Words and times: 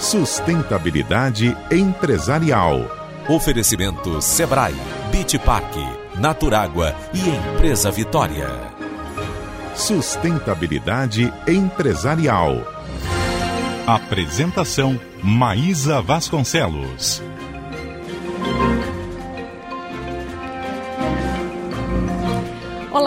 Sustentabilidade 0.00 1.56
empresarial. 1.72 2.88
Oferecimento 3.28 4.22
Sebrae, 4.22 4.74
Bitpark, 5.10 5.74
Naturágua 6.16 6.94
e 7.12 7.28
Empresa 7.28 7.90
Vitória. 7.90 8.48
Sustentabilidade 9.74 11.32
empresarial. 11.48 12.62
Apresentação 13.88 14.98
Maísa 15.20 16.00
Vasconcelos. 16.00 17.20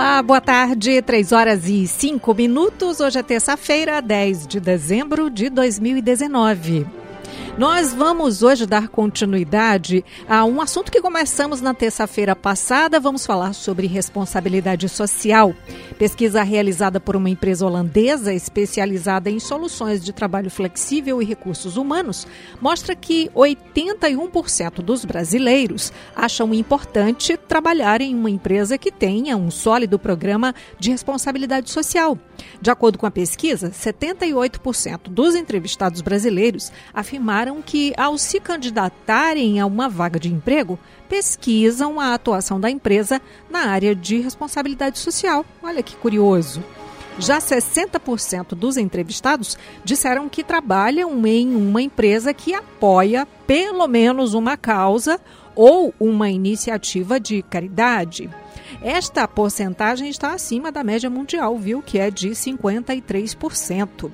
Olá, 0.02 0.20
boa 0.24 0.42
tarde, 0.42 1.00
3 1.00 1.32
horas 1.32 1.70
e 1.70 1.86
5 1.86 2.34
minutos. 2.34 3.00
Hoje 3.00 3.20
é 3.20 3.22
terça-feira, 3.22 4.02
10 4.02 4.48
de 4.48 4.60
dezembro 4.60 5.30
de 5.30 5.48
2019. 5.48 6.88
Nós 7.58 7.94
vamos 7.94 8.44
hoje 8.44 8.66
dar 8.66 8.88
continuidade 8.88 10.06
a 10.28 10.46
um 10.46 10.62
assunto 10.62 10.90
que 10.90 11.02
começamos 11.02 11.60
na 11.60 11.74
terça-feira 11.74 12.34
passada. 12.34 12.98
Vamos 12.98 13.26
falar 13.26 13.54
sobre 13.54 13.88
responsabilidade 13.88 14.88
social. 14.88 15.54
Pesquisa 16.00 16.44
realizada 16.44 17.00
por 17.00 17.16
uma 17.16 17.30
empresa 17.30 17.66
holandesa 17.66 18.34
especializada 18.34 19.30
em 19.30 19.38
soluções 19.38 20.04
de 20.04 20.14
trabalho 20.14 20.50
flexível 20.50 21.22
e 21.22 21.26
recursos 21.26 21.76
humanos 21.76 22.26
mostra 22.62 22.96
que 22.96 23.30
81% 23.36 24.82
dos 24.82 25.04
brasileiros 25.04 25.92
acham 26.16 26.54
importante 26.54 27.36
trabalhar 27.36 28.00
em 28.00 28.16
uma 28.16 28.30
empresa 28.30 28.78
que 28.78 28.92
tenha 28.92 29.36
um 29.36 29.52
sólido 29.52 30.00
programa 30.00 30.56
de 30.80 30.90
responsabilidade 30.90 31.70
social. 31.70 32.18
De 32.62 32.72
acordo 32.72 32.98
com 32.98 33.06
a 33.06 33.12
pesquisa, 33.12 33.70
78% 33.70 35.10
dos 35.10 35.36
entrevistados 35.36 36.02
brasileiros 36.02 36.72
afirmaram 36.94 37.41
que, 37.66 37.94
ao 37.98 38.18
se 38.18 38.40
candidatarem 38.40 39.60
a 39.60 39.66
uma 39.66 39.90
vaga 39.90 40.20
de 40.20 40.32
emprego, 40.32 40.78
pesquisam 41.10 42.00
a 42.00 42.14
atuação 42.14 42.60
da 42.60 42.70
empresa 42.70 43.22
na 43.50 43.68
área 43.68 43.96
de 43.96 44.20
responsabilidade 44.20 45.00
social. 45.00 45.46
Olha 45.64 45.82
que 45.82 45.96
curioso. 45.96 46.64
Já 47.18 47.40
60% 47.40 48.56
dos 48.56 48.78
entrevistados 48.78 49.58
disseram 49.84 50.30
que 50.30 50.44
trabalham 50.44 51.26
em 51.26 51.56
uma 51.56 51.82
empresa 51.82 52.34
que 52.34 52.54
apoia 52.54 53.28
pelo 53.46 53.88
menos 53.88 54.34
uma 54.34 54.56
causa 54.56 55.20
ou 55.56 55.94
uma 56.00 56.30
iniciativa 56.30 57.20
de 57.20 57.42
caridade. 57.44 58.30
Esta 58.82 59.28
porcentagem 59.28 60.10
está 60.10 60.34
acima 60.34 60.72
da 60.72 60.84
média 60.84 61.10
mundial, 61.10 61.58
viu, 61.58 61.82
que 61.82 62.00
é 62.00 62.10
de 62.10 62.30
53%. 62.30 64.12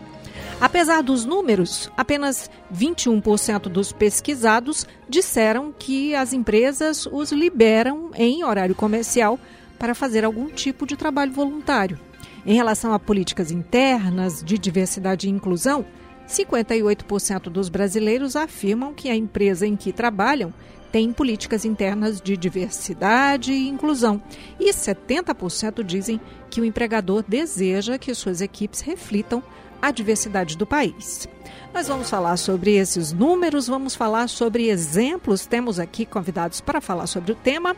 Apesar 0.60 1.04
dos 1.04 1.24
números, 1.24 1.92
apenas 1.96 2.50
21% 2.74 3.70
dos 3.70 3.92
pesquisados 3.92 4.88
disseram 5.08 5.72
que 5.72 6.16
as 6.16 6.34
empresas 6.34 7.06
os 7.06 7.32
liberam 7.32 8.10
em 8.16 8.44
horário 8.44 8.74
comercial 8.74 9.40
para 9.78 9.94
fazer 9.94 10.26
algum 10.26 10.48
tipo 10.48 10.88
de 10.88 10.98
trabalho 10.98 11.32
voluntário. 11.32 12.00
Em 12.44 12.56
relação 12.56 12.92
a 12.92 12.98
políticas 12.98 13.52
internas 13.52 14.42
de 14.44 14.58
diversidade 14.58 15.28
e 15.28 15.30
inclusão, 15.30 15.86
58% 16.28 17.50
dos 17.50 17.70
brasileiros 17.70 18.36
afirmam 18.36 18.96
que 18.96 19.10
a 19.10 19.16
empresa 19.16 19.68
em 19.68 19.76
que 19.76 19.94
trabalham 19.94 20.52
tem 20.92 21.14
políticas 21.14 21.66
internas 21.66 22.20
de 22.20 22.36
diversidade 22.36 23.52
e 23.52 23.68
inclusão. 23.68 24.22
E 24.60 24.72
70% 24.72 25.84
dizem 25.84 26.20
que 26.50 26.62
o 26.62 26.66
empregador 26.66 27.24
deseja 27.28 28.00
que 28.00 28.14
suas 28.16 28.42
equipes 28.42 28.82
reflitam 28.82 29.44
a 29.81 29.92
diversidade 29.92 30.58
do 30.58 30.66
país. 30.66 31.28
Nós 31.73 31.88
vamos 31.88 32.09
falar 32.09 32.38
sobre 32.38 32.75
esses 32.75 33.11
números, 33.14 33.67
vamos 33.67 33.95
falar 33.95 34.28
sobre 34.30 34.70
exemplos. 34.70 35.45
Temos 35.45 35.80
aqui 35.80 36.06
convidados 36.06 36.61
para 36.61 36.81
falar 36.81 37.08
sobre 37.08 37.31
o 37.31 37.36
tema. 37.36 37.75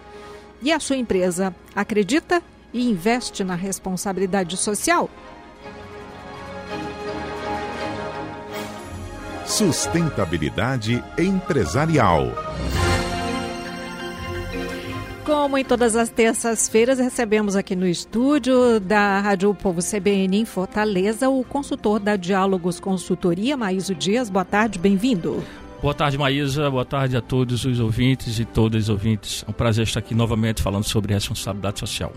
E 0.61 0.71
a 0.71 0.79
sua 0.79 0.97
empresa 0.97 1.55
acredita 1.75 2.41
e 2.73 2.89
investe 2.89 3.43
na 3.43 3.55
responsabilidade 3.55 4.57
social? 4.57 5.09
Sustentabilidade 9.45 11.03
empresarial. 11.17 12.27
Como 15.29 15.59
em 15.59 15.63
todas 15.63 15.95
as 15.95 16.09
terças-feiras, 16.09 16.97
recebemos 16.97 17.55
aqui 17.55 17.75
no 17.75 17.85
estúdio 17.85 18.79
da 18.79 19.19
Rádio 19.19 19.53
Povo 19.53 19.79
CBN 19.79 20.39
em 20.39 20.43
Fortaleza 20.43 21.29
o 21.29 21.43
consultor 21.43 21.99
da 21.99 22.15
Diálogos 22.15 22.79
Consultoria, 22.79 23.55
Maíso 23.55 23.93
Dias. 23.93 24.27
Boa 24.27 24.43
tarde, 24.43 24.79
bem-vindo. 24.79 25.43
Boa 25.83 25.93
tarde, 25.93 26.17
Maísa. 26.17 26.71
Boa 26.71 26.83
tarde 26.83 27.15
a 27.15 27.21
todos 27.21 27.63
os 27.63 27.79
ouvintes 27.79 28.39
e 28.39 28.43
todas 28.43 28.85
as 28.85 28.89
ouvintes. 28.89 29.45
É 29.47 29.51
um 29.51 29.53
prazer 29.53 29.83
estar 29.83 29.99
aqui 29.99 30.15
novamente 30.15 30.63
falando 30.63 30.85
sobre 30.85 31.13
responsabilidade 31.13 31.79
social. 31.79 32.11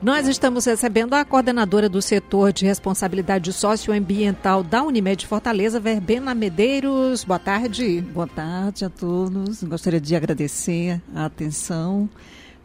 Nós 0.00 0.26
estamos 0.26 0.64
recebendo 0.64 1.12
a 1.12 1.26
coordenadora 1.26 1.86
do 1.86 2.00
setor 2.00 2.50
de 2.50 2.64
responsabilidade 2.64 3.52
socioambiental 3.52 4.62
da 4.62 4.82
Unimed 4.82 5.26
Fortaleza, 5.26 5.78
Verbena 5.78 6.34
Medeiros. 6.34 7.24
Boa 7.24 7.38
tarde. 7.38 8.00
Boa 8.00 8.26
tarde 8.26 8.86
a 8.86 8.88
todos. 8.88 9.62
Gostaria 9.64 10.00
de 10.00 10.16
agradecer 10.16 11.02
a 11.14 11.26
atenção 11.26 12.08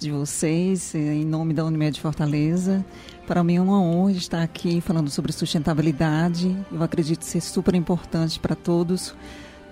de 0.04 0.12
vocês, 0.12 0.94
eh, 0.94 0.98
em 0.98 1.26
nome 1.26 1.54
da 1.54 1.64
Unimed 1.64 2.00
Fortaleza. 2.00 2.86
Para 3.26 3.42
mim 3.44 3.56
é 3.56 3.62
uma 3.62 3.82
honra 3.82 4.12
estar 4.12 4.44
aqui 4.44 4.82
falando 4.82 5.10
sobre 5.10 5.32
sustentabilidade. 5.32 6.56
Eu 6.72 6.84
acredito 6.84 7.24
ser 7.24 7.40
super 7.40 7.74
importante 7.74 8.38
para 8.38 8.54
todos, 8.54 9.16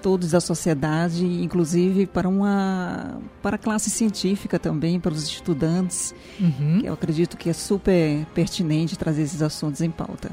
todos 0.02 0.31
da 0.31 0.40
sociedade, 0.40 1.25
inclusive 1.25 2.08
para 2.08 2.30
uma 2.30 3.20
para 3.44 3.58
a 3.58 3.59
classe 3.59 3.90
científica 3.90 4.58
também, 4.58 5.02
para 5.02 5.12
os 5.12 5.24
estudantes. 5.24 6.16
Uhum. 6.40 6.80
Eu 6.81 6.94
acredito 6.94 7.36
que 7.36 7.50
é 7.50 7.53
super 7.53 8.25
pertinente 8.34 8.97
trazer 8.97 9.24
esses 9.24 9.41
assuntos 9.41 9.81
em 9.81 9.91
pauta. 9.91 10.31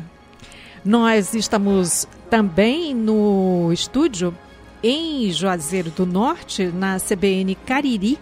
Nós 0.85 1.35
estamos 1.35 2.07
também 2.31 2.95
no 2.95 3.73
estúdio 3.73 4.33
em 4.81 5.31
Juazeiro 5.33 5.91
do 5.91 6.07
Norte, 6.07 6.67
na 6.67 6.99
CBN 7.01 7.57
Cariri, 7.57 8.17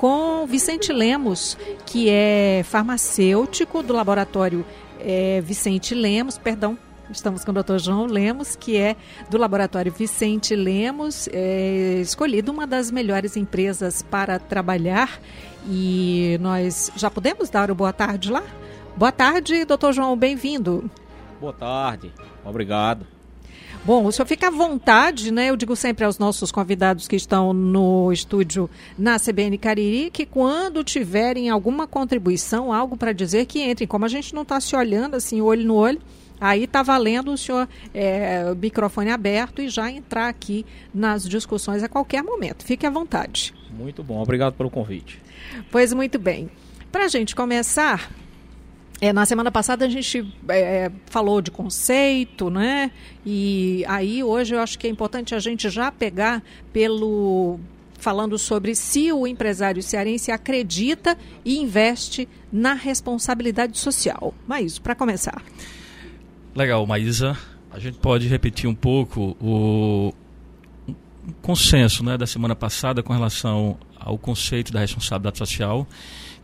com 0.00 0.46
Vicente 0.46 0.94
Lemos, 0.94 1.58
que 1.84 2.08
é 2.08 2.62
farmacêutico 2.64 3.82
do 3.82 3.92
laboratório 3.92 4.64
é, 4.98 5.42
Vicente 5.42 5.94
Lemos, 5.94 6.38
perdão, 6.38 6.78
estamos 7.10 7.44
com 7.44 7.50
o 7.50 7.62
Dr. 7.62 7.76
João 7.76 8.06
Lemos, 8.06 8.56
que 8.56 8.78
é 8.78 8.96
do 9.28 9.36
laboratório 9.36 9.92
Vicente 9.92 10.56
Lemos, 10.56 11.28
é, 11.30 11.98
escolhido 12.00 12.50
uma 12.50 12.66
das 12.66 12.90
melhores 12.90 13.36
empresas 13.36 14.00
para 14.00 14.38
trabalhar. 14.38 15.20
E 15.68 16.38
nós 16.40 16.90
já 16.96 17.10
podemos 17.10 17.50
dar 17.50 17.70
o 17.70 17.74
boa 17.74 17.92
tarde 17.92 18.32
lá? 18.32 18.42
Boa 18.96 19.12
tarde, 19.12 19.66
doutor 19.66 19.92
João, 19.92 20.16
bem-vindo. 20.16 20.90
Boa 21.38 21.52
tarde, 21.52 22.10
obrigado. 22.42 23.19
Bom, 23.82 24.04
o 24.04 24.12
senhor 24.12 24.26
fica 24.26 24.48
à 24.48 24.50
vontade, 24.50 25.32
né? 25.32 25.48
Eu 25.48 25.56
digo 25.56 25.74
sempre 25.74 26.04
aos 26.04 26.18
nossos 26.18 26.52
convidados 26.52 27.08
que 27.08 27.16
estão 27.16 27.54
no 27.54 28.12
estúdio 28.12 28.68
na 28.98 29.18
CBN 29.18 29.56
Cariri 29.56 30.10
que 30.10 30.26
quando 30.26 30.84
tiverem 30.84 31.48
alguma 31.48 31.86
contribuição, 31.86 32.74
algo 32.74 32.94
para 32.94 33.12
dizer, 33.12 33.46
que 33.46 33.62
entrem. 33.62 33.88
Como 33.88 34.04
a 34.04 34.08
gente 34.08 34.34
não 34.34 34.42
está 34.42 34.60
se 34.60 34.76
olhando 34.76 35.14
assim, 35.14 35.40
olho 35.40 35.64
no 35.64 35.76
olho, 35.76 35.98
aí 36.38 36.64
está 36.64 36.82
valendo 36.82 37.32
o 37.32 37.38
senhor 37.38 37.66
é, 37.94 38.54
microfone 38.54 39.10
aberto 39.10 39.62
e 39.62 39.68
já 39.70 39.90
entrar 39.90 40.28
aqui 40.28 40.66
nas 40.92 41.26
discussões 41.26 41.82
a 41.82 41.88
qualquer 41.88 42.22
momento. 42.22 42.64
Fique 42.64 42.84
à 42.84 42.90
vontade. 42.90 43.54
Muito 43.70 44.02
bom, 44.02 44.20
obrigado 44.20 44.54
pelo 44.54 44.68
convite. 44.68 45.22
Pois 45.70 45.90
muito 45.94 46.18
bem. 46.18 46.50
Para 46.92 47.06
a 47.06 47.08
gente 47.08 47.34
começar, 47.34 48.10
é, 49.00 49.12
na 49.12 49.24
semana 49.24 49.50
passada 49.50 49.86
a 49.86 49.88
gente 49.88 50.26
é, 50.48 50.90
falou 51.06 51.40
de 51.40 51.50
conceito, 51.50 52.50
né? 52.50 52.90
E 53.24 53.84
aí 53.88 54.22
hoje 54.22 54.54
eu 54.54 54.60
acho 54.60 54.78
que 54.78 54.86
é 54.86 54.90
importante 54.90 55.34
a 55.34 55.38
gente 55.38 55.70
já 55.70 55.90
pegar 55.90 56.42
pelo 56.72 57.58
falando 57.98 58.38
sobre 58.38 58.74
se 58.74 59.12
o 59.12 59.26
empresário 59.26 59.82
cearense 59.82 60.30
acredita 60.30 61.16
e 61.44 61.58
investe 61.58 62.28
na 62.50 62.72
responsabilidade 62.72 63.78
social. 63.78 64.34
Mas 64.46 64.78
para 64.78 64.94
começar. 64.94 65.42
Legal, 66.54 66.86
Maísa. 66.86 67.36
A 67.70 67.78
gente 67.78 67.98
pode 67.98 68.26
repetir 68.26 68.68
um 68.68 68.74
pouco 68.74 69.36
o 69.40 70.12
consenso 71.40 72.04
né, 72.04 72.18
da 72.18 72.26
semana 72.26 72.56
passada 72.56 73.02
com 73.02 73.12
relação 73.12 73.78
ao 73.98 74.18
conceito 74.18 74.72
da 74.72 74.80
responsabilidade 74.80 75.38
social, 75.38 75.86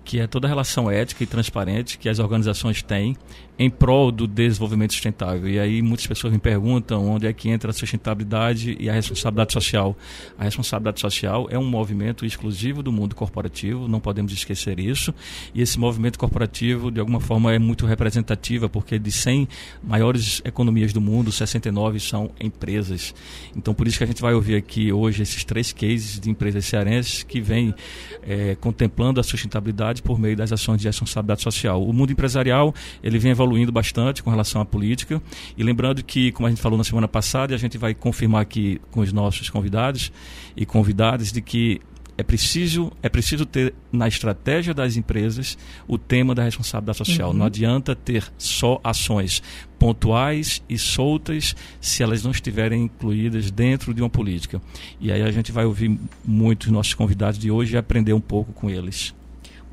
que 0.07 0.21
é 0.21 0.27
toda 0.29 0.47
a 0.47 0.49
relação 0.49 0.89
ética 0.89 1.25
e 1.25 1.27
transparente 1.27 1.99
que 1.99 2.09
as 2.09 2.21
organizações 2.21 2.81
têm 2.81 3.17
em 3.59 3.71
prol 3.71 4.13
do 4.13 4.27
desenvolvimento 4.27 4.93
sustentável. 4.93 5.49
E 5.49 5.59
aí 5.59 5.81
muitas 5.81 6.07
pessoas 6.07 6.33
me 6.33 6.39
perguntam 6.39 7.09
onde 7.09 7.27
é 7.27 7.33
que 7.33 7.49
entra 7.49 7.71
a 7.71 7.73
sustentabilidade 7.73 8.77
e 8.79 8.91
a 8.91 8.93
responsabilidade 8.93 9.53
social. 9.53 9.97
A 10.39 10.45
responsabilidade 10.45 11.01
social 11.01 11.47
é 11.51 11.59
um 11.59 11.65
movimento 11.65 12.27
exclusivo 12.27 12.83
do 12.83 12.93
mundo 12.93 13.15
corporativo, 13.15 13.89
não 13.89 13.99
podemos 13.99 14.33
esquecer 14.33 14.79
isso. 14.79 15.15
E 15.55 15.63
esse 15.63 15.79
movimento 15.79 16.19
corporativo, 16.19 16.91
de 16.91 17.01
alguma 17.01 17.21
forma, 17.21 17.53
é 17.53 17.59
muito 17.59 17.87
representativa, 17.87 18.69
porque 18.69 18.99
de 18.99 19.11
100 19.11 19.49
maiores 19.83 20.43
economias 20.45 20.93
do 20.93 21.01
mundo, 21.01 21.33
69 21.33 21.99
são 21.99 22.31
empresas. 22.39 23.15
Então, 23.57 23.73
por 23.73 23.87
isso 23.87 23.97
que 23.99 24.05
a 24.05 24.07
gente 24.07 24.21
vai 24.21 24.35
ouvir 24.35 24.57
aqui 24.57 24.93
hoje 24.93 25.23
esses 25.23 25.45
três 25.45 25.73
cases 25.73 26.21
de 26.21 26.29
empresas 26.29 26.65
cearenses 26.67 27.23
que 27.23 27.41
vêm 27.41 27.75
é, 28.23 28.55
contemplando 28.57 29.19
a 29.19 29.23
sustentabilidade 29.23 30.03
por 30.03 30.19
meio 30.19 30.37
das 30.37 30.53
ações 30.53 30.81
de 30.81 30.87
responsabilidade 30.87 31.43
social. 31.43 31.83
O 31.83 31.93
mundo 31.93 32.13
empresarial, 32.13 32.75
ele 33.03 33.19
vem 33.19 33.31
evoluindo 33.31 33.46
evoluindo 33.47 33.71
bastante 33.71 34.23
com 34.23 34.31
relação 34.31 34.61
à 34.61 34.65
política. 34.65 35.23
E 35.57 35.63
lembrando 35.63 36.03
que, 36.03 36.33
como 36.33 36.47
a 36.47 36.51
gente 36.51 36.61
falou 36.61 36.77
na 36.77 36.85
semana 36.85 37.09
passada, 37.09 37.53
e 37.53 37.55
a 37.55 37.59
gente 37.59 37.79
vai 37.79 37.95
confirmar 37.95 38.43
aqui 38.43 38.81
com 38.91 39.01
os 39.01 39.13
nossos 39.13 39.49
convidados 39.49 40.13
e 40.57 40.67
convidadas, 40.67 41.31
de 41.33 41.41
que 41.41 41.81
é 42.19 42.23
preciso, 42.23 42.91
é 43.03 43.11
preciso 43.11 43.45
ter 43.45 43.75
na 43.93 44.09
estratégia 44.09 44.73
das 44.73 44.97
empresas 44.97 45.57
o 45.87 45.99
tema 45.99 46.35
da 46.35 46.43
responsabilidade 46.43 46.99
social. 46.99 47.31
Uhum. 47.31 47.37
Não 47.37 47.47
adianta 47.47 47.95
ter 47.95 48.25
só 48.39 48.81
ações 48.83 49.43
pontuais 49.79 50.63
e 50.67 50.79
soltas 50.79 51.55
se 51.79 52.03
elas 52.03 52.25
não 52.25 52.31
estiverem 52.31 52.85
incluídas 52.85 53.51
dentro 53.51 53.93
de 53.93 54.01
uma 54.03 54.09
política. 54.09 54.63
E 54.99 55.13
aí 55.13 55.21
a 55.23 55.31
gente 55.31 55.53
vai 55.53 55.67
ouvir 55.67 55.99
muitos 56.25 56.69
nossos 56.69 56.95
convidados 56.95 57.39
de 57.39 57.51
hoje 57.51 57.75
e 57.75 57.77
aprender 57.77 58.15
um 58.15 58.21
pouco 58.21 58.51
com 58.53 58.71
eles. 58.71 59.15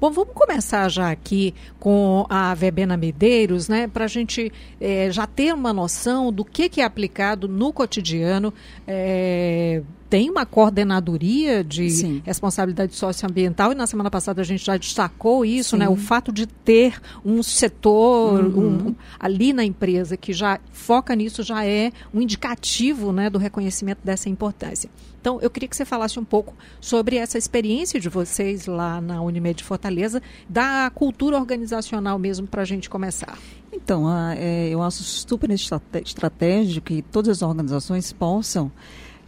Bom, 0.03 0.11
vamos 0.11 0.33
começar 0.33 0.89
já 0.89 1.09
aqui 1.09 1.55
com 1.79 2.25
a 2.27 2.53
Verbena 2.53 2.97
Medeiros, 2.97 3.69
né, 3.69 3.87
para 3.87 4.03
a 4.03 4.07
gente 4.09 4.51
é, 4.81 5.09
já 5.09 5.25
ter 5.25 5.53
uma 5.53 5.71
noção 5.71 6.29
do 6.29 6.43
que, 6.43 6.67
que 6.67 6.81
é 6.81 6.83
aplicado 6.83 7.47
no 7.47 7.71
cotidiano. 7.71 8.53
É, 8.85 9.81
tem 10.13 10.29
uma 10.29 10.45
coordenadoria 10.45 11.63
de 11.63 11.89
Sim. 11.89 12.21
responsabilidade 12.23 12.95
socioambiental 12.95 13.71
e 13.71 13.75
na 13.75 13.87
semana 13.87 14.11
passada 14.11 14.41
a 14.41 14.45
gente 14.45 14.63
já 14.63 14.77
destacou 14.77 15.43
isso, 15.43 15.75
né? 15.75 15.89
O 15.89 15.95
fato 15.95 16.31
de 16.31 16.45
ter 16.45 17.01
um 17.25 17.41
setor 17.41 18.45
uhum. 18.45 18.89
um, 18.89 18.95
ali 19.19 19.51
na 19.51 19.65
empresa 19.65 20.15
que 20.15 20.31
já 20.31 20.59
foca 20.71 21.15
nisso 21.15 21.41
já 21.41 21.65
é 21.65 21.91
um 22.13 22.21
indicativo, 22.21 23.11
né, 23.11 23.27
do 23.27 23.39
reconhecimento 23.39 24.01
dessa 24.03 24.29
importância. 24.29 24.87
Então, 25.19 25.39
eu 25.41 25.49
queria 25.49 25.67
que 25.67 25.75
você 25.75 25.85
falasse 25.85 26.19
um 26.19 26.23
pouco 26.23 26.53
sobre 26.79 27.15
essa 27.15 27.39
experiência 27.39 27.99
de 27.99 28.07
vocês 28.07 28.67
lá 28.67 29.01
na 29.01 29.19
Unimed 29.19 29.63
Fortaleza, 29.63 30.21
da 30.47 30.91
cultura 30.93 31.37
organizacional 31.37 32.19
mesmo, 32.19 32.45
para 32.45 32.61
a 32.61 32.65
gente 32.65 32.87
começar. 32.87 33.35
Então, 33.71 34.05
é, 34.37 34.69
eu 34.69 34.83
acho 34.83 35.01
super 35.01 35.49
estratégico 35.49 36.85
que 36.85 37.01
todas 37.01 37.37
as 37.37 37.41
organizações 37.41 38.13
possam 38.13 38.71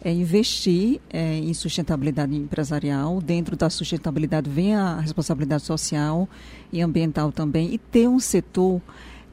é 0.06 0.12
investir 0.12 1.00
é, 1.10 1.36
em 1.38 1.52
sustentabilidade 1.52 2.32
empresarial. 2.32 3.20
Dentro 3.20 3.56
da 3.56 3.68
sustentabilidade 3.68 4.48
vem 4.48 4.72
a 4.72 5.00
responsabilidade 5.00 5.64
social 5.64 6.28
e 6.72 6.80
ambiental 6.80 7.32
também, 7.32 7.74
e 7.74 7.78
ter 7.78 8.06
um 8.06 8.20
setor 8.20 8.80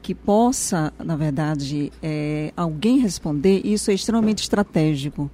que 0.01 0.15
possa, 0.15 0.91
na 0.97 1.15
verdade, 1.15 1.91
é, 2.01 2.51
alguém 2.57 2.97
responder, 2.97 3.61
isso 3.63 3.91
é 3.91 3.93
extremamente 3.93 4.41
estratégico. 4.41 5.29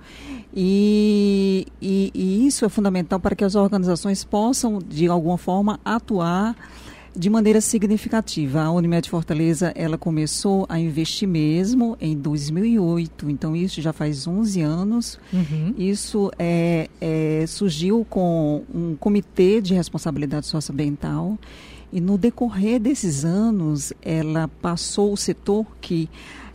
E, 0.54 1.66
e, 1.82 2.12
e 2.14 2.46
isso 2.46 2.66
é 2.66 2.70
fundamental 2.70 3.18
para 3.18 3.34
que 3.34 3.46
as 3.46 3.56
organizações 3.56 4.26
possam, 4.26 4.78
de 4.78 5.08
alguma 5.08 5.38
forma, 5.38 5.80
atuar 5.86 6.54
de 7.20 7.30
maneira 7.30 7.60
significativa. 7.60 8.62
A 8.62 8.72
Unimed 8.72 9.10
Fortaleza, 9.10 9.74
ela 9.76 9.98
começou 9.98 10.66
a 10.70 10.80
investir 10.80 11.28
mesmo 11.28 11.98
em 12.00 12.18
2008, 12.18 13.30
então 13.30 13.54
isso 13.54 13.82
já 13.82 13.92
faz 13.92 14.26
11 14.26 14.62
anos. 14.62 15.20
Uhum. 15.34 15.76
Isso 15.78 16.32
é, 16.40 16.90
é, 17.02 17.44
surgiu 17.46 18.06
com 18.10 18.64
um 18.74 18.96
comitê 18.96 19.60
de 19.60 19.74
responsabilidade 19.74 20.48
socioambiental 20.48 21.38
e 21.92 22.00
no 22.00 22.18
decorrer 22.18 22.80
desses 22.80 23.26
anos, 23.26 23.92
ela 24.02 24.48
passou 24.62 25.12
o 25.12 25.18
setor 25.18 25.66
que 25.82 26.10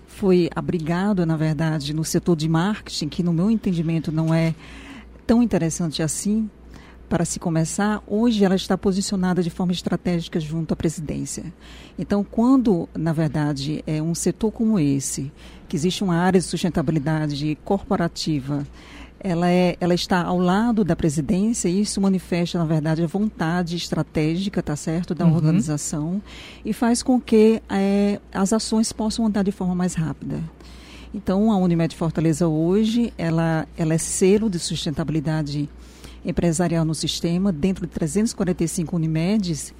foi 0.06 0.48
abrigado, 0.56 1.26
na 1.26 1.36
verdade, 1.36 1.92
no 1.92 2.06
setor 2.06 2.36
de 2.36 2.48
marketing, 2.48 3.08
que 3.10 3.22
no 3.22 3.34
meu 3.34 3.50
entendimento 3.50 4.10
não 4.10 4.32
é 4.32 4.54
tão 5.26 5.42
interessante 5.42 6.02
assim, 6.02 6.48
para 7.08 7.24
se 7.24 7.38
começar, 7.38 8.02
hoje 8.06 8.44
ela 8.44 8.54
está 8.54 8.76
posicionada 8.76 9.42
de 9.42 9.50
forma 9.50 9.72
estratégica 9.72 10.40
junto 10.40 10.72
à 10.72 10.76
presidência. 10.76 11.44
Então, 11.98 12.24
quando, 12.24 12.88
na 12.94 13.12
verdade, 13.12 13.82
é 13.86 14.02
um 14.02 14.14
setor 14.14 14.50
como 14.50 14.78
esse, 14.78 15.30
que 15.68 15.76
existe 15.76 16.02
uma 16.02 16.16
área 16.16 16.40
de 16.40 16.46
sustentabilidade 16.46 17.56
corporativa, 17.64 18.66
ela, 19.20 19.50
é, 19.50 19.76
ela 19.80 19.94
está 19.94 20.22
ao 20.22 20.38
lado 20.38 20.84
da 20.84 20.94
presidência 20.94 21.66
e 21.68 21.80
isso 21.80 21.98
manifesta, 21.98 22.58
na 22.58 22.64
verdade, 22.66 23.02
a 23.02 23.06
vontade 23.06 23.74
estratégica, 23.74 24.62
tá 24.62 24.76
certo, 24.76 25.14
da 25.14 25.24
uhum. 25.24 25.34
organização 25.34 26.20
e 26.62 26.74
faz 26.74 27.02
com 27.02 27.18
que 27.18 27.62
é, 27.70 28.20
as 28.32 28.52
ações 28.52 28.92
possam 28.92 29.24
andar 29.24 29.42
de 29.42 29.50
forma 29.50 29.74
mais 29.74 29.94
rápida. 29.94 30.42
Então, 31.14 31.50
a 31.50 31.56
Unimed 31.56 31.96
Fortaleza 31.96 32.48
hoje, 32.48 33.14
ela, 33.16 33.66
ela 33.78 33.94
é 33.94 33.98
selo 33.98 34.50
de 34.50 34.58
sustentabilidade 34.58 35.70
empresarial 36.24 36.84
no 36.84 36.94
sistema, 36.94 37.52
dentro 37.52 37.86
de 37.86 37.92
345 37.92 38.96
Unimedes 38.96 39.74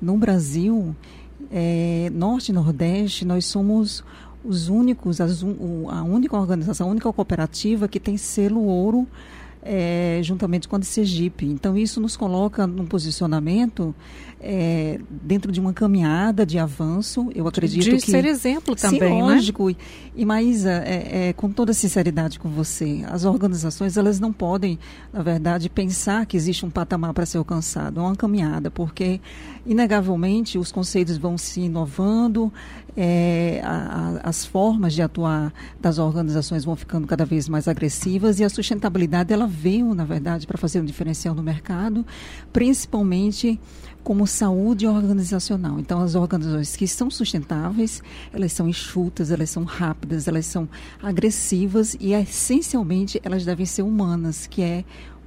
no 0.00 0.16
Brasil, 0.16 0.94
é, 1.50 2.10
Norte 2.12 2.50
e 2.50 2.52
Nordeste, 2.52 3.24
nós 3.24 3.46
somos 3.46 4.04
os 4.44 4.68
únicos, 4.68 5.20
as, 5.20 5.42
a 5.42 6.02
única 6.02 6.36
organização, 6.36 6.88
a 6.88 6.90
única 6.90 7.10
cooperativa 7.12 7.88
que 7.88 7.98
tem 7.98 8.16
selo 8.16 8.64
ouro 8.64 9.06
é, 9.64 10.20
juntamente 10.22 10.68
com 10.68 10.76
a 10.76 10.78
de 10.78 10.86
Sergipe. 10.86 11.46
Então, 11.46 11.76
isso 11.76 12.00
nos 12.00 12.16
coloca 12.16 12.66
num 12.66 12.84
posicionamento 12.84 13.94
é, 14.38 15.00
dentro 15.08 15.50
de 15.50 15.58
uma 15.58 15.72
caminhada 15.72 16.44
de 16.44 16.58
avanço. 16.58 17.30
Eu 17.34 17.48
acredito 17.48 17.82
de 17.82 17.90
que. 17.92 17.96
De 17.96 18.10
ser 18.10 18.26
exemplo 18.26 18.76
também, 18.76 19.00
sim, 19.00 19.22
né? 19.22 19.22
lógico. 19.22 19.68
Né? 19.70 19.76
E, 20.14 20.24
Maísa, 20.24 20.70
é, 20.84 21.28
é, 21.28 21.32
com 21.32 21.50
toda 21.50 21.72
sinceridade 21.72 22.38
com 22.38 22.50
você, 22.50 23.02
as 23.08 23.24
organizações 23.24 23.96
elas 23.96 24.20
não 24.20 24.32
podem, 24.32 24.78
na 25.10 25.22
verdade, 25.22 25.70
pensar 25.70 26.26
que 26.26 26.36
existe 26.36 26.66
um 26.66 26.70
patamar 26.70 27.14
para 27.14 27.24
ser 27.24 27.38
alcançado. 27.38 28.00
É 28.00 28.02
uma 28.02 28.14
caminhada, 28.14 28.70
porque, 28.70 29.18
inegavelmente, 29.66 30.58
os 30.58 30.70
conceitos 30.70 31.16
vão 31.16 31.38
se 31.38 31.60
inovando, 31.60 32.52
é, 32.96 33.60
a, 33.64 34.20
a, 34.24 34.28
as 34.28 34.44
formas 34.44 34.94
de 34.94 35.02
atuar 35.02 35.52
das 35.80 35.98
organizações 35.98 36.64
vão 36.64 36.76
ficando 36.76 37.06
cada 37.06 37.24
vez 37.24 37.48
mais 37.48 37.66
agressivas 37.66 38.38
e 38.38 38.44
a 38.44 38.48
sustentabilidade 38.48 39.32
ela 39.32 39.46
veio, 39.46 39.94
na 39.94 40.04
verdade, 40.04 40.46
para 40.46 40.58
fazer 40.58 40.80
um 40.80 40.84
diferencial 40.84 41.34
no 41.34 41.42
mercado, 41.42 42.06
principalmente 42.52 43.58
como 44.04 44.26
saúde 44.26 44.86
organizacional. 44.86 45.80
Então, 45.80 46.00
as 46.00 46.14
organizações 46.14 46.76
que 46.76 46.86
são 46.86 47.10
sustentáveis, 47.10 48.02
elas 48.32 48.52
são 48.52 48.68
enxutas, 48.68 49.30
elas 49.30 49.48
são 49.48 49.64
rápidas, 49.64 50.28
elas 50.28 50.44
são 50.44 50.68
agressivas 51.02 51.96
e, 51.98 52.12
essencialmente, 52.12 53.18
elas 53.24 53.46
devem 53.46 53.64
ser 53.64 53.82
humanas, 53.82 54.46
que 54.46 54.60
é 54.60 54.84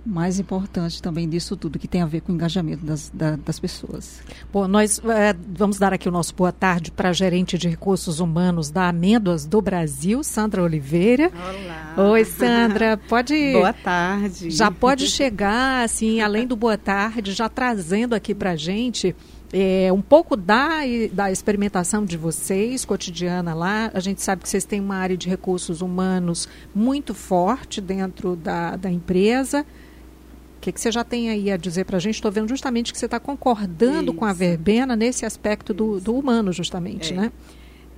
mais 0.07 0.39
importante 0.39 1.01
também 1.01 1.27
disso 1.27 1.57
tudo, 1.57 1.77
que 1.77 1.87
tem 1.87 2.01
a 2.01 2.05
ver 2.05 2.21
com 2.21 2.31
o 2.31 2.35
engajamento 2.35 2.85
das, 2.85 3.11
da, 3.13 3.35
das 3.35 3.59
pessoas. 3.59 4.21
Bom, 4.53 4.65
nós 4.65 5.01
é, 5.03 5.35
vamos 5.49 5.77
dar 5.77 5.91
aqui 5.91 6.07
o 6.07 6.11
nosso 6.11 6.33
boa 6.33 6.51
tarde 6.51 6.91
para 6.91 7.09
a 7.09 7.13
gerente 7.13 7.57
de 7.57 7.67
recursos 7.67 8.21
humanos 8.21 8.71
da 8.71 8.87
Amêndoas 8.87 9.45
do 9.45 9.61
Brasil, 9.61 10.23
Sandra 10.23 10.63
Oliveira. 10.63 11.29
Olá. 11.35 12.11
Oi, 12.11 12.23
Sandra. 12.23 12.97
Pode. 12.97 13.33
boa 13.51 13.73
tarde. 13.73 14.49
Já 14.49 14.71
pode 14.71 15.07
chegar, 15.07 15.83
assim, 15.83 16.21
além 16.21 16.47
do 16.47 16.55
boa 16.55 16.77
tarde, 16.77 17.33
já 17.33 17.49
trazendo 17.49 18.15
aqui 18.15 18.33
para 18.33 18.51
a 18.51 18.55
gente. 18.55 19.13
É, 19.51 19.91
um 19.93 20.01
pouco 20.01 20.35
da, 20.35 20.79
da 21.11 21.31
experimentação 21.31 22.03
de 22.03 22.17
vocês, 22.17 22.85
cotidiana 22.85 23.53
lá. 23.53 23.91
A 23.93 23.99
gente 23.99 24.21
sabe 24.21 24.43
que 24.43 24.49
vocês 24.49 24.63
têm 24.65 24.79
uma 24.79 24.95
área 24.95 25.17
de 25.17 25.29
recursos 25.29 25.81
humanos 25.81 26.47
muito 26.73 27.13
forte 27.13 27.81
dentro 27.81 28.35
da, 28.35 28.75
da 28.75 28.89
empresa 28.89 29.65
que, 30.59 30.71
que 30.71 30.79
você 30.79 30.91
já 30.91 31.03
tem 31.03 31.29
aí 31.29 31.51
a 31.51 31.57
dizer 31.57 31.85
para 31.85 31.97
a 31.97 31.99
gente? 31.99 32.15
Estou 32.15 32.31
vendo 32.31 32.49
justamente 32.49 32.91
que 32.91 32.99
você 32.99 33.05
está 33.05 33.19
concordando 33.19 34.11
Isso. 34.11 34.13
com 34.13 34.25
a 34.25 34.33
verbena 34.33 34.95
nesse 34.95 35.25
aspecto 35.25 35.73
do, 35.73 35.99
do 35.99 36.15
humano, 36.15 36.51
justamente, 36.51 37.13
é. 37.13 37.15
né? 37.15 37.31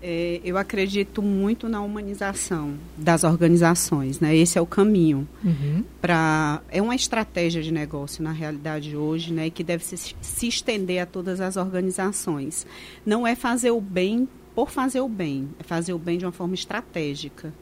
É, 0.01 0.39
eu 0.45 0.57
acredito 0.57 1.21
muito 1.21 1.67
na 1.67 1.81
humanização 1.81 2.75
das 2.97 3.25
organizações, 3.25 4.21
né? 4.21 4.33
Esse 4.33 4.57
é 4.57 4.61
o 4.61 4.65
caminho 4.65 5.27
uhum. 5.43 5.83
para 5.99 6.61
é 6.69 6.81
uma 6.81 6.95
estratégia 6.95 7.61
de 7.61 7.73
negócio 7.73 8.23
na 8.23 8.31
realidade 8.31 8.95
hoje, 8.95 9.33
né? 9.33 9.49
Que 9.49 9.61
deve 9.61 9.83
se, 9.83 10.15
se 10.21 10.47
estender 10.47 11.01
a 11.01 11.05
todas 11.05 11.41
as 11.41 11.57
organizações. 11.57 12.65
Não 13.05 13.27
é 13.27 13.35
fazer 13.35 13.71
o 13.71 13.81
bem 13.81 14.27
por 14.55 14.69
fazer 14.71 15.01
o 15.01 15.09
bem, 15.09 15.49
é 15.59 15.63
fazer 15.63 15.93
o 15.93 15.99
bem 15.99 16.17
de 16.17 16.25
uma 16.25 16.31
forma 16.31 16.53
estratégica. 16.53 17.53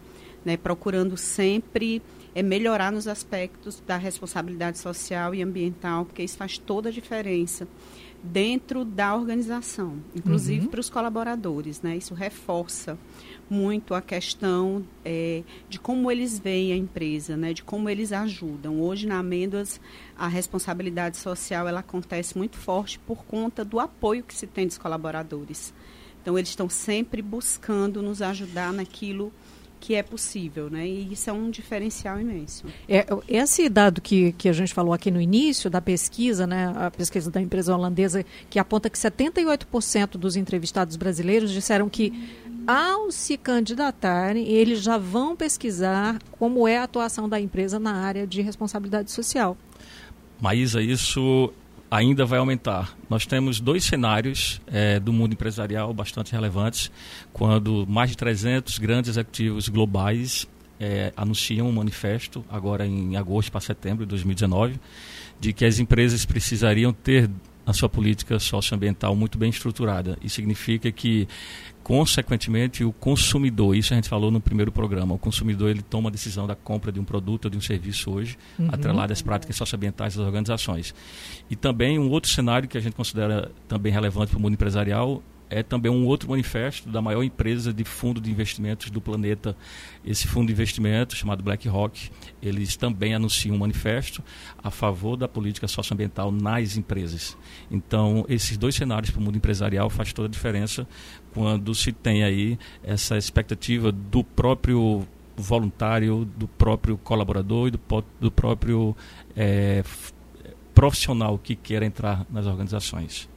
né, 0.46 0.56
procurando 0.56 1.18
sempre 1.18 2.01
é, 2.38 2.44
melhorar 2.44 2.91
nos 2.91 3.08
aspectos 3.08 3.82
da 3.88 3.98
responsabilidade 3.98 4.77
social 4.77 5.34
e 5.34 5.41
ambiental, 5.41 6.06
porque 6.06 6.22
isso 6.22 6.38
faz 6.38 6.56
toda 6.56 6.89
a 6.89 6.91
diferença 6.91 7.67
dentro 8.22 8.86
da 8.86 9.15
organização, 9.15 9.98
inclusive 10.15 10.65
uhum. 10.65 10.70
para 10.70 10.79
os 10.79 10.88
colaboradores. 10.88 11.82
Né? 11.82 11.98
Isso 11.98 12.13
reforça 12.13 12.96
muito 13.50 13.96
a 13.96 14.03
questão 14.03 14.86
é, 15.03 15.41
de 15.67 15.79
como 15.79 16.12
eles 16.12 16.38
veem 16.38 16.74
a 16.74 16.75
empresa, 16.75 17.36
né? 17.36 17.53
de 17.53 17.63
como 17.63 17.89
eles 17.89 18.13
ajudam. 18.13 18.82
Hoje, 18.82 19.08
na 19.08 19.17
Amêndoas, 19.17 19.82
a 20.15 20.27
responsabilidade 20.27 21.17
social 21.17 21.67
ela 21.67 21.79
acontece 21.79 22.38
muito 22.38 22.56
forte 22.56 23.00
por 23.00 23.25
conta 23.25 23.65
do 23.65 23.79
apoio 23.79 24.22
que 24.22 24.36
se 24.36 24.46
tem 24.46 24.67
dos 24.67 24.77
colaboradores. 24.77 25.74
Então, 26.22 26.38
eles 26.38 26.50
estão 26.50 26.70
sempre 26.70 27.20
buscando 27.20 28.00
nos 28.03 28.22
ajudar 28.22 28.72
naquilo 28.72 29.34
que 29.79 29.96
é 29.96 30.03
possível, 30.03 30.69
né? 30.69 30.88
E 30.88 31.13
isso 31.13 31.29
é 31.29 31.34
um 31.34 31.50
diferencial 31.50 32.19
imenso. 32.19 32.65
É, 32.88 33.05
esse 33.27 33.69
dado 33.69 34.01
que, 34.01 34.31
que 34.34 34.50
a 34.50 34.53
gente 34.53 34.74
falou 34.74 34.93
aqui 34.93 35.10
no 35.12 35.22
início 35.22 35.69
da 35.69 35.81
pesquisa, 35.81 36.46
né, 36.46 36.74
a 36.75 36.91
pesquisa 36.91 37.29
da 37.31 37.41
empresa 37.41 37.75
holandesa, 37.75 38.25
que 38.50 38.60
aponta 38.60 38.89
que 38.89 38.98
78% 38.98 40.12
dos 40.12 40.36
entrevistados 40.36 40.96
brasileiros 40.96 41.51
disseram 41.51 41.89
que 41.89 42.13
ao 42.67 43.12
se 43.12 43.38
candidatarem, 43.38 44.46
eles 44.48 44.81
já 44.81 44.98
vão 44.98 45.36
pesquisar 45.36 46.19
como 46.31 46.67
é 46.67 46.77
a 46.77 46.84
atuação 46.84 47.29
da 47.29 47.39
empresa 47.39 47.79
na 47.79 47.93
área 47.93 48.27
de 48.27 48.41
responsabilidade 48.41 49.12
social. 49.12 49.57
Maísa, 50.41 50.81
isso 50.81 51.51
ainda 51.89 52.25
vai 52.25 52.39
aumentar. 52.39 52.96
Nós 53.10 53.25
temos 53.25 53.60
dois 53.60 53.84
cenários 53.84 54.62
é, 54.67 55.00
do 55.00 55.13
mundo 55.13 55.34
empresarial 55.34 55.94
bastante 55.94 56.32
relevantes, 56.32 56.91
quando 57.32 57.86
mais 57.88 58.12
de 58.12 58.17
300 58.17 58.77
grandes 58.77 59.12
executivos 59.12 59.70
globais 59.70 60.48
é, 60.79 61.12
anunciam 61.15 61.67
um 61.67 61.72
manifesto, 61.72 62.46
agora 62.50 62.86
em 62.86 63.15
agosto 63.15 63.51
para 63.51 63.62
setembro 63.62 64.06
de 64.06 64.10
2019, 64.10 64.79
de 65.39 65.53
que 65.53 65.65
as 65.65 65.79
empresas 65.79 66.25
precisariam 66.25 66.94
ter 66.94 67.29
a 67.67 67.74
sua 67.74 67.89
política 67.89 68.39
socioambiental 68.39 69.13
muito 69.13 69.38
bem 69.38 69.50
estruturada. 69.50 70.17
Isso 70.24 70.36
significa 70.36 70.89
que 70.89 71.27
consequentemente 71.83 72.83
o 72.83 72.93
consumidor, 72.93 73.75
isso 73.75 73.93
a 73.93 73.95
gente 73.95 74.07
falou 74.07 74.31
no 74.31 74.39
primeiro 74.39 74.71
programa, 74.71 75.15
o 75.15 75.17
consumidor 75.17 75.69
ele 75.69 75.81
toma 75.81 76.09
a 76.09 76.12
decisão 76.12 76.47
da 76.47 76.55
compra 76.55 76.91
de 76.91 77.00
um 77.00 77.03
produto 77.03 77.45
ou 77.45 77.51
de 77.51 77.57
um 77.57 77.62
serviço 77.62 78.12
hoje, 78.12 78.38
uhum. 78.57 78.69
atrelado 78.71 79.12
às 79.12 79.21
práticas 79.21 79.55
socioambientais 79.57 80.15
das 80.15 80.25
organizações. 80.25 80.95
E 81.50 81.55
também 81.55 82.00
um 82.00 82.09
outro 82.09 82.31
cenário 82.31 82.69
que 82.69 82.77
a 82.77 82.81
gente 82.81 82.93
considera 82.93 83.51
também 83.67 83.91
relevante 83.91 84.31
para 84.31 84.38
o 84.38 84.41
mundo 84.41 84.53
empresarial 84.53 85.21
é 85.50 85.63
também 85.63 85.92
um 85.92 86.06
outro 86.06 86.30
manifesto 86.30 86.89
da 86.89 87.01
maior 87.01 87.24
empresa 87.24 87.74
de 87.74 87.84
fundo 87.84 88.20
de 88.20 88.30
investimentos 88.30 88.89
do 88.89 89.00
planeta. 89.00 89.56
Esse 90.06 90.27
fundo 90.27 90.48
de 90.48 90.54
investimentos, 90.54 91.18
chamado 91.18 91.44
BlackRock, 91.44 92.10
eles 92.42 92.75
também 92.75 93.13
anunciam 93.13 93.56
um 93.56 93.60
manifesto 93.60 94.24
a 94.62 94.70
favor 94.70 95.16
da 95.16 95.27
política 95.27 95.68
socioambiental 95.68 96.32
nas 96.32 96.77
empresas. 96.77 97.38
Então, 97.72 98.25
esses 98.27 98.58
dois 98.58 98.75
cenários 98.75 99.12
para 99.12 99.20
o 99.20 99.24
mundo 99.24 99.38
empresarial 99.38 99.89
faz 99.89 100.13
toda 100.13 100.27
a 100.27 100.32
diferença 100.32 100.88
quando 101.34 101.74
se 101.75 101.92
tem 101.92 102.24
aí 102.24 102.58
essa 102.84 103.18
expectativa 103.18 103.92
do 103.92 104.24
próprio 104.24 105.08
voluntário, 105.36 106.25
do 106.25 106.48
próprio 106.48 106.98
colaborador 106.98 107.68
e 107.68 107.72
do, 107.72 107.80
do 108.20 108.32
próprio 108.32 108.98
é, 109.36 109.84
profissional 110.74 111.38
que 111.38 111.56
quer 111.56 111.84
entrar 111.84 112.25
nas 112.30 112.46
organizações. 112.48 113.30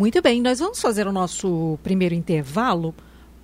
Muito 0.00 0.22
bem, 0.22 0.40
nós 0.40 0.60
vamos 0.60 0.80
fazer 0.80 1.06
o 1.06 1.12
nosso 1.12 1.78
primeiro 1.82 2.14
intervalo, 2.14 2.94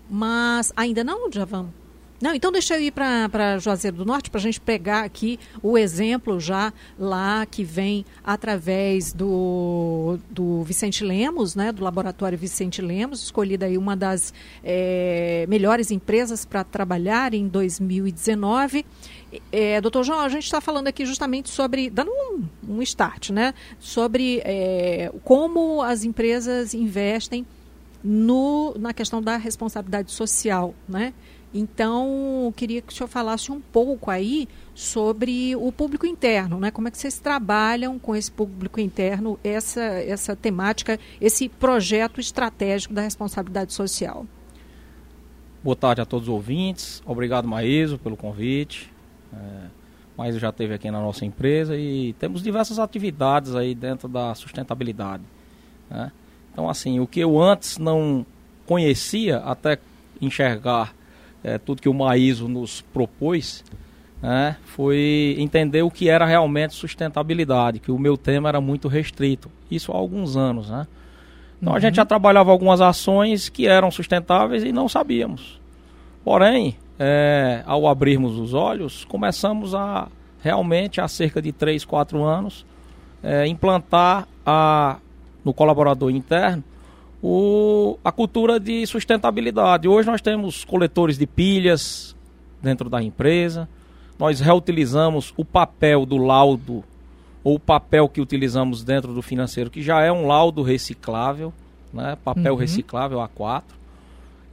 mas 0.08 0.72
ainda 0.74 1.04
não, 1.04 1.28
vamos. 1.46 1.70
Não, 2.18 2.34
então 2.34 2.50
deixa 2.50 2.76
eu 2.76 2.80
ir 2.80 2.92
para 2.92 3.58
Juazeiro 3.58 3.98
do 3.98 4.06
Norte 4.06 4.30
para 4.30 4.38
a 4.38 4.42
gente 4.42 4.58
pegar 4.58 5.04
aqui 5.04 5.38
o 5.62 5.76
exemplo 5.76 6.40
já 6.40 6.72
lá 6.98 7.44
que 7.44 7.62
vem 7.62 8.06
através 8.24 9.12
do, 9.12 10.18
do 10.30 10.62
Vicente 10.62 11.04
Lemos, 11.04 11.54
né, 11.54 11.70
do 11.70 11.84
Laboratório 11.84 12.38
Vicente 12.38 12.80
Lemos, 12.80 13.22
escolhida 13.22 13.66
aí 13.66 13.76
uma 13.76 13.94
das 13.94 14.32
é, 14.64 15.44
melhores 15.46 15.90
empresas 15.90 16.46
para 16.46 16.64
trabalhar 16.64 17.34
em 17.34 17.46
2019. 17.48 18.86
É, 19.50 19.80
doutor 19.80 20.04
João, 20.04 20.20
a 20.20 20.28
gente 20.28 20.44
está 20.44 20.60
falando 20.60 20.86
aqui 20.88 21.04
justamente 21.04 21.50
sobre, 21.50 21.90
dando 21.90 22.10
um, 22.10 22.44
um 22.68 22.82
start, 22.82 23.30
né? 23.30 23.54
Sobre 23.78 24.40
é, 24.44 25.12
como 25.24 25.82
as 25.82 26.04
empresas 26.04 26.74
investem 26.74 27.44
no, 28.02 28.74
na 28.78 28.92
questão 28.92 29.20
da 29.20 29.36
responsabilidade 29.36 30.12
social, 30.12 30.74
né? 30.88 31.12
Então, 31.52 32.52
queria 32.54 32.82
que 32.82 32.92
o 32.92 32.94
senhor 32.94 33.08
falasse 33.08 33.50
um 33.50 33.60
pouco 33.60 34.10
aí 34.10 34.46
sobre 34.74 35.56
o 35.56 35.72
público 35.72 36.06
interno, 36.06 36.60
né? 36.60 36.70
Como 36.70 36.86
é 36.86 36.90
que 36.90 36.98
vocês 36.98 37.18
trabalham 37.18 37.98
com 37.98 38.14
esse 38.14 38.30
público 38.30 38.78
interno, 38.78 39.38
essa, 39.42 39.80
essa 39.82 40.36
temática, 40.36 41.00
esse 41.20 41.48
projeto 41.48 42.20
estratégico 42.20 42.92
da 42.92 43.02
responsabilidade 43.02 43.72
social? 43.72 44.26
Boa 45.64 45.76
tarde 45.76 46.00
a 46.02 46.04
todos 46.04 46.28
os 46.28 46.34
ouvintes. 46.34 47.02
Obrigado, 47.06 47.48
Maíso, 47.48 47.98
pelo 47.98 48.16
convite. 48.16 48.92
É, 49.32 49.66
Maíso 50.16 50.38
já 50.38 50.48
esteve 50.48 50.74
aqui 50.74 50.90
na 50.90 51.00
nossa 51.00 51.24
empresa 51.24 51.76
e 51.76 52.14
temos 52.14 52.42
diversas 52.42 52.78
atividades 52.78 53.54
aí 53.54 53.74
dentro 53.74 54.08
da 54.08 54.34
sustentabilidade. 54.34 55.22
Né? 55.90 56.10
Então, 56.52 56.70
assim, 56.70 57.00
o 57.00 57.06
que 57.06 57.20
eu 57.20 57.40
antes 57.40 57.76
não 57.78 58.24
conhecia, 58.64 59.38
até 59.38 59.78
enxergar 60.20 60.94
é, 61.44 61.58
tudo 61.58 61.82
que 61.82 61.88
o 61.88 61.94
Maíso 61.94 62.48
nos 62.48 62.80
propôs, 62.80 63.62
né, 64.22 64.56
foi 64.64 65.36
entender 65.38 65.82
o 65.82 65.90
que 65.90 66.08
era 66.08 66.24
realmente 66.24 66.74
sustentabilidade, 66.74 67.78
que 67.78 67.92
o 67.92 67.98
meu 67.98 68.16
tema 68.16 68.48
era 68.48 68.60
muito 68.60 68.88
restrito. 68.88 69.50
Isso 69.70 69.92
há 69.92 69.96
alguns 69.96 70.36
anos, 70.36 70.70
né? 70.70 70.86
Então 71.60 71.72
uhum. 71.72 71.76
a 71.76 71.80
gente 71.80 71.96
já 71.96 72.04
trabalhava 72.04 72.50
algumas 72.50 72.80
ações 72.80 73.48
que 73.48 73.66
eram 73.66 73.90
sustentáveis 73.90 74.64
e 74.64 74.72
não 74.72 74.88
sabíamos. 74.88 75.60
Porém, 76.24 76.76
é, 76.98 77.62
ao 77.66 77.86
abrirmos 77.86 78.38
os 78.38 78.54
olhos, 78.54 79.04
começamos 79.04 79.74
a 79.74 80.08
realmente, 80.42 81.00
há 81.00 81.08
cerca 81.08 81.42
de 81.42 81.52
3, 81.52 81.84
4 81.84 82.22
anos, 82.22 82.64
é, 83.22 83.46
implantar 83.46 84.28
a, 84.44 84.98
no 85.44 85.52
colaborador 85.52 86.10
interno 86.10 86.62
o, 87.22 87.98
a 88.04 88.12
cultura 88.12 88.60
de 88.60 88.86
sustentabilidade. 88.86 89.88
Hoje 89.88 90.08
nós 90.08 90.20
temos 90.20 90.64
coletores 90.64 91.18
de 91.18 91.26
pilhas 91.26 92.14
dentro 92.62 92.88
da 92.88 93.02
empresa, 93.02 93.68
nós 94.18 94.40
reutilizamos 94.40 95.34
o 95.36 95.44
papel 95.44 96.06
do 96.06 96.16
laudo 96.16 96.84
ou 97.42 97.56
o 97.56 97.60
papel 97.60 98.08
que 98.08 98.20
utilizamos 98.20 98.82
dentro 98.82 99.12
do 99.12 99.22
financeiro, 99.22 99.70
que 99.70 99.82
já 99.82 100.02
é 100.02 100.10
um 100.10 100.26
laudo 100.26 100.62
reciclável, 100.62 101.52
né? 101.92 102.16
papel 102.24 102.54
uhum. 102.54 102.58
reciclável 102.58 103.18
A4. 103.18 103.62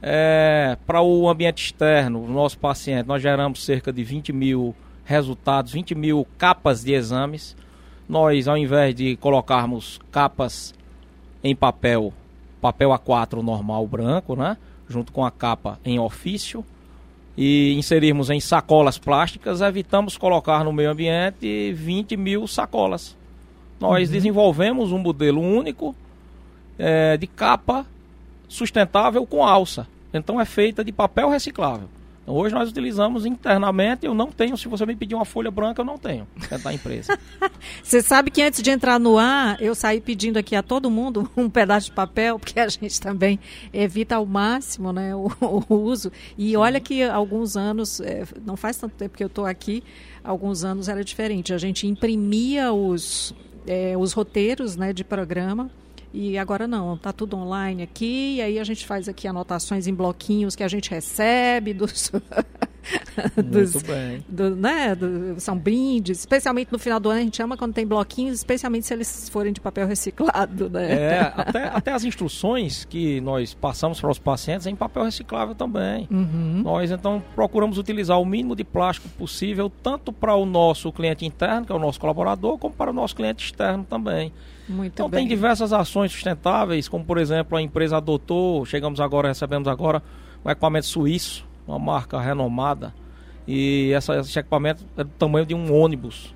É, 0.06 0.76
Para 0.86 1.00
o 1.00 1.30
ambiente 1.30 1.64
externo, 1.64 2.22
o 2.22 2.28
nosso 2.28 2.58
paciente, 2.58 3.06
nós 3.06 3.22
geramos 3.22 3.64
cerca 3.64 3.90
de 3.90 4.04
20 4.04 4.34
mil 4.34 4.74
resultados, 5.02 5.72
20 5.72 5.94
mil 5.94 6.26
capas 6.36 6.84
de 6.84 6.92
exames. 6.92 7.56
Nós, 8.06 8.46
ao 8.46 8.58
invés 8.58 8.94
de 8.94 9.16
colocarmos 9.16 9.98
capas 10.12 10.74
em 11.42 11.56
papel 11.56 12.12
papel 12.60 12.90
A4 12.90 13.42
normal 13.42 13.86
branco, 13.86 14.36
né? 14.36 14.58
Junto 14.86 15.10
com 15.10 15.24
a 15.24 15.30
capa 15.30 15.78
em 15.82 15.98
ofício 15.98 16.62
e 17.34 17.72
inserirmos 17.74 18.28
em 18.28 18.40
sacolas 18.40 18.98
plásticas, 18.98 19.62
evitamos 19.62 20.18
colocar 20.18 20.64
no 20.64 20.72
meio 20.72 20.90
ambiente 20.90 21.72
20 21.72 22.14
mil 22.18 22.46
sacolas. 22.46 23.16
Nós 23.80 24.08
uhum. 24.08 24.14
desenvolvemos 24.14 24.92
um 24.92 24.98
modelo 24.98 25.40
único 25.40 25.94
é, 26.78 27.16
de 27.16 27.26
capa 27.26 27.86
sustentável 28.48 29.26
com 29.26 29.42
alça. 29.42 29.86
Então 30.18 30.40
é 30.40 30.44
feita 30.44 30.84
de 30.84 30.92
papel 30.92 31.28
reciclável. 31.28 31.88
Então, 32.24 32.34
hoje 32.34 32.54
nós 32.54 32.70
utilizamos 32.70 33.26
internamente, 33.26 34.06
eu 34.06 34.14
não 34.14 34.32
tenho, 34.32 34.56
se 34.56 34.66
você 34.66 34.86
me 34.86 34.96
pedir 34.96 35.14
uma 35.14 35.26
folha 35.26 35.50
branca, 35.50 35.82
eu 35.82 35.84
não 35.84 35.98
tenho, 35.98 36.26
é 36.50 36.56
da 36.56 36.72
empresa. 36.72 37.18
você 37.84 38.00
sabe 38.00 38.30
que 38.30 38.40
antes 38.40 38.62
de 38.62 38.70
entrar 38.70 38.98
no 38.98 39.18
ar, 39.18 39.60
eu 39.60 39.74
saí 39.74 40.00
pedindo 40.00 40.38
aqui 40.38 40.56
a 40.56 40.62
todo 40.62 40.90
mundo 40.90 41.30
um 41.36 41.50
pedaço 41.50 41.86
de 41.86 41.92
papel, 41.92 42.38
porque 42.38 42.58
a 42.58 42.66
gente 42.66 42.98
também 42.98 43.38
evita 43.74 44.16
ao 44.16 44.24
máximo 44.24 44.90
né, 44.90 45.14
o, 45.14 45.30
o 45.68 45.74
uso. 45.74 46.10
E 46.38 46.56
olha 46.56 46.80
que 46.80 47.02
alguns 47.02 47.58
anos, 47.58 48.00
é, 48.00 48.24
não 48.44 48.56
faz 48.56 48.78
tanto 48.78 48.94
tempo 48.94 49.18
que 49.18 49.22
eu 49.22 49.28
estou 49.28 49.44
aqui, 49.44 49.84
alguns 50.22 50.64
anos 50.64 50.88
era 50.88 51.04
diferente. 51.04 51.52
A 51.52 51.58
gente 51.58 51.86
imprimia 51.86 52.72
os, 52.72 53.34
é, 53.66 53.94
os 53.98 54.14
roteiros 54.14 54.76
né, 54.76 54.94
de 54.94 55.04
programa 55.04 55.70
e 56.16 56.38
agora 56.38 56.68
não, 56.68 56.94
está 56.94 57.12
tudo 57.12 57.36
online 57.36 57.82
aqui, 57.82 58.36
e 58.36 58.40
aí 58.40 58.58
a 58.60 58.64
gente 58.64 58.86
faz 58.86 59.08
aqui 59.08 59.26
anotações 59.26 59.88
em 59.88 59.92
bloquinhos 59.92 60.54
que 60.54 60.62
a 60.62 60.68
gente 60.68 60.88
recebe 60.88 61.74
dos. 61.74 62.12
dos, 63.42 63.74
Muito 63.74 63.86
bem. 63.86 64.24
do, 64.28 64.54
né, 64.54 64.94
do- 64.94 65.40
são 65.40 65.58
brindes, 65.58 66.20
especialmente 66.20 66.70
no 66.70 66.78
final 66.78 67.00
do 67.00 67.08
ano 67.10 67.18
a 67.20 67.22
gente 67.24 67.42
ama 67.42 67.56
quando 67.56 67.72
tem 67.72 67.86
bloquinhos, 67.86 68.36
especialmente 68.36 68.86
se 68.86 68.94
eles 68.94 69.28
forem 69.28 69.52
de 69.52 69.60
papel 69.60 69.86
reciclado, 69.88 70.70
né? 70.70 70.92
É, 70.92 71.20
até, 71.34 71.64
até 71.64 71.92
as 71.92 72.04
instruções 72.04 72.84
que 72.84 73.20
nós 73.20 73.52
passamos 73.54 74.00
para 74.00 74.10
os 74.10 74.18
pacientes 74.18 74.66
é 74.66 74.70
em 74.70 74.76
papel 74.76 75.02
reciclável 75.04 75.54
também. 75.54 76.06
Uhum. 76.10 76.62
Nós 76.62 76.90
então 76.90 77.20
procuramos 77.34 77.76
utilizar 77.76 78.20
o 78.20 78.24
mínimo 78.24 78.54
de 78.54 78.62
plástico 78.62 79.08
possível, 79.10 79.72
tanto 79.82 80.12
para 80.12 80.34
o 80.36 80.46
nosso 80.46 80.92
cliente 80.92 81.24
interno, 81.24 81.66
que 81.66 81.72
é 81.72 81.74
o 81.74 81.78
nosso 81.78 81.98
colaborador, 81.98 82.56
como 82.58 82.74
para 82.74 82.90
o 82.90 82.94
nosso 82.94 83.16
cliente 83.16 83.44
externo 83.46 83.84
também. 83.88 84.32
Muito 84.68 84.92
Então 84.94 85.08
bem. 85.08 85.20
tem 85.20 85.28
diversas 85.28 85.72
ações 85.72 86.12
sustentáveis, 86.12 86.88
como 86.88 87.04
por 87.04 87.18
exemplo 87.18 87.56
a 87.56 87.62
empresa 87.62 87.96
adotou, 87.96 88.64
chegamos 88.64 89.00
agora, 89.00 89.28
recebemos 89.28 89.68
agora 89.68 90.02
um 90.44 90.50
equipamento 90.50 90.86
suíço, 90.86 91.46
uma 91.66 91.78
marca 91.78 92.20
renomada, 92.20 92.94
e 93.46 93.92
essa, 93.94 94.18
esse 94.18 94.38
equipamento 94.38 94.84
é 94.96 95.04
do 95.04 95.10
tamanho 95.10 95.44
de 95.44 95.54
um 95.54 95.74
ônibus. 95.74 96.34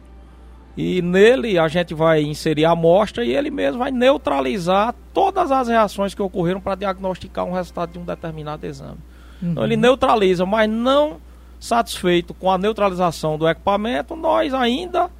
E 0.76 1.02
nele 1.02 1.58
a 1.58 1.66
gente 1.66 1.92
vai 1.92 2.22
inserir 2.22 2.64
a 2.64 2.70
amostra 2.70 3.24
e 3.24 3.34
ele 3.34 3.50
mesmo 3.50 3.80
vai 3.80 3.90
neutralizar 3.90 4.94
todas 5.12 5.50
as 5.50 5.66
reações 5.66 6.14
que 6.14 6.22
ocorreram 6.22 6.60
para 6.60 6.76
diagnosticar 6.76 7.44
um 7.44 7.52
resultado 7.52 7.92
de 7.92 7.98
um 7.98 8.04
determinado 8.04 8.64
exame. 8.64 8.98
Então 9.42 9.64
ele 9.64 9.76
neutraliza, 9.76 10.46
mas 10.46 10.70
não 10.70 11.16
satisfeito 11.58 12.32
com 12.32 12.50
a 12.50 12.56
neutralização 12.58 13.36
do 13.36 13.48
equipamento, 13.48 14.14
nós 14.14 14.54
ainda 14.54 15.10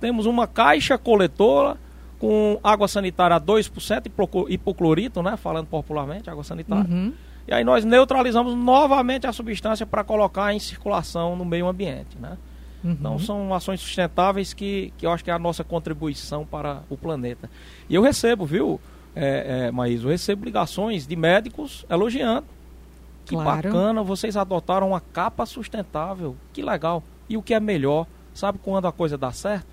temos 0.00 0.26
uma 0.26 0.46
caixa 0.46 0.96
coletora 0.96 1.76
com 2.18 2.58
água 2.62 2.88
sanitária 2.88 3.36
a 3.36 3.40
2% 3.40 4.06
hipoco- 4.06 4.46
hipoclorito, 4.48 5.22
né? 5.22 5.36
Falando 5.36 5.66
popularmente, 5.66 6.28
água 6.28 6.42
sanitária. 6.44 6.90
Uhum. 6.90 7.12
E 7.46 7.54
aí 7.54 7.64
nós 7.64 7.84
neutralizamos 7.84 8.54
novamente 8.54 9.26
a 9.26 9.32
substância 9.32 9.86
para 9.86 10.04
colocar 10.04 10.52
em 10.52 10.58
circulação 10.58 11.34
no 11.36 11.44
meio 11.44 11.66
ambiente, 11.68 12.18
né? 12.20 12.36
Uhum. 12.84 12.92
Então 12.92 13.18
são 13.18 13.54
ações 13.54 13.80
sustentáveis 13.80 14.52
que, 14.52 14.92
que 14.98 15.06
eu 15.06 15.10
acho 15.12 15.24
que 15.24 15.30
é 15.30 15.34
a 15.34 15.38
nossa 15.38 15.64
contribuição 15.64 16.44
para 16.44 16.82
o 16.90 16.96
planeta. 16.96 17.48
E 17.88 17.94
eu 17.94 18.02
recebo, 18.02 18.44
viu, 18.44 18.80
é, 19.16 19.66
é, 19.66 19.70
Maís, 19.70 20.02
eu 20.02 20.10
recebo 20.10 20.44
ligações 20.44 21.06
de 21.06 21.16
médicos 21.16 21.84
elogiando. 21.88 22.46
Que 23.24 23.34
Claro. 23.34 23.62
bacana, 23.62 24.02
vocês 24.02 24.36
adotaram 24.36 24.88
uma 24.88 25.00
capa 25.00 25.44
sustentável. 25.46 26.36
Que 26.52 26.62
legal. 26.62 27.02
E 27.28 27.36
o 27.36 27.42
que 27.42 27.52
é 27.52 27.60
melhor, 27.60 28.06
sabe 28.32 28.58
quando 28.62 28.86
a 28.86 28.92
coisa 28.92 29.18
dá 29.18 29.30
certo? 29.32 29.66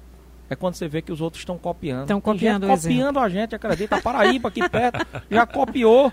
É 0.50 0.56
quando 0.56 0.76
você 0.76 0.88
vê 0.88 1.02
que 1.02 1.12
os 1.12 1.22
outros 1.22 1.42
estão 1.42 1.58
copiando. 1.58 2.02
Estão 2.02 2.22
copiando 2.22 2.68
gente 2.68 2.82
copiando 2.82 3.20
a 3.20 3.30
gente, 3.30 3.56
acredita? 3.56 3.96
A 3.96 4.02
Paraíba 4.02 4.50
aqui 4.50 4.68
perto 4.70 5.06
já 5.30 5.46
copiou. 5.46 6.12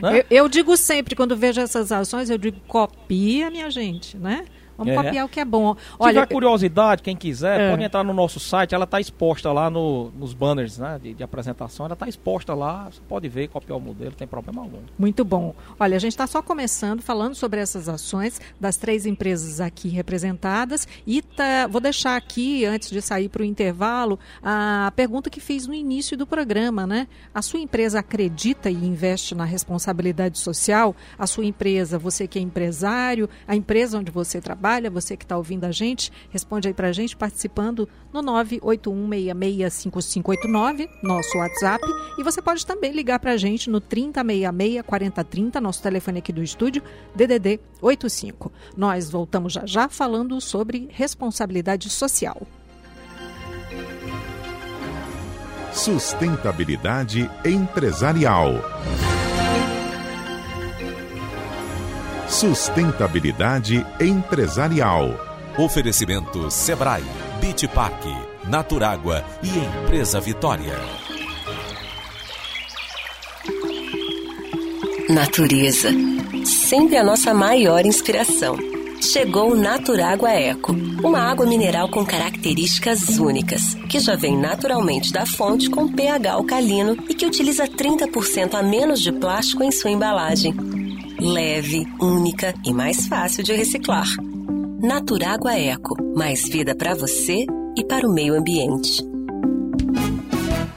Né? 0.00 0.18
Eu, 0.18 0.24
eu 0.30 0.48
digo 0.48 0.76
sempre, 0.76 1.16
quando 1.16 1.36
vejo 1.36 1.60
essas 1.60 1.90
ações, 1.90 2.28
eu 2.28 2.36
digo, 2.36 2.60
copia, 2.66 3.50
minha 3.50 3.70
gente, 3.70 4.16
né? 4.16 4.44
Vamos 4.76 4.92
É. 4.92 4.96
copiar 5.02 5.24
o 5.26 5.28
que 5.28 5.40
é 5.40 5.44
bom. 5.44 5.74
Se 5.74 5.80
Olha, 5.98 6.14
tiver 6.22 6.26
curiosidade, 6.34 7.02
quem 7.02 7.16
quiser, 7.16 7.60
É. 7.60 7.70
pode 7.70 7.82
entrar 7.82 8.02
no 8.04 8.12
nosso 8.12 8.40
site. 8.40 8.74
Ela 8.74 8.84
está 8.84 9.00
exposta 9.00 9.52
lá 9.52 9.70
no- 9.70 10.10
nos 10.18 10.34
banners 10.34 10.78
né, 10.78 10.98
de, 11.02 11.14
de 11.14 11.22
apresentação. 11.22 11.86
Ela 11.86 11.94
está 11.94 12.08
exposta 12.08 12.54
lá. 12.54 12.88
Você 12.90 13.00
pode 13.08 13.28
ver, 13.28 13.48
copiar 13.48 13.78
o 13.78 13.80
modelo, 13.80 14.10
não 14.10 14.16
tem 14.16 14.26
problema 14.28 14.62
algum. 14.62 14.78
Muito 14.98 15.24
bom. 15.24 15.54
Olha, 15.78 15.96
a 15.96 16.00
gente 16.00 16.12
está 16.12 16.26
só 16.26 16.42
começando 16.42 17.00
falando 17.02 17.34
sobre 17.34 17.60
essas 17.60 17.88
ações 17.88 18.40
das 18.60 18.76
três 18.76 19.06
empresas 19.06 19.60
aqui 19.60 19.88
representadas 19.88 20.86
e 21.06 21.20
tá- 21.22 21.66
vou 21.68 21.80
deixar 21.80 22.16
aqui, 22.16 22.64
antes 22.64 22.90
de 22.90 23.00
sair 23.02 23.28
para 23.28 23.42
o 23.42 23.44
intervalo, 23.44 24.18
a 24.42 24.92
pergunta 24.96 25.30
que 25.30 25.40
fiz 25.40 25.66
no 25.66 25.74
início 25.74 26.16
do 26.16 26.26
programa, 26.26 26.86
né? 26.86 27.06
A 27.34 27.42
sua 27.42 27.60
empresa 27.60 27.98
acredita 28.00 28.70
e 28.70 28.74
investe 28.74 29.34
na 29.34 29.44
responsabilidade 29.44 30.38
social? 30.38 30.94
A 31.18 31.26
sua 31.26 31.44
empresa, 31.44 31.98
você 31.98 32.26
que 32.26 32.38
é 32.38 32.42
empresário, 32.42 33.28
a 33.46 33.54
empresa 33.54 33.98
onde 33.98 34.10
você 34.10 34.40
trabalha, 34.40 34.63
você 34.90 35.16
que 35.16 35.24
está 35.24 35.36
ouvindo 35.36 35.64
a 35.64 35.70
gente, 35.70 36.10
responde 36.30 36.66
aí 36.68 36.74
para 36.74 36.88
a 36.88 36.92
gente 36.92 37.16
participando 37.16 37.88
no 38.12 38.22
981665589, 38.22 40.88
nosso 41.02 41.36
WhatsApp, 41.36 41.84
e 42.18 42.22
você 42.22 42.40
pode 42.40 42.64
também 42.64 42.92
ligar 42.92 43.18
para 43.18 43.32
a 43.32 43.36
gente 43.36 43.68
no 43.68 43.80
3066-4030, 43.80 45.60
nosso 45.60 45.82
telefone 45.82 46.20
aqui 46.20 46.32
do 46.32 46.40
estúdio, 46.42 46.82
DDD 47.14 47.60
85. 47.82 48.50
Nós 48.76 49.10
voltamos 49.10 49.52
já 49.52 49.66
já 49.66 49.88
falando 49.88 50.40
sobre 50.40 50.88
responsabilidade 50.92 51.90
social. 51.90 52.46
Sustentabilidade 55.72 57.28
empresarial. 57.44 58.62
Sustentabilidade 62.28 63.86
empresarial. 64.00 65.10
Oferecimento 65.58 66.50
Sebrae, 66.50 67.04
Beach 67.40 67.68
Park, 67.68 68.02
Naturágua 68.48 69.22
e 69.42 69.48
Empresa 69.48 70.20
Vitória. 70.20 70.74
Natureza. 75.08 75.90
Sempre 76.44 76.96
a 76.96 77.04
nossa 77.04 77.34
maior 77.34 77.84
inspiração. 77.84 78.56
Chegou 79.02 79.52
o 79.52 79.54
Naturágua 79.54 80.30
Eco, 80.30 80.72
uma 81.04 81.18
água 81.20 81.44
mineral 81.44 81.90
com 81.90 82.06
características 82.06 83.18
únicas, 83.18 83.74
que 83.88 84.00
já 84.00 84.16
vem 84.16 84.36
naturalmente 84.36 85.12
da 85.12 85.26
fonte 85.26 85.68
com 85.68 85.92
pH 85.92 86.32
alcalino 86.32 86.96
e 87.08 87.14
que 87.14 87.26
utiliza 87.26 87.68
30% 87.68 88.54
a 88.54 88.62
menos 88.62 89.00
de 89.00 89.12
plástico 89.12 89.62
em 89.62 89.70
sua 89.70 89.90
embalagem. 89.90 90.83
Leve, 91.20 91.86
única 92.00 92.54
e 92.64 92.72
mais 92.72 93.06
fácil 93.06 93.42
de 93.42 93.52
reciclar. 93.52 94.06
Naturágua 94.80 95.54
Eco, 95.56 95.96
mais 96.14 96.48
vida 96.48 96.74
para 96.74 96.94
você 96.94 97.46
e 97.76 97.84
para 97.84 98.06
o 98.06 98.12
meio 98.12 98.34
ambiente. 98.34 99.02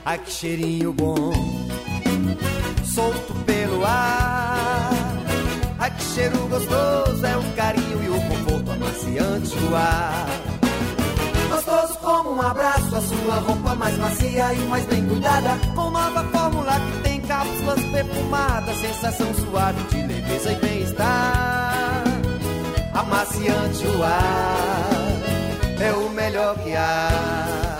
Ai 0.05 0.19
que 0.19 0.31
cheirinho 0.31 0.93
bom, 0.93 1.33
solto 2.85 3.33
pelo 3.45 3.83
ar. 3.83 4.91
Ai 5.79 5.91
que 5.95 6.03
cheiro 6.03 6.37
gostoso, 6.47 7.25
é 7.25 7.37
o 7.37 7.55
carinho 7.55 8.03
e 8.03 8.09
o 8.09 8.21
conforto 8.29 8.71
amaciante 8.71 9.55
do 9.55 9.75
ar. 9.75 10.27
Gostoso 11.49 11.99
como 11.99 12.35
um 12.35 12.41
abraço, 12.41 12.95
a 12.95 13.01
sua 13.01 13.35
roupa 13.39 13.75
mais 13.75 13.97
macia 13.97 14.53
e 14.53 14.59
mais 14.67 14.85
bem 14.85 15.05
cuidada. 15.05 15.57
Com 15.75 15.89
nova 15.89 16.23
fórmula 16.25 16.79
que 16.79 17.03
tem 17.03 17.21
cápsulas 17.21 17.83
perfumadas, 17.85 18.77
sensação 18.77 19.33
suave 19.33 19.83
de 19.89 20.06
leveza 20.37 20.51
e 20.51 20.55
bem-estar. 20.55 22.03
Amaciante 22.93 23.87
o 23.87 24.03
ar, 24.03 24.89
é 25.79 25.91
o 25.93 26.09
melhor 26.09 26.57
que 26.59 26.75
há. 26.75 27.77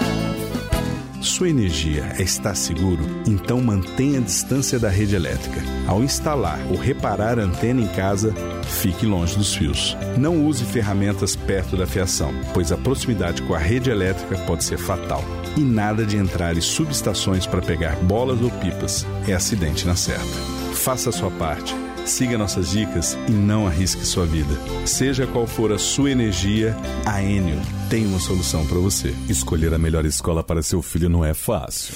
Sua 1.22 1.50
energia 1.50 2.15
está 2.20 2.56
seguro? 2.56 3.04
Então 3.28 3.62
mantenha 3.62 4.20
a 4.20 4.24
distância 4.24 4.80
da 4.80 4.89
rede 4.89 5.15
elétrica. 5.15 5.62
Ao 5.88 6.02
instalar 6.02 6.60
ou 6.70 6.78
reparar 6.78 7.38
a 7.38 7.43
antena 7.43 7.82
em 7.82 7.88
casa, 7.89 8.34
fique 8.63 9.06
longe 9.06 9.38
dos 9.38 9.54
fios. 9.54 9.96
Não 10.17 10.46
use 10.46 10.63
ferramentas 10.63 11.36
perto 11.36 11.78
da 11.78 11.86
fiação, 11.86 12.34
pois 12.54 12.72
a 12.72 12.78
proximidade 12.78 13.41
com 13.43 13.54
a 13.54 13.60
rede 13.60 13.89
elétrica 13.89 14.38
pode 14.46 14.63
ser 14.63 14.78
fatal. 14.78 15.24
E 15.56 15.62
nada 15.62 16.06
de 16.06 16.17
entrar 16.17 16.58
em 16.58 16.62
subestações 16.62 17.46
para 17.46 17.62
pegar 17.62 17.96
bolas 17.98 18.41
ou 18.41 18.50
pipas. 18.50 19.06
É 19.28 19.34
acidente 19.34 19.86
na 19.86 19.96
certa. 19.96 20.26
Faça 20.74 21.10
a 21.10 21.13
sua 21.13 21.32
parte. 21.32 21.87
Siga 22.08 22.38
nossas 22.38 22.70
dicas 22.72 23.17
e 23.28 23.32
não 23.32 23.67
arrisque 23.67 24.06
sua 24.06 24.26
vida. 24.26 24.50
Seja 24.86 25.28
qual 25.28 25.46
for 25.46 25.74
a 25.74 25.78
sua 25.78 26.10
energia, 26.10 26.74
a 27.06 27.22
Enio 27.22 27.60
tem 27.89 28.06
uma 28.08 28.17
solução 28.17 28.65
para 28.65 28.80
você. 28.80 29.13
Escolher 29.28 29.74
a 29.74 29.78
melhor 29.78 30.06
escola 30.06 30.41
para 30.41 30.63
seu 30.63 30.82
filho 30.82 31.10
não 31.10 31.24
é 31.24 31.34
fácil. 31.34 31.93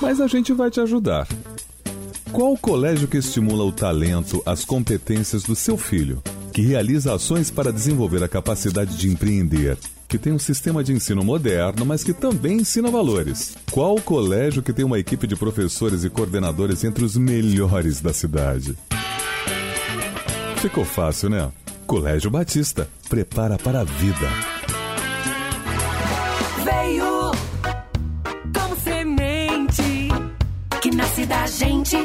Mas 0.00 0.22
a 0.22 0.26
gente 0.26 0.54
vai 0.54 0.70
te 0.70 0.80
ajudar. 0.80 1.28
Qual 2.32 2.54
o 2.54 2.58
colégio 2.58 3.06
que 3.06 3.18
estimula 3.18 3.62
o 3.62 3.70
talento, 3.70 4.42
as 4.46 4.64
competências 4.64 5.42
do 5.42 5.54
seu 5.54 5.76
filho? 5.76 6.22
Que 6.54 6.62
realiza 6.62 7.12
ações 7.12 7.50
para 7.50 7.72
desenvolver 7.72 8.22
a 8.22 8.28
capacidade 8.28 8.96
de 8.96 9.10
empreender? 9.10 9.76
Que 10.06 10.16
tem 10.16 10.32
um 10.32 10.38
sistema 10.38 10.84
de 10.84 10.92
ensino 10.92 11.24
moderno, 11.24 11.84
mas 11.84 12.04
que 12.04 12.12
também 12.12 12.58
ensina 12.58 12.92
valores? 12.92 13.56
Qual 13.72 13.96
colégio 13.96 14.62
que 14.62 14.72
tem 14.72 14.84
uma 14.84 14.96
equipe 14.96 15.26
de 15.26 15.34
professores 15.34 16.04
e 16.04 16.10
coordenadores 16.10 16.84
entre 16.84 17.04
os 17.04 17.16
melhores 17.16 18.00
da 18.00 18.12
cidade? 18.12 18.78
Ficou 20.58 20.84
fácil, 20.84 21.28
né? 21.28 21.50
Colégio 21.88 22.30
Batista. 22.30 22.88
Prepara 23.08 23.58
para 23.58 23.80
a 23.80 23.84
vida. 23.84 24.30
Veio 26.62 27.32
como 28.56 28.76
semente 28.76 30.08
que 30.80 30.94
nasce 30.94 31.26
da 31.26 31.48
gente. 31.48 31.96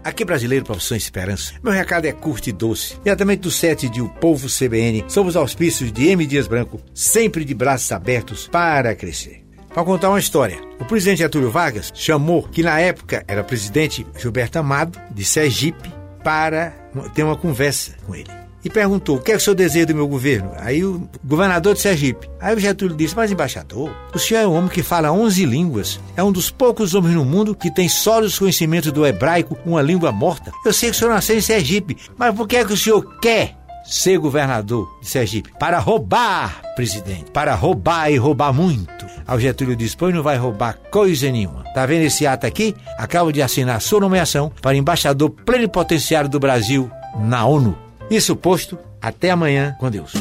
Aqui 0.05 0.25
brasileiro, 0.25 0.65
profissão 0.65 0.97
Esperança. 0.97 1.55
Meu 1.63 1.73
recado 1.73 2.07
é 2.07 2.13
curto 2.13 2.49
e 2.49 2.53
doce. 2.53 2.97
Diretamente 3.05 3.43
do 3.43 3.51
set 3.51 3.89
de 3.89 4.01
O 4.01 4.09
Povo 4.09 4.49
CBN, 4.49 5.05
somos 5.09 5.37
auspícios 5.37 5.93
de 5.93 6.09
M. 6.09 6.27
Dias 6.27 6.49
Branco, 6.49 6.81
sempre 6.93 7.45
de 7.45 7.55
braços 7.55 7.93
abertos 7.93 8.49
para 8.49 8.95
crescer. 8.97 9.45
Para 9.73 9.85
contar 9.85 10.11
uma 10.11 10.19
história, 10.19 10.61
o 10.81 10.85
presidente 10.85 11.19
Getúlio 11.19 11.51
Vargas 11.51 11.93
chamou, 11.95 12.43
que 12.43 12.63
na 12.63 12.79
época 12.81 13.25
era 13.29 13.45
presidente 13.45 14.05
Gilberto 14.19 14.59
Amado, 14.59 15.01
de 15.11 15.25
Sergipe, 15.25 15.91
para 16.23 16.71
ter 17.15 17.23
uma 17.23 17.37
conversa 17.37 17.93
com 18.05 18.15
ele 18.15 18.42
e 18.65 18.71
perguntou: 18.71 19.17
o 19.17 19.21
que 19.21 19.33
é 19.33 19.37
o 19.37 19.41
seu 19.41 19.55
desejo 19.55 19.89
do 19.89 19.95
meu 19.95 20.09
governo? 20.09 20.53
Aí 20.59 20.85
o 20.85 21.09
governador 21.25 21.75
de 21.75 21.81
Sergipe. 21.81 22.29
Aí 22.41 22.55
o 22.55 22.61
Getúlio 22.61 22.97
disse: 22.97 23.17
Mas 23.17 23.31
embaixador, 23.31 23.91
o 24.15 24.19
senhor 24.19 24.41
é 24.41 24.47
um 24.47 24.55
homem 24.55 24.71
que 24.71 24.83
fala 24.83 25.13
11 25.13 25.45
línguas. 25.45 26.01
É 26.17 26.23
um 26.23 26.33
dos 26.33 26.51
poucos 26.51 26.95
homens 26.95 27.15
no 27.15 27.25
mundo 27.25 27.55
que 27.55 27.71
tem 27.71 27.89
sólidos 27.89 28.39
conhecimentos 28.39 28.93
do 28.93 29.07
hebraico, 29.07 29.57
uma 29.65 29.83
língua 29.83 30.13
morta. 30.13 30.53
Eu 30.65 30.73
sei 30.73 30.91
que 30.91 30.97
o 30.97 30.99
senhor 30.99 31.13
nasceu 31.13 31.37
em 31.37 31.41
Sergipe, 31.41 31.97
mas 32.17 32.35
por 32.35 32.47
que 32.47 32.57
é 32.57 32.65
que 32.65 32.73
o 32.73 32.77
senhor 32.77 33.03
quer 33.21 33.57
ser 33.85 34.19
governador 34.19 34.89
de 35.01 35.09
Sergipe? 35.09 35.53
Para 35.59 35.79
roubar, 35.79 36.63
presidente. 36.77 37.31
Para 37.33 37.55
roubar 37.55 38.11
e 38.11 38.17
roubar 38.17 38.53
muito. 38.53 39.07
Aí 39.27 39.37
o 39.37 39.41
Getúlio 39.41 39.77
disse: 39.77 39.97
Pois 39.97 40.15
não 40.15 40.23
vai 40.23 40.37
roubar 40.37 40.79
coisa 40.91 41.31
nenhuma. 41.31 41.65
Tá 41.75 41.87
vendo 41.87 42.03
esse 42.03 42.27
ato 42.27 42.47
aqui? 42.47 42.75
Acabo 42.99 43.33
de 43.33 43.43
assinar 43.43 43.81
sua 43.81 44.01
nomeação 44.01 44.53
para 44.61 44.77
embaixador 44.77 45.31
plenipotenciário 45.31 46.29
do 46.29 46.39
Brasil 46.39 46.91
na 47.19 47.45
ONU. 47.45 47.77
Isso 48.13 48.37
posto, 48.37 48.79
até 49.01 49.31
amanhã 49.31 49.75
com 49.81 49.91
Deus. 49.91 50.13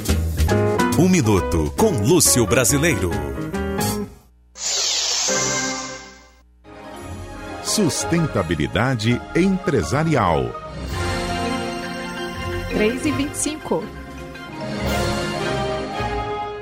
Um 0.98 1.10
minuto 1.10 1.74
com 1.76 1.90
Lúcio 1.90 2.48
Brasileiro. 2.48 3.12
Sustentabilidade 7.62 9.22
empresarial. 9.36 10.56
3 12.70 13.06
e 13.08 13.12
25. 13.12 13.84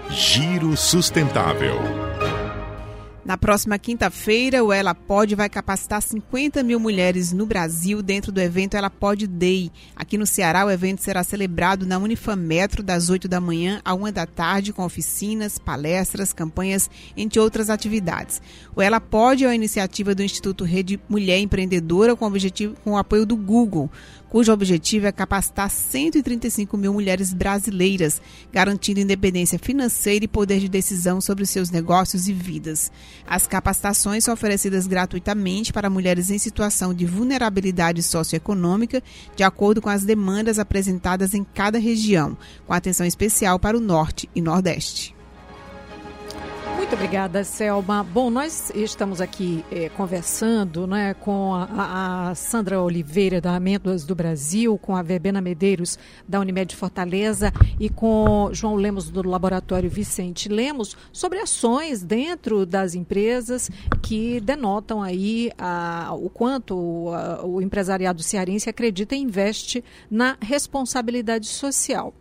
Giro 0.09 0.75
sustentável. 0.75 2.08
Na 3.25 3.37
próxima 3.37 3.77
quinta-feira, 3.77 4.63
o 4.63 4.71
Ela 4.71 4.95
Pode 4.95 5.35
vai 5.35 5.49
capacitar 5.49 6.01
50 6.01 6.63
mil 6.63 6.79
mulheres 6.79 7.33
no 7.33 7.45
Brasil 7.45 8.01
dentro 8.01 8.31
do 8.31 8.39
evento 8.39 8.77
Ela 8.77 8.89
Pode 8.89 9.27
Day. 9.27 9.71
Aqui 9.93 10.17
no 10.17 10.25
Ceará, 10.25 10.65
o 10.65 10.71
evento 10.71 11.03
será 11.03 11.21
celebrado 11.23 11.85
na 11.85 11.97
Unifametro 11.97 12.81
das 12.81 13.09
8 13.09 13.27
da 13.27 13.41
manhã 13.41 13.81
à 13.83 13.93
1 13.93 14.11
da 14.13 14.25
tarde, 14.25 14.71
com 14.71 14.85
oficinas, 14.85 15.59
palestras, 15.59 16.31
campanhas, 16.31 16.89
entre 17.15 17.39
outras 17.39 17.69
atividades. 17.69 18.41
O 18.73 18.81
Ela 18.81 19.01
Pode 19.01 19.43
é 19.43 19.47
uma 19.47 19.55
iniciativa 19.55 20.15
do 20.15 20.23
Instituto 20.23 20.63
Rede 20.63 20.99
Mulher 21.09 21.39
Empreendedora 21.39 22.15
com, 22.15 22.25
objetivo, 22.25 22.75
com 22.83 22.93
o 22.93 22.97
apoio 22.97 23.25
do 23.25 23.35
Google 23.35 23.91
cujo 24.29 24.53
objetivo 24.53 25.07
é 25.07 25.11
capacitar 25.11 25.69
135 25.69 26.77
mil 26.77 26.93
mulheres 26.93 27.33
brasileiras, 27.33 28.21
garantindo 28.51 28.99
independência 28.99 29.59
financeira 29.59 30.25
e 30.25 30.27
poder 30.27 30.59
de 30.59 30.69
decisão 30.69 31.19
sobre 31.19 31.45
seus 31.45 31.69
negócios 31.69 32.27
e 32.27 32.33
vidas. 32.33 32.91
As 33.27 33.47
capacitações 33.47 34.23
são 34.23 34.33
oferecidas 34.33 34.87
gratuitamente 34.87 35.73
para 35.73 35.89
mulheres 35.89 36.29
em 36.29 36.37
situação 36.37 36.93
de 36.93 37.05
vulnerabilidade 37.05 38.03
socioeconômica, 38.03 39.03
de 39.35 39.43
acordo 39.43 39.81
com 39.81 39.89
as 39.89 40.03
demandas 40.03 40.59
apresentadas 40.59 41.33
em 41.33 41.43
cada 41.43 41.79
região, 41.79 42.37
com 42.65 42.73
atenção 42.73 43.05
especial 43.05 43.59
para 43.59 43.77
o 43.77 43.81
Norte 43.81 44.29
e 44.35 44.41
Nordeste. 44.41 45.18
Muito 46.89 47.03
obrigada, 47.03 47.43
Selma. 47.43 48.03
Bom, 48.03 48.31
nós 48.31 48.71
estamos 48.73 49.21
aqui 49.21 49.63
eh, 49.71 49.89
conversando 49.89 50.87
né, 50.87 51.13
com 51.13 51.53
a, 51.53 52.29
a, 52.29 52.33
Sandra 52.33 52.81
Oliveira, 52.81 53.39
da 53.39 53.55
Amêndoas 53.55 54.07
do 54.07 54.15
Brasil, 54.15 54.75
com 54.75 54.95
a 54.95 55.03
Verbena 55.03 55.39
Medeiros, 55.39 55.99
da 56.27 56.39
Unimed 56.39 56.75
Fortaleza, 56.75 57.53
e 57.79 57.89
com 57.89 58.49
João 58.53 58.73
Lemos, 58.73 59.11
do 59.11 59.21
Laboratório 59.21 59.87
Vicente 59.87 60.49
Lemos, 60.49 60.97
sobre 61.13 61.37
ações 61.37 62.01
dentro 62.01 62.65
das 62.65 62.95
empresas 62.95 63.69
que 64.01 64.39
denotam 64.39 64.99
aí 64.99 65.51
a, 65.59 66.09
o 66.15 66.27
quanto 66.27 67.09
a, 67.13 67.45
o 67.45 67.61
empresariado 67.61 68.23
cearense 68.23 68.67
acredita 68.67 69.15
e 69.15 69.19
investe 69.19 69.83
na 70.09 70.37
responsabilidade 70.41 71.45
social. 71.45 72.15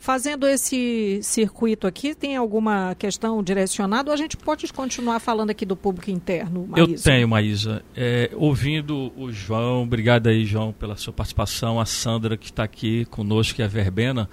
Fazendo 0.00 0.46
esse 0.46 1.18
circuito 1.22 1.86
aqui, 1.86 2.14
tem 2.14 2.36
alguma 2.36 2.94
questão 2.94 3.42
direcionada 3.42 4.10
ou 4.10 4.14
a 4.14 4.16
gente 4.16 4.36
pode 4.36 4.72
continuar 4.72 5.18
falando 5.18 5.50
aqui 5.50 5.66
do 5.66 5.76
público 5.76 6.10
interno, 6.10 6.66
Maísa? 6.68 6.92
Eu 6.92 7.02
tenho, 7.02 7.28
Maísa. 7.28 7.82
É, 7.96 8.30
ouvindo 8.34 9.12
o 9.16 9.32
João, 9.32 9.82
obrigado 9.82 10.28
aí, 10.28 10.44
João, 10.44 10.72
pela 10.72 10.96
sua 10.96 11.12
participação, 11.12 11.80
a 11.80 11.84
Sandra 11.84 12.36
que 12.36 12.46
está 12.46 12.62
aqui 12.62 13.04
conosco, 13.06 13.60
e 13.60 13.64
a 13.64 13.66
Verbena. 13.66 14.30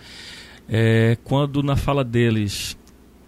É, 0.69 1.17
quando 1.23 1.63
na 1.63 1.75
fala 1.75 2.03
deles 2.03 2.77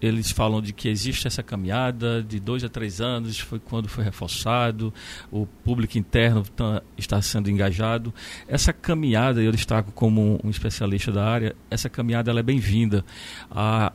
eles 0.00 0.30
falam 0.30 0.62
de 0.62 0.72
que 0.72 0.88
existe 0.88 1.26
essa 1.26 1.42
caminhada 1.42 2.22
de 2.22 2.38
dois 2.38 2.62
a 2.62 2.68
três 2.68 3.00
anos, 3.00 3.38
foi 3.38 3.58
quando 3.58 3.88
foi 3.88 4.04
reforçado, 4.04 4.92
o 5.30 5.46
público 5.46 5.98
interno 5.98 6.42
tá, 6.44 6.82
está 6.96 7.20
sendo 7.20 7.50
engajado. 7.50 8.12
Essa 8.46 8.72
caminhada, 8.72 9.42
eu 9.42 9.50
destaco 9.50 9.90
como 9.92 10.40
um 10.42 10.50
especialista 10.50 11.10
da 11.10 11.24
área, 11.24 11.56
essa 11.70 11.88
caminhada 11.88 12.30
ela 12.30 12.40
é 12.40 12.42
bem-vinda. 12.42 13.04
A 13.50 13.92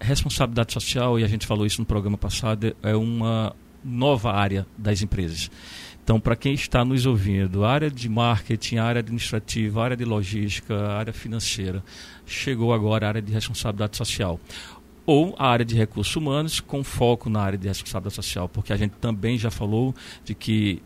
responsabilidade 0.00 0.72
social, 0.72 1.18
e 1.18 1.24
a 1.24 1.28
gente 1.28 1.46
falou 1.46 1.64
isso 1.64 1.80
no 1.80 1.86
programa 1.86 2.18
passado, 2.18 2.76
é 2.82 2.94
uma 2.94 3.54
nova 3.82 4.32
área 4.32 4.66
das 4.76 5.02
empresas. 5.02 5.50
Então, 6.04 6.18
para 6.18 6.34
quem 6.34 6.52
está 6.52 6.84
nos 6.84 7.06
ouvindo, 7.06 7.64
área 7.64 7.88
de 7.88 8.08
marketing, 8.08 8.78
área 8.78 8.98
administrativa, 8.98 9.84
área 9.84 9.96
de 9.96 10.04
logística, 10.04 10.88
área 10.88 11.12
financeira, 11.12 11.82
chegou 12.26 12.74
agora 12.74 13.06
a 13.06 13.08
área 13.08 13.22
de 13.22 13.32
responsabilidade 13.32 13.96
social 13.96 14.40
ou 15.04 15.34
a 15.38 15.48
área 15.48 15.64
de 15.64 15.74
recursos 15.74 16.14
humanos 16.14 16.60
com 16.60 16.84
foco 16.84 17.28
na 17.28 17.40
área 17.40 17.58
de 17.58 17.68
responsabilidade 17.68 18.14
social, 18.14 18.48
porque 18.48 18.72
a 18.72 18.76
gente 18.76 18.92
também 19.00 19.36
já 19.36 19.50
falou 19.50 19.94
de 20.24 20.34
que 20.34 20.82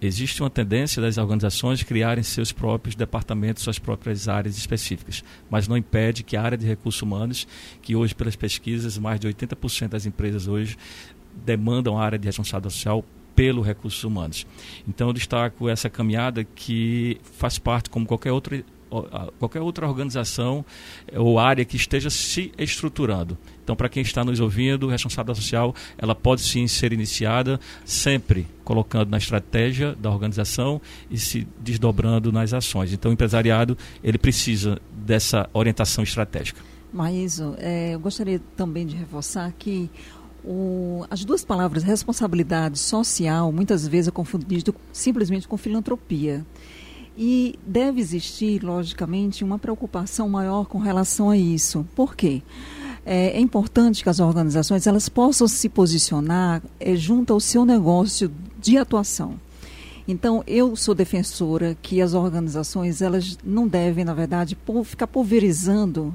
existe 0.00 0.42
uma 0.42 0.50
tendência 0.50 1.00
das 1.00 1.16
organizações 1.18 1.82
criarem 1.82 2.24
seus 2.24 2.50
próprios 2.50 2.94
departamentos, 2.94 3.62
suas 3.62 3.78
próprias 3.78 4.28
áreas 4.28 4.56
específicas, 4.56 5.22
mas 5.48 5.68
não 5.68 5.76
impede 5.76 6.22
que 6.22 6.36
a 6.36 6.42
área 6.42 6.58
de 6.58 6.66
recursos 6.66 7.00
humanos, 7.02 7.46
que 7.80 7.94
hoje 7.94 8.14
pelas 8.14 8.34
pesquisas 8.34 8.98
mais 8.98 9.20
de 9.20 9.28
80% 9.28 9.88
das 9.88 10.06
empresas 10.06 10.48
hoje 10.48 10.76
demandam 11.44 11.98
a 11.98 12.04
área 12.04 12.18
de 12.18 12.26
responsabilidade 12.26 12.74
social 12.74 13.04
pelo 13.34 13.62
recursos 13.62 14.02
humanos. 14.04 14.46
Então 14.86 15.08
eu 15.08 15.12
destaco 15.12 15.68
essa 15.68 15.88
caminhada 15.88 16.44
que 16.44 17.18
faz 17.22 17.58
parte 17.58 17.88
como 17.88 18.06
qualquer 18.06 18.32
outra 18.32 18.62
qualquer 19.38 19.60
outra 19.60 19.86
organização 19.86 20.64
eh, 21.06 21.18
ou 21.18 21.38
área 21.38 21.64
que 21.64 21.76
esteja 21.76 22.10
se 22.10 22.52
estruturando. 22.58 23.38
Então, 23.62 23.76
para 23.76 23.88
quem 23.88 24.02
está 24.02 24.24
nos 24.24 24.40
ouvindo, 24.40 24.88
responsabilidade 24.88 25.38
social, 25.38 25.74
ela 25.96 26.14
pode 26.14 26.42
sim 26.42 26.66
ser 26.66 26.92
iniciada 26.92 27.60
sempre 27.84 28.46
colocando 28.64 29.10
na 29.10 29.18
estratégia 29.18 29.94
da 29.94 30.10
organização 30.10 30.80
e 31.10 31.18
se 31.18 31.46
desdobrando 31.60 32.32
nas 32.32 32.52
ações. 32.52 32.92
Então, 32.92 33.10
o 33.10 33.14
empresariado, 33.14 33.78
ele 34.02 34.18
precisa 34.18 34.80
dessa 34.92 35.48
orientação 35.52 36.02
estratégica. 36.02 36.60
Maíso, 36.92 37.54
é, 37.58 37.94
eu 37.94 38.00
gostaria 38.00 38.40
também 38.56 38.86
de 38.86 38.94
reforçar 38.96 39.50
que 39.58 39.88
o, 40.44 41.06
as 41.08 41.24
duas 41.24 41.44
palavras 41.44 41.84
responsabilidade 41.84 42.78
social 42.78 43.52
muitas 43.52 43.86
vezes 43.86 44.08
é 44.08 44.10
confundido 44.10 44.74
simplesmente 44.92 45.46
com 45.46 45.56
filantropia. 45.56 46.44
E 47.16 47.58
deve 47.66 48.00
existir, 48.00 48.62
logicamente, 48.62 49.44
uma 49.44 49.58
preocupação 49.58 50.28
maior 50.28 50.66
com 50.66 50.78
relação 50.78 51.30
a 51.30 51.36
isso. 51.36 51.86
Por 51.94 52.16
quê? 52.16 52.42
É, 53.04 53.36
é 53.36 53.40
importante 53.40 54.02
que 54.02 54.08
as 54.08 54.20
organizações 54.20 54.86
elas 54.86 55.08
possam 55.08 55.46
se 55.48 55.68
posicionar 55.68 56.62
é, 56.78 56.94
junto 56.94 57.32
ao 57.32 57.40
seu 57.40 57.64
negócio 57.64 58.32
de 58.60 58.78
atuação. 58.78 59.34
Então, 60.06 60.42
eu 60.46 60.74
sou 60.74 60.94
defensora 60.94 61.76
que 61.80 62.00
as 62.00 62.12
organizações 62.14 63.00
elas 63.00 63.38
não 63.44 63.68
devem, 63.68 64.04
na 64.04 64.14
verdade, 64.14 64.56
ficar 64.84 65.06
pulverizando 65.06 66.12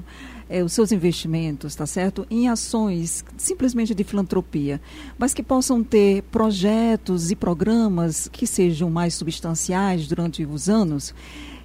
é, 0.48 0.62
os 0.62 0.72
seus 0.72 0.92
investimentos, 0.92 1.74
tá 1.74 1.86
certo? 1.86 2.26
Em 2.30 2.48
ações 2.48 3.24
simplesmente 3.36 3.94
de 3.94 4.04
filantropia, 4.04 4.80
mas 5.18 5.34
que 5.34 5.42
possam 5.42 5.82
ter 5.82 6.22
projetos 6.24 7.30
e 7.30 7.36
programas 7.36 8.28
que 8.28 8.46
sejam 8.46 8.90
mais 8.90 9.14
substanciais 9.14 10.06
durante 10.06 10.44
os 10.44 10.68
anos 10.68 11.14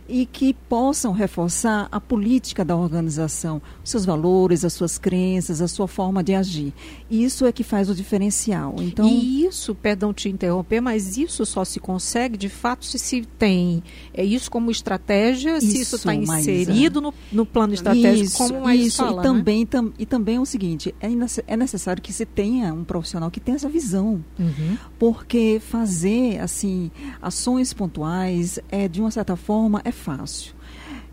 e 0.08 0.26
que 0.26 0.54
possam 0.54 1.14
reforçar 1.14 1.88
a 1.92 2.00
política 2.00 2.66
da 2.66 2.76
organização, 2.76 3.62
seus 3.84 4.06
valores, 4.06 4.66
as 4.66 4.74
suas 4.74 4.98
crenças, 4.98 5.62
a 5.62 5.68
sua 5.68 5.88
forma 5.88 6.24
de 6.24 6.36
agir. 6.36 6.74
Isso 7.14 7.46
é 7.46 7.52
que 7.52 7.64
faz 7.64 7.90
o 7.90 7.96
diferencial. 7.96 8.76
Então, 8.80 9.08
e 9.08 9.46
isso, 9.46 9.76
perdão 9.76 10.12
te 10.14 10.30
interromper, 10.30 10.82
mas 10.82 11.18
isso 11.18 11.46
só 11.46 11.64
se 11.64 11.80
consegue 11.80 12.38
de 12.38 12.50
fato 12.50 12.86
se 12.86 12.98
se 12.98 13.22
tem 13.38 13.84
é 14.14 14.24
isso 14.24 14.50
como 14.50 14.72
estratégia, 14.72 15.60
se 15.62 15.82
isso 15.82 15.96
está 15.96 16.16
inserido 16.16 17.00
no, 17.02 17.14
no, 17.32 17.46
plano 17.46 17.74
estratégico, 17.74 18.26
isso, 18.26 18.38
como 18.38 18.70
isso. 18.70 18.98
fala, 18.98 19.22
e 19.22 19.24
também 19.24 19.60
né? 19.60 19.66
tam, 19.70 19.94
e 19.98 20.06
também 20.06 20.36
é 20.38 20.40
o 20.40 20.46
seguinte, 20.46 20.94
é, 21.00 21.08
é 21.48 21.58
necessário 21.58 22.02
que 22.02 22.12
se 22.12 22.26
tenha 22.26 22.74
um 22.74 22.84
profissional 22.84 23.30
que 23.30 23.40
tenha 23.40 23.56
essa 23.56 23.70
visão, 23.70 24.24
uhum. 24.40 24.78
porque 24.98 25.62
fazer 25.64 26.40
assim 26.40 26.92
ações 27.22 27.74
pontuais 27.74 28.60
é 28.70 28.88
de 28.88 29.02
uma 29.02 29.12
certa 29.12 29.36
forma 29.36 29.82
é 29.86 29.92
fácil. 29.92 30.54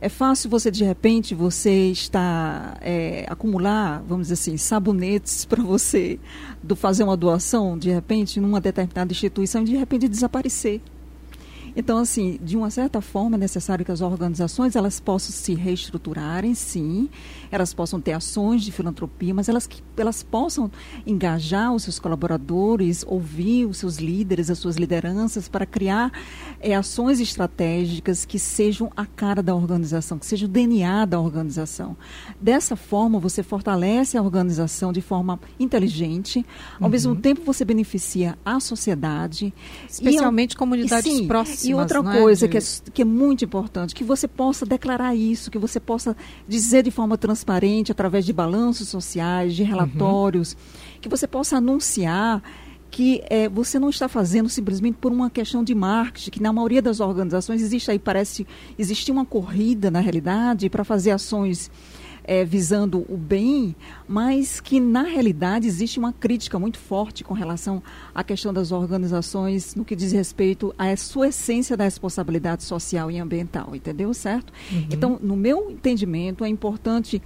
É 0.01 0.09
fácil 0.09 0.49
você, 0.49 0.71
de 0.71 0.83
repente, 0.83 1.35
você 1.35 1.91
está 1.91 2.77
é, 2.81 3.27
acumular, 3.29 4.03
vamos 4.09 4.29
dizer 4.29 4.35
assim, 4.35 4.57
sabonetes 4.57 5.45
para 5.47 5.63
você 5.63 6.19
do 6.63 6.75
fazer 6.75 7.05
uma 7.05 7.17
doação, 7.17 7.77
de 7.77 7.91
repente, 7.91 8.41
numa 8.41 8.61
determinada 8.61 9.13
instituição, 9.13 9.61
e 9.63 9.67
de 9.67 9.77
repente 9.77 10.09
desaparecer. 10.09 10.81
Então, 11.77 11.99
assim, 11.99 12.39
de 12.43 12.57
uma 12.57 12.71
certa 12.71 13.01
forma, 13.01 13.37
é 13.37 13.39
necessário 13.39 13.85
que 13.85 13.93
as 13.93 14.01
organizações 14.01 14.75
elas 14.75 14.99
possam 14.99 15.33
se 15.33 15.55
reestruturarem, 15.55 16.55
sim, 16.55 17.09
elas 17.51 17.75
possam 17.75 18.01
ter 18.01 18.13
ações 18.13 18.63
de 18.63 18.73
filantropia, 18.73 19.35
mas 19.35 19.49
elas, 19.49 19.69
elas 19.97 20.23
possam 20.23 20.71
engajar 21.07 21.75
os 21.75 21.83
seus 21.83 21.99
colaboradores, 21.99 23.05
ouvir 23.07 23.67
os 23.67 23.79
seus 23.79 23.97
líderes, 23.97 24.51
as 24.51 24.59
suas 24.59 24.77
lideranças, 24.77 25.49
para 25.49 25.67
criar 25.67 26.13
é, 26.61 26.75
ações 26.75 27.21
estratégicas 27.21 28.25
que 28.25 28.39
sejam 28.39 28.91
a 28.97 29.05
cara 29.05 29.43
da 29.43 29.55
organização, 29.55 30.19
que 30.19 30.27
sejam 30.27 30.49
o 30.49 30.51
DNA 30.51 31.05
da 31.07 31.21
organização. 31.21 31.97
Dessa 32.41 32.77
forma, 32.77 33.19
você 33.19 33.43
fortalece 33.43 34.17
a 34.17 34.23
organização 34.23 34.93
de 34.93 35.01
forma 35.01 35.41
inteligente, 35.59 36.45
ao 36.79 36.85
uhum. 36.85 36.91
mesmo 36.91 37.17
tempo 37.17 37.43
você 37.45 37.65
beneficia 37.65 38.39
a 38.45 38.61
sociedade. 38.61 39.53
Especialmente 39.89 40.53
e, 40.53 40.57
comunidades 40.57 41.13
sim, 41.13 41.27
próximas. 41.27 41.65
E 41.65 41.75
outra 41.75 41.99
é, 41.99 42.21
coisa 42.21 42.45
é, 42.45 42.49
de... 42.49 42.53
que, 42.53 42.59
é, 42.59 42.91
que 42.93 43.03
é 43.03 43.05
muito 43.05 43.45
importante, 43.45 43.95
que 43.95 44.05
você 44.05 44.29
possa 44.29 44.65
declarar 44.65 45.15
isso, 45.15 45.51
que 45.51 45.59
você 45.59 45.81
possa 45.81 46.17
dizer 46.47 46.85
de 46.85 46.91
forma 46.91 47.19
transparente, 47.19 47.40
através 47.91 48.25
de 48.25 48.33
balanços 48.33 48.89
sociais, 48.89 49.55
de 49.55 49.63
relatórios, 49.63 50.53
uhum. 50.53 51.01
que 51.01 51.09
você 51.09 51.27
possa 51.27 51.57
anunciar 51.57 52.43
que 52.91 53.23
é, 53.31 53.49
você 53.49 53.79
não 53.79 53.89
está 53.89 54.09
fazendo 54.09 54.49
simplesmente 54.49 54.99
por 55.01 55.13
uma 55.13 55.31
questão 55.31 55.63
de 55.63 55.75
marketing, 55.75 56.31
que 56.31 56.43
na 56.43 56.53
maioria 56.53 56.83
das 56.83 56.99
organizações 56.99 57.63
existe 57.63 57.91
aí, 57.91 57.99
parece, 57.99 58.47
existir 58.77 59.13
uma 59.13 59.25
corrida, 59.25 59.91
na 59.91 60.01
realidade, 60.01 60.69
para 60.69 60.83
fazer 60.83 61.13
ações 61.13 61.71
é, 62.25 62.45
visando 62.45 63.05
o 63.09 63.17
bem, 63.17 63.75
mas 64.09 64.61
que 64.61 64.81
na 64.81 65.03
realidade 65.03 65.67
existe 65.67 65.99
uma 65.99 66.13
crítica 66.13 66.59
muito 66.59 66.79
forte 66.79 67.25
com 67.25 67.35
relação 67.35 67.83
à 68.15 68.23
questão 68.23 68.53
das 68.53 68.73
organizações 68.73 69.75
no 69.75 69.85
que 69.85 69.97
diz 69.97 70.13
respeito 70.13 70.75
à 70.79 70.95
sua 70.97 71.29
essência 71.29 71.77
da 71.77 71.85
responsabilidade 71.85 72.63
social 72.63 73.11
e 73.11 73.19
ambiental, 73.19 73.75
entendeu? 73.75 74.13
Certo? 74.15 74.53
Uhum. 74.71 74.87
Então, 74.91 75.19
no 75.23 75.37
meu 75.37 75.71
entendimento, 75.71 76.45
é 76.45 76.49
importante 76.49 77.23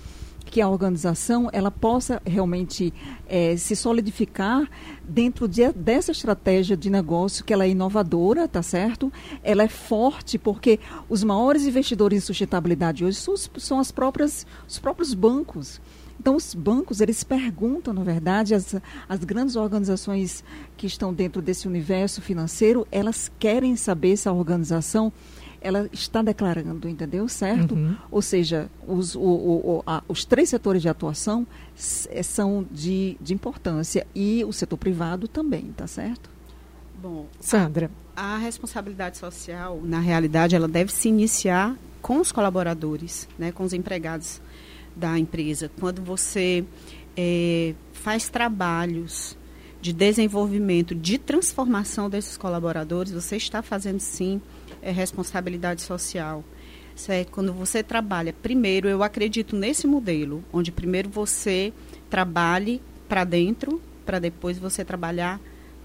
que 0.54 0.60
a 0.60 0.68
organização 0.68 1.50
ela 1.52 1.68
possa 1.68 2.22
realmente 2.24 2.94
é, 3.26 3.56
se 3.56 3.74
solidificar 3.74 4.70
dentro 5.02 5.48
de, 5.48 5.72
dessa 5.72 6.12
estratégia 6.12 6.76
de 6.76 6.88
negócio 6.88 7.44
que 7.44 7.52
ela 7.52 7.64
é 7.64 7.70
inovadora, 7.70 8.46
tá 8.46 8.62
certo? 8.62 9.12
Ela 9.42 9.64
é 9.64 9.68
forte 9.68 10.38
porque 10.38 10.78
os 11.08 11.24
maiores 11.24 11.66
investidores 11.66 12.18
em 12.18 12.20
sustentabilidade 12.24 13.04
hoje 13.04 13.16
são, 13.16 13.34
são 13.36 13.80
as 13.80 13.90
próprias, 13.90 14.46
os 14.68 14.78
próprios 14.78 15.12
bancos. 15.12 15.80
Então, 16.20 16.36
os 16.36 16.54
bancos, 16.54 17.00
eles 17.00 17.24
perguntam, 17.24 17.92
na 17.92 18.04
verdade, 18.04 18.54
as, 18.54 18.76
as 19.08 19.24
grandes 19.24 19.56
organizações 19.56 20.44
que 20.76 20.86
estão 20.86 21.12
dentro 21.12 21.42
desse 21.42 21.66
universo 21.66 22.22
financeiro, 22.22 22.86
elas 22.92 23.28
querem 23.40 23.74
saber 23.74 24.16
se 24.16 24.28
a 24.28 24.32
organização 24.32 25.12
ela 25.64 25.88
está 25.90 26.20
declarando, 26.20 26.86
entendeu? 26.86 27.26
Certo? 27.26 27.74
Uhum. 27.74 27.96
Ou 28.10 28.20
seja, 28.20 28.70
os, 28.86 29.16
o, 29.16 29.20
o, 29.22 29.82
a, 29.86 30.04
os 30.06 30.24
três 30.24 30.50
setores 30.50 30.82
de 30.82 30.90
atuação 30.90 31.46
eh, 32.10 32.22
são 32.22 32.66
de, 32.70 33.16
de 33.18 33.32
importância 33.32 34.06
e 34.14 34.44
o 34.44 34.52
setor 34.52 34.76
privado 34.76 35.26
também, 35.26 35.72
tá 35.74 35.86
certo? 35.86 36.28
Bom, 37.00 37.26
Sandra. 37.40 37.90
A, 38.14 38.34
a 38.34 38.38
responsabilidade 38.38 39.16
social, 39.16 39.80
na 39.82 40.00
realidade, 40.00 40.54
ela 40.54 40.68
deve 40.68 40.92
se 40.92 41.08
iniciar 41.08 41.74
com 42.02 42.20
os 42.20 42.30
colaboradores, 42.30 43.26
né, 43.38 43.50
com 43.50 43.64
os 43.64 43.72
empregados 43.72 44.42
da 44.94 45.18
empresa. 45.18 45.70
Quando 45.80 46.02
você 46.02 46.62
é, 47.16 47.74
faz 47.94 48.28
trabalhos 48.28 49.34
de 49.80 49.94
desenvolvimento, 49.94 50.94
de 50.94 51.16
transformação 51.16 52.10
desses 52.10 52.36
colaboradores, 52.36 53.12
você 53.12 53.36
está 53.36 53.62
fazendo 53.62 54.00
sim 54.00 54.42
é, 54.84 54.90
responsabilidade 54.90 55.82
social. 55.82 56.44
Certo? 56.94 57.32
Quando 57.32 57.52
você 57.52 57.82
trabalha, 57.82 58.32
primeiro, 58.32 58.88
eu 58.88 59.02
acredito 59.02 59.56
nesse 59.56 59.84
modelo, 59.84 60.44
onde 60.52 60.70
primeiro 60.70 61.08
você 61.08 61.72
trabalhe 62.08 62.80
para 63.08 63.24
dentro, 63.24 63.82
para 64.06 64.20
depois 64.20 64.58
você 64.58 64.84
trabalhar 64.84 65.40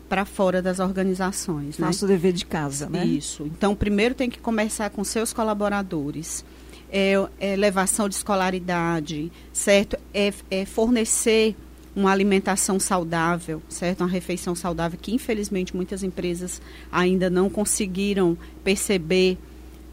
para 0.07 0.25
fora 0.25 0.61
das 0.61 0.79
organizações. 0.79 1.77
Faça 1.77 2.05
né? 2.05 2.13
dever 2.13 2.33
de 2.33 2.45
casa, 2.45 2.89
né? 2.89 3.05
Isso. 3.05 3.43
Então, 3.45 3.75
primeiro 3.75 4.13
tem 4.13 4.29
que 4.29 4.39
começar 4.39 4.89
com 4.89 5.03
seus 5.03 5.31
colaboradores. 5.31 6.43
É, 6.91 7.13
é 7.39 7.53
elevação 7.53 8.09
de 8.09 8.15
escolaridade, 8.15 9.31
certo? 9.53 9.97
É, 10.13 10.33
é 10.49 10.65
fornecer 10.65 11.55
uma 11.95 12.11
alimentação 12.11 12.79
saudável, 12.79 13.61
certo? 13.67 14.01
Uma 14.01 14.09
refeição 14.09 14.55
saudável 14.55 14.97
que 15.01 15.13
infelizmente 15.13 15.75
muitas 15.75 16.03
empresas 16.03 16.61
ainda 16.91 17.29
não 17.29 17.49
conseguiram 17.49 18.37
perceber 18.63 19.37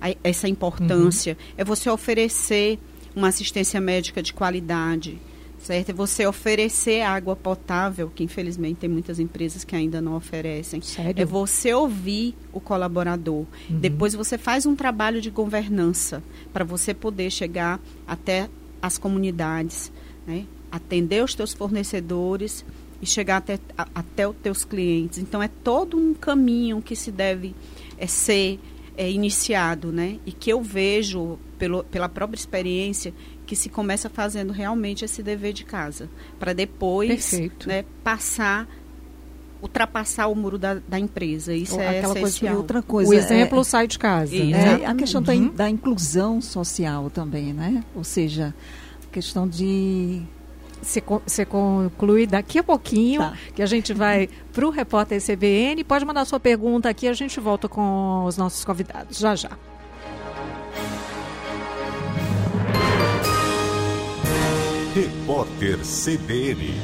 a, 0.00 0.14
essa 0.22 0.48
importância. 0.48 1.37
Uhum. 1.38 1.54
É 1.59 1.64
você 1.64 1.90
oferecer 1.90 2.78
uma 3.14 3.28
assistência 3.28 3.80
médica 3.80 4.22
de 4.22 4.32
qualidade, 4.32 5.18
certo? 5.59 5.90
É 5.90 5.92
você 5.92 6.26
oferecer 6.26 7.00
água 7.00 7.35
potável, 7.35 8.12
que 8.14 8.22
infelizmente 8.22 8.76
tem 8.76 8.90
muitas 8.90 9.18
empresas 9.18 9.64
que 9.64 9.74
ainda 9.74 10.00
não 10.00 10.14
oferecem. 10.14 10.80
Sério? 10.82 11.20
É 11.20 11.24
você 11.24 11.72
ouvir 11.72 12.35
o 12.52 12.61
colaborador. 12.61 13.46
Uhum. 13.70 13.78
Depois 13.78 14.14
você 14.14 14.37
faz 14.37 14.66
um 14.66 14.76
trabalho 14.76 15.20
de 15.20 15.30
governança 15.30 16.22
para 16.52 16.64
você 16.64 16.92
poder 16.92 17.30
chegar 17.30 17.80
até 18.06 18.48
as 18.82 18.98
comunidades, 18.98 19.90
né? 20.26 20.44
Atender 20.70 21.22
os 21.22 21.35
teus 21.35 21.52
fornecedores 21.52 22.64
e 23.00 23.07
chegar 23.07 23.38
até, 23.38 23.59
a, 23.76 23.87
até 23.94 24.29
os 24.29 24.37
teus 24.37 24.64
clientes. 24.64 25.18
Então, 25.18 25.42
é 25.42 25.48
todo 25.48 25.96
um 25.96 26.14
caminho 26.14 26.81
que 26.81 26.96
se 26.96 27.11
deve 27.11 27.55
é, 27.98 28.07
ser 28.07 28.59
é, 28.96 29.11
iniciado, 29.11 29.92
né? 29.92 30.18
E 30.24 30.33
que 30.33 30.50
eu 30.50 30.62
vejo, 30.62 31.38
pelo, 31.59 31.85
pela 31.85 32.09
própria 32.09 32.38
experiência, 32.38 33.12
que 33.46 33.55
se 33.55 33.68
começa 33.68 34.09
fazendo 34.09 34.52
realmente 34.52 35.05
esse 35.05 35.22
dever 35.22 35.52
de 35.52 35.64
casa, 35.64 36.09
para 36.38 36.52
depois 36.52 37.33
né, 37.66 37.85
passar 38.02 38.66
ultrapassar 39.62 40.26
o 40.29 40.35
muro 40.35 40.59
da, 40.59 40.74
da 40.74 40.98
empresa. 40.98 41.55
Isso 41.55 41.81
é 41.81 41.98
Aquela 41.98 42.18
essencial. 42.18 42.55
Coisa, 42.55 42.57
outra 42.57 42.83
coisa. 42.83 43.11
O 43.11 43.14
exemplo 43.14 43.61
é, 43.61 43.64
sai 43.64 43.87
de 43.87 43.98
casa. 43.98 44.44
Né? 44.44 44.83
É, 44.83 44.87
a 44.87 44.94
questão 44.94 45.22
uhum. 45.26 45.48
da, 45.48 45.64
da 45.64 45.70
inclusão 45.70 46.40
social 46.40 47.11
também, 47.11 47.52
né? 47.52 47.83
Ou 47.94 48.05
seja, 48.05 48.55
a 49.09 49.12
questão 49.12 49.48
de 49.48 50.22
você 51.27 51.44
conclui 51.44 52.27
daqui 52.27 52.59
a 52.59 52.62
pouquinho, 52.62 53.20
tá. 53.20 53.35
que 53.55 53.62
a 53.62 53.66
gente 53.66 53.92
vai 53.92 54.29
para 54.53 54.66
o 54.66 54.70
repórter 54.70 55.20
CBN. 55.20 55.85
Pode 55.85 56.05
mandar 56.05 56.25
sua 56.25 56.40
pergunta 56.40 56.88
aqui, 56.88 57.09
a 57.09 57.12
gente 57.12 57.38
volta 57.40 57.68
com 57.68 58.25
os 58.25 58.37
nossos 58.37 58.64
convidados 58.64 59.18
já 59.18 59.35
já. 59.35 59.51
Repórter 64.94 65.79
CBN. 65.81 66.75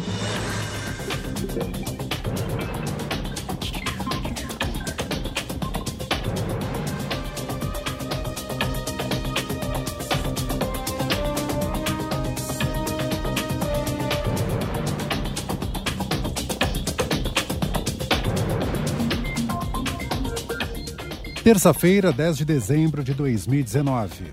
Terça-feira, 21.44 22.12
10 22.12 22.37
de 22.37 22.44
dezembro 22.44 23.02
de 23.02 23.12
2019. 23.14 24.33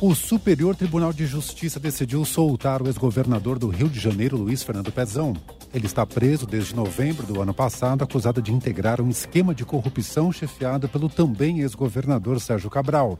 O 0.00 0.14
Superior 0.14 0.74
Tribunal 0.74 1.12
de 1.12 1.26
Justiça 1.26 1.78
decidiu 1.78 2.24
soltar 2.24 2.80
o 2.80 2.86
ex-governador 2.86 3.58
do 3.58 3.68
Rio 3.68 3.86
de 3.86 4.00
Janeiro, 4.00 4.38
Luiz 4.38 4.62
Fernando 4.62 4.90
Pezão. 4.90 5.34
Ele 5.74 5.84
está 5.84 6.06
preso 6.06 6.46
desde 6.46 6.74
novembro 6.74 7.26
do 7.26 7.42
ano 7.42 7.52
passado, 7.52 8.02
acusado 8.02 8.40
de 8.40 8.50
integrar 8.50 8.98
um 8.98 9.10
esquema 9.10 9.54
de 9.54 9.66
corrupção 9.66 10.32
chefiado 10.32 10.88
pelo 10.88 11.10
também 11.10 11.60
ex-governador 11.60 12.40
Sérgio 12.40 12.70
Cabral. 12.70 13.18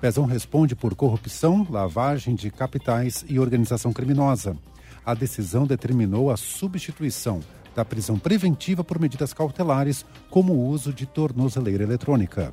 Pezão 0.00 0.24
responde 0.24 0.76
por 0.76 0.94
corrupção, 0.94 1.66
lavagem 1.68 2.36
de 2.36 2.48
capitais 2.48 3.24
e 3.28 3.40
organização 3.40 3.92
criminosa. 3.92 4.56
A 5.04 5.14
decisão 5.14 5.66
determinou 5.66 6.30
a 6.30 6.36
substituição 6.36 7.40
da 7.76 7.84
prisão 7.84 8.18
preventiva 8.18 8.82
por 8.82 8.98
medidas 8.98 9.34
cautelares, 9.34 10.04
como 10.30 10.54
o 10.54 10.66
uso 10.66 10.92
de 10.92 11.04
tornozeleira 11.04 11.84
eletrônica. 11.84 12.50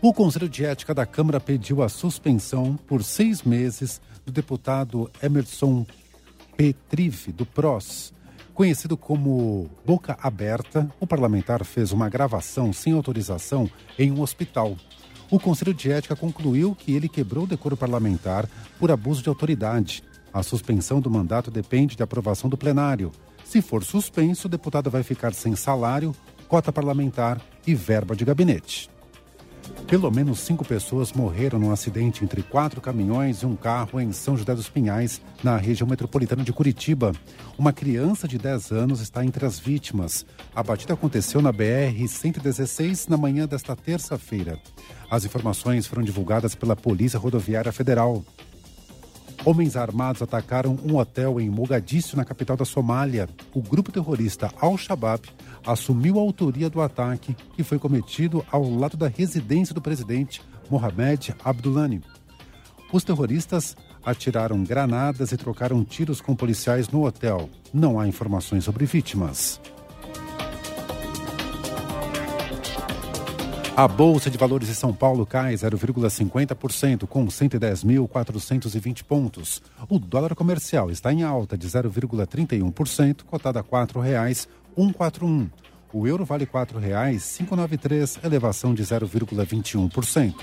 O 0.00 0.14
Conselho 0.14 0.48
de 0.48 0.64
Ética 0.64 0.94
da 0.94 1.04
Câmara 1.04 1.38
pediu 1.38 1.82
a 1.82 1.88
suspensão 1.90 2.78
por 2.86 3.04
seis 3.04 3.42
meses 3.42 4.00
do 4.24 4.32
deputado 4.32 5.10
Emerson 5.22 5.84
Petrive, 6.56 7.30
do 7.30 7.44
PROS. 7.44 8.14
Conhecido 8.54 8.96
como 8.96 9.70
Boca 9.84 10.18
Aberta, 10.22 10.90
o 10.98 11.06
parlamentar 11.06 11.62
fez 11.64 11.92
uma 11.92 12.08
gravação 12.08 12.72
sem 12.72 12.94
autorização 12.94 13.70
em 13.98 14.10
um 14.10 14.22
hospital. 14.22 14.76
O 15.30 15.38
Conselho 15.38 15.74
de 15.74 15.92
Ética 15.92 16.16
concluiu 16.16 16.74
que 16.74 16.94
ele 16.94 17.08
quebrou 17.08 17.44
o 17.44 17.46
decoro 17.46 17.76
parlamentar 17.76 18.48
por 18.78 18.90
abuso 18.90 19.22
de 19.22 19.28
autoridade. 19.28 20.02
A 20.32 20.42
suspensão 20.42 21.00
do 21.00 21.10
mandato 21.10 21.50
depende 21.50 21.96
da 21.96 22.04
aprovação 22.04 22.48
do 22.48 22.56
plenário. 22.56 23.12
Se 23.50 23.60
for 23.60 23.82
suspenso, 23.82 24.46
o 24.46 24.48
deputado 24.48 24.88
vai 24.92 25.02
ficar 25.02 25.34
sem 25.34 25.56
salário, 25.56 26.14
cota 26.46 26.72
parlamentar 26.72 27.40
e 27.66 27.74
verba 27.74 28.14
de 28.14 28.24
gabinete. 28.24 28.88
Pelo 29.88 30.08
menos 30.08 30.38
cinco 30.38 30.64
pessoas 30.64 31.12
morreram 31.12 31.58
num 31.58 31.72
acidente 31.72 32.22
entre 32.22 32.44
quatro 32.44 32.80
caminhões 32.80 33.38
e 33.38 33.46
um 33.46 33.56
carro 33.56 34.00
em 34.00 34.12
São 34.12 34.36
José 34.36 34.54
dos 34.54 34.68
Pinhais, 34.68 35.20
na 35.42 35.56
região 35.56 35.88
metropolitana 35.88 36.44
de 36.44 36.52
Curitiba. 36.52 37.10
Uma 37.58 37.72
criança 37.72 38.28
de 38.28 38.38
10 38.38 38.70
anos 38.70 39.00
está 39.00 39.24
entre 39.24 39.44
as 39.44 39.58
vítimas. 39.58 40.24
A 40.54 40.62
batida 40.62 40.94
aconteceu 40.94 41.42
na 41.42 41.52
BR-116 41.52 43.08
na 43.08 43.16
manhã 43.16 43.48
desta 43.48 43.74
terça-feira. 43.74 44.60
As 45.10 45.24
informações 45.24 45.88
foram 45.88 46.04
divulgadas 46.04 46.54
pela 46.54 46.76
Polícia 46.76 47.18
Rodoviária 47.18 47.72
Federal. 47.72 48.24
Homens 49.42 49.74
armados 49.74 50.20
atacaram 50.20 50.78
um 50.84 50.96
hotel 50.96 51.40
em 51.40 51.48
Mogadíscio, 51.48 52.16
na 52.16 52.26
capital 52.26 52.58
da 52.58 52.64
Somália. 52.66 53.26
O 53.54 53.62
grupo 53.62 53.90
terrorista 53.90 54.52
Al-Shabaab 54.60 55.22
assumiu 55.66 56.18
a 56.18 56.22
autoria 56.22 56.68
do 56.68 56.80
ataque, 56.80 57.34
que 57.54 57.62
foi 57.62 57.78
cometido 57.78 58.44
ao 58.50 58.68
lado 58.68 58.98
da 58.98 59.08
residência 59.08 59.74
do 59.74 59.80
presidente 59.80 60.42
Mohamed 60.68 61.34
Abdullani. 61.42 62.02
Os 62.92 63.02
terroristas 63.02 63.74
atiraram 64.04 64.62
granadas 64.62 65.32
e 65.32 65.36
trocaram 65.38 65.82
tiros 65.84 66.20
com 66.20 66.36
policiais 66.36 66.88
no 66.90 67.06
hotel. 67.06 67.48
Não 67.72 67.98
há 67.98 68.06
informações 68.06 68.64
sobre 68.64 68.84
vítimas. 68.84 69.58
A 73.80 73.88
Bolsa 73.88 74.28
de 74.28 74.36
Valores 74.36 74.68
de 74.68 74.74
São 74.74 74.92
Paulo 74.92 75.24
cai 75.24 75.54
0,50%, 75.54 77.06
com 77.06 77.26
110.420 77.26 79.02
pontos. 79.02 79.62
O 79.88 79.98
dólar 79.98 80.34
comercial 80.34 80.90
está 80.90 81.10
em 81.10 81.22
alta 81.22 81.56
de 81.56 81.66
0,31%, 81.66 83.22
cotado 83.24 83.58
a 83.58 83.62
R$ 83.62 83.68
4,141. 83.70 85.48
O 85.94 86.06
euro 86.06 86.26
vale 86.26 86.44
R$ 86.44 86.50
4,593, 86.50 88.22
elevação 88.22 88.74
de 88.74 88.82
0,21%. 88.82 90.34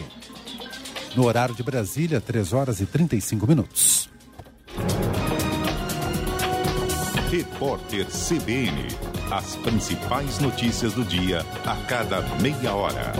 No 1.15 1.25
horário 1.25 1.53
de 1.53 1.61
Brasília, 1.61 2.19
3 2.19 2.53
horas 2.53 2.81
e 2.81 2.87
35 2.87 3.45
minutos. 3.45 4.09
Repórter 7.29 8.05
CBN. 8.05 8.87
As 9.29 9.57
principais 9.57 10.39
notícias 10.39 10.93
do 10.93 11.03
dia 11.03 11.45
a 11.65 11.75
cada 11.85 12.21
meia 12.41 12.73
hora. 12.73 13.11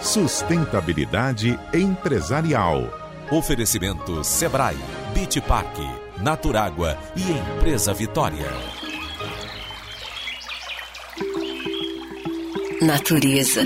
Sustentabilidade 0.00 1.58
empresarial. 1.74 2.82
Oferecimento 3.30 4.24
Sebrae, 4.24 4.76
Bitpark, 5.12 5.78
Naturágua 6.22 6.96
e 7.14 7.32
Empresa 7.32 7.92
Vitória. 7.92 8.81
Natureza. 12.82 13.62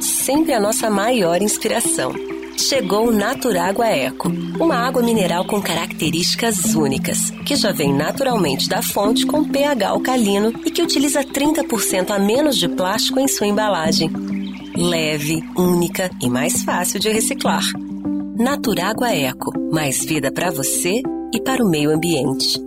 Sempre 0.00 0.52
a 0.52 0.58
nossa 0.58 0.90
maior 0.90 1.40
inspiração. 1.40 2.12
Chegou 2.58 3.08
o 3.08 3.12
Naturágua 3.12 3.86
Eco, 3.86 4.28
uma 4.58 4.74
água 4.74 5.02
mineral 5.02 5.46
com 5.46 5.62
características 5.62 6.74
únicas, 6.74 7.30
que 7.44 7.54
já 7.54 7.70
vem 7.70 7.94
naturalmente 7.94 8.68
da 8.68 8.82
fonte 8.82 9.24
com 9.24 9.44
pH 9.44 9.88
alcalino 9.88 10.52
e 10.64 10.70
que 10.72 10.82
utiliza 10.82 11.22
30% 11.22 12.10
a 12.10 12.18
menos 12.18 12.56
de 12.56 12.68
plástico 12.68 13.20
em 13.20 13.28
sua 13.28 13.46
embalagem. 13.46 14.10
Leve, 14.76 15.44
única 15.56 16.10
e 16.20 16.28
mais 16.28 16.64
fácil 16.64 16.98
de 16.98 17.08
reciclar. 17.08 17.62
Naturágua 18.36 19.14
Eco, 19.14 19.52
mais 19.72 20.04
vida 20.04 20.32
para 20.32 20.50
você 20.50 21.02
e 21.32 21.40
para 21.40 21.62
o 21.62 21.70
meio 21.70 21.90
ambiente. 21.90 22.65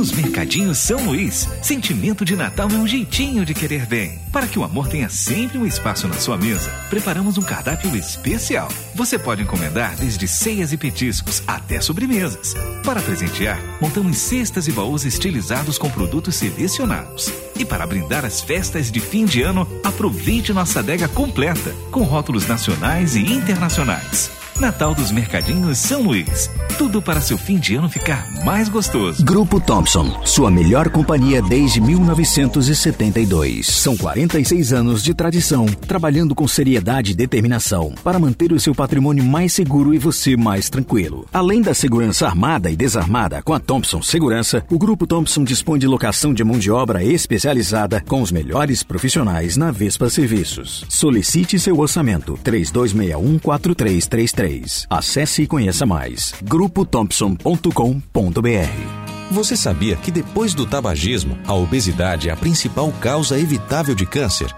Nos 0.00 0.12
Mercadinhos 0.12 0.78
São 0.78 1.04
Luís, 1.04 1.46
sentimento 1.60 2.24
de 2.24 2.34
Natal 2.34 2.70
é 2.70 2.74
um 2.74 2.86
jeitinho 2.86 3.44
de 3.44 3.52
querer 3.52 3.84
bem. 3.84 4.18
Para 4.32 4.46
que 4.46 4.58
o 4.58 4.64
amor 4.64 4.88
tenha 4.88 5.10
sempre 5.10 5.58
um 5.58 5.66
espaço 5.66 6.08
na 6.08 6.14
sua 6.14 6.38
mesa, 6.38 6.70
preparamos 6.88 7.36
um 7.36 7.42
cardápio 7.42 7.94
especial. 7.94 8.70
Você 8.94 9.18
pode 9.18 9.42
encomendar 9.42 9.94
desde 9.96 10.26
ceias 10.26 10.72
e 10.72 10.78
petiscos 10.78 11.42
até 11.46 11.82
sobremesas. 11.82 12.54
Para 12.82 13.02
presentear, 13.02 13.60
montamos 13.78 14.16
cestas 14.16 14.66
e 14.68 14.72
baús 14.72 15.04
estilizados 15.04 15.76
com 15.76 15.90
produtos 15.90 16.34
selecionados. 16.34 17.30
E 17.58 17.66
para 17.66 17.86
brindar 17.86 18.24
as 18.24 18.40
festas 18.40 18.90
de 18.90 19.00
fim 19.00 19.26
de 19.26 19.42
ano, 19.42 19.68
aproveite 19.84 20.50
nossa 20.50 20.78
adega 20.78 21.08
completa, 21.08 21.74
com 21.90 22.04
rótulos 22.04 22.48
nacionais 22.48 23.16
e 23.16 23.20
internacionais. 23.20 24.39
Natal 24.60 24.94
dos 24.94 25.10
Mercadinhos 25.10 25.78
São 25.78 26.02
Luís. 26.02 26.50
Tudo 26.76 27.00
para 27.00 27.22
seu 27.22 27.38
fim 27.38 27.58
de 27.58 27.76
ano 27.76 27.88
ficar 27.88 28.30
mais 28.44 28.68
gostoso. 28.68 29.24
Grupo 29.24 29.58
Thompson, 29.58 30.20
sua 30.22 30.50
melhor 30.50 30.90
companhia 30.90 31.40
desde 31.40 31.80
1972. 31.80 33.66
São 33.66 33.96
46 33.96 34.74
anos 34.74 35.02
de 35.02 35.14
tradição, 35.14 35.64
trabalhando 35.64 36.34
com 36.34 36.46
seriedade 36.46 37.12
e 37.12 37.14
determinação 37.14 37.94
para 38.04 38.18
manter 38.18 38.52
o 38.52 38.60
seu 38.60 38.74
patrimônio 38.74 39.24
mais 39.24 39.54
seguro 39.54 39.94
e 39.94 39.98
você 39.98 40.36
mais 40.36 40.68
tranquilo. 40.68 41.26
Além 41.32 41.62
da 41.62 41.72
segurança 41.72 42.26
armada 42.26 42.70
e 42.70 42.76
desarmada 42.76 43.40
com 43.42 43.54
a 43.54 43.60
Thompson 43.60 44.02
Segurança, 44.02 44.62
o 44.68 44.78
Grupo 44.78 45.06
Thompson 45.06 45.42
dispõe 45.42 45.78
de 45.78 45.86
locação 45.86 46.34
de 46.34 46.44
mão 46.44 46.58
de 46.58 46.70
obra 46.70 47.02
especializada 47.02 48.02
com 48.06 48.20
os 48.20 48.30
melhores 48.30 48.82
profissionais 48.82 49.56
na 49.56 49.70
Vespa 49.70 50.10
Serviços. 50.10 50.84
Solicite 50.90 51.58
seu 51.58 51.78
orçamento 51.78 52.38
3261 52.42 53.38
4333 53.38 54.49
Acesse 54.88 55.42
e 55.42 55.46
conheça 55.46 55.86
mais. 55.86 56.34
grupothompson.com.br 56.42 59.30
Você 59.30 59.56
sabia 59.56 59.96
que 59.96 60.10
depois 60.10 60.54
do 60.54 60.66
tabagismo, 60.66 61.38
a 61.46 61.54
obesidade 61.54 62.28
é 62.28 62.32
a 62.32 62.36
principal 62.36 62.92
causa 63.00 63.38
evitável 63.38 63.94
de 63.94 64.06
câncer? 64.06 64.52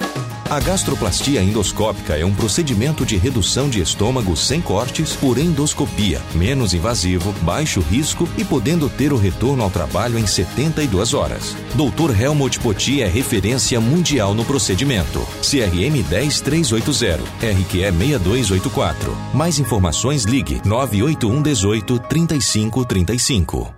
A 0.53 0.61
gastroplastia 0.61 1.43
endoscópica 1.43 2.15
é 2.15 2.27
um 2.27 2.35
procedimento 2.35 3.07
de 3.07 3.17
redução 3.17 3.71
de 3.71 3.81
estômago 3.81 4.37
sem 4.37 4.61
cortes 4.61 5.17
por 5.17 5.39
endoscopia, 5.39 6.21
menos 6.35 6.75
invasivo, 6.75 7.33
baixo 7.41 7.81
risco 7.81 8.29
e 8.37 8.45
podendo 8.45 8.87
ter 8.91 9.15
o 9.15 9.17
retorno 9.17 9.63
ao 9.63 9.71
trabalho 9.71 10.19
em 10.19 10.27
72 10.27 11.15
horas. 11.15 11.57
Dr. 11.75 12.15
Helmut 12.21 12.61
Poti 12.61 13.01
é 13.01 13.07
referência 13.07 13.81
mundial 13.81 14.35
no 14.35 14.45
procedimento. 14.45 15.21
CRM 15.41 16.03
10380, 16.07 17.23
RQE 17.41 17.91
6284. 17.91 19.17
Mais 19.33 19.59
informações 19.59 20.25
ligue 20.25 20.61
981 20.67 21.41
18 21.41 21.99
3535. 21.99 23.75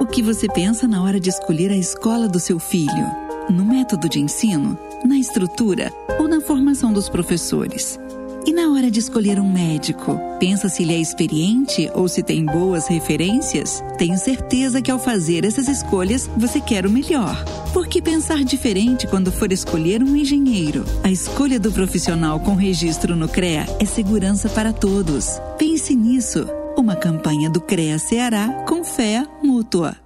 O 0.00 0.06
que 0.06 0.22
você 0.22 0.48
pensa 0.48 0.88
na 0.88 1.02
hora 1.02 1.20
de 1.20 1.28
escolher 1.28 1.70
a 1.70 1.76
escola 1.76 2.26
do 2.26 2.40
seu 2.40 2.58
filho? 2.58 3.25
No 3.48 3.64
método 3.64 4.08
de 4.08 4.18
ensino? 4.18 4.76
Na 5.04 5.16
estrutura? 5.16 5.92
Ou 6.18 6.26
na 6.26 6.40
formação 6.40 6.92
dos 6.92 7.08
professores? 7.08 7.98
E 8.44 8.52
na 8.52 8.72
hora 8.72 8.90
de 8.90 8.98
escolher 8.98 9.38
um 9.38 9.48
médico, 9.48 10.18
pensa 10.40 10.68
se 10.68 10.82
ele 10.82 10.94
é 10.94 10.98
experiente 10.98 11.88
ou 11.94 12.08
se 12.08 12.24
tem 12.24 12.44
boas 12.44 12.88
referências? 12.88 13.84
Tenho 13.98 14.18
certeza 14.18 14.82
que 14.82 14.90
ao 14.90 14.98
fazer 14.98 15.44
essas 15.44 15.68
escolhas, 15.68 16.28
você 16.36 16.60
quer 16.60 16.86
o 16.86 16.90
melhor. 16.90 17.44
Por 17.72 17.86
que 17.86 18.02
pensar 18.02 18.42
diferente 18.42 19.06
quando 19.06 19.30
for 19.30 19.52
escolher 19.52 20.02
um 20.02 20.16
engenheiro? 20.16 20.84
A 21.04 21.10
escolha 21.10 21.60
do 21.60 21.70
profissional 21.70 22.40
com 22.40 22.54
registro 22.54 23.14
no 23.14 23.28
CREA 23.28 23.66
é 23.78 23.84
segurança 23.84 24.48
para 24.48 24.72
todos. 24.72 25.40
Pense 25.56 25.94
nisso. 25.94 26.48
Uma 26.76 26.96
campanha 26.96 27.48
do 27.48 27.60
CREA 27.60 27.98
Ceará 27.98 28.64
com 28.66 28.84
fé 28.84 29.24
mútua. 29.42 29.96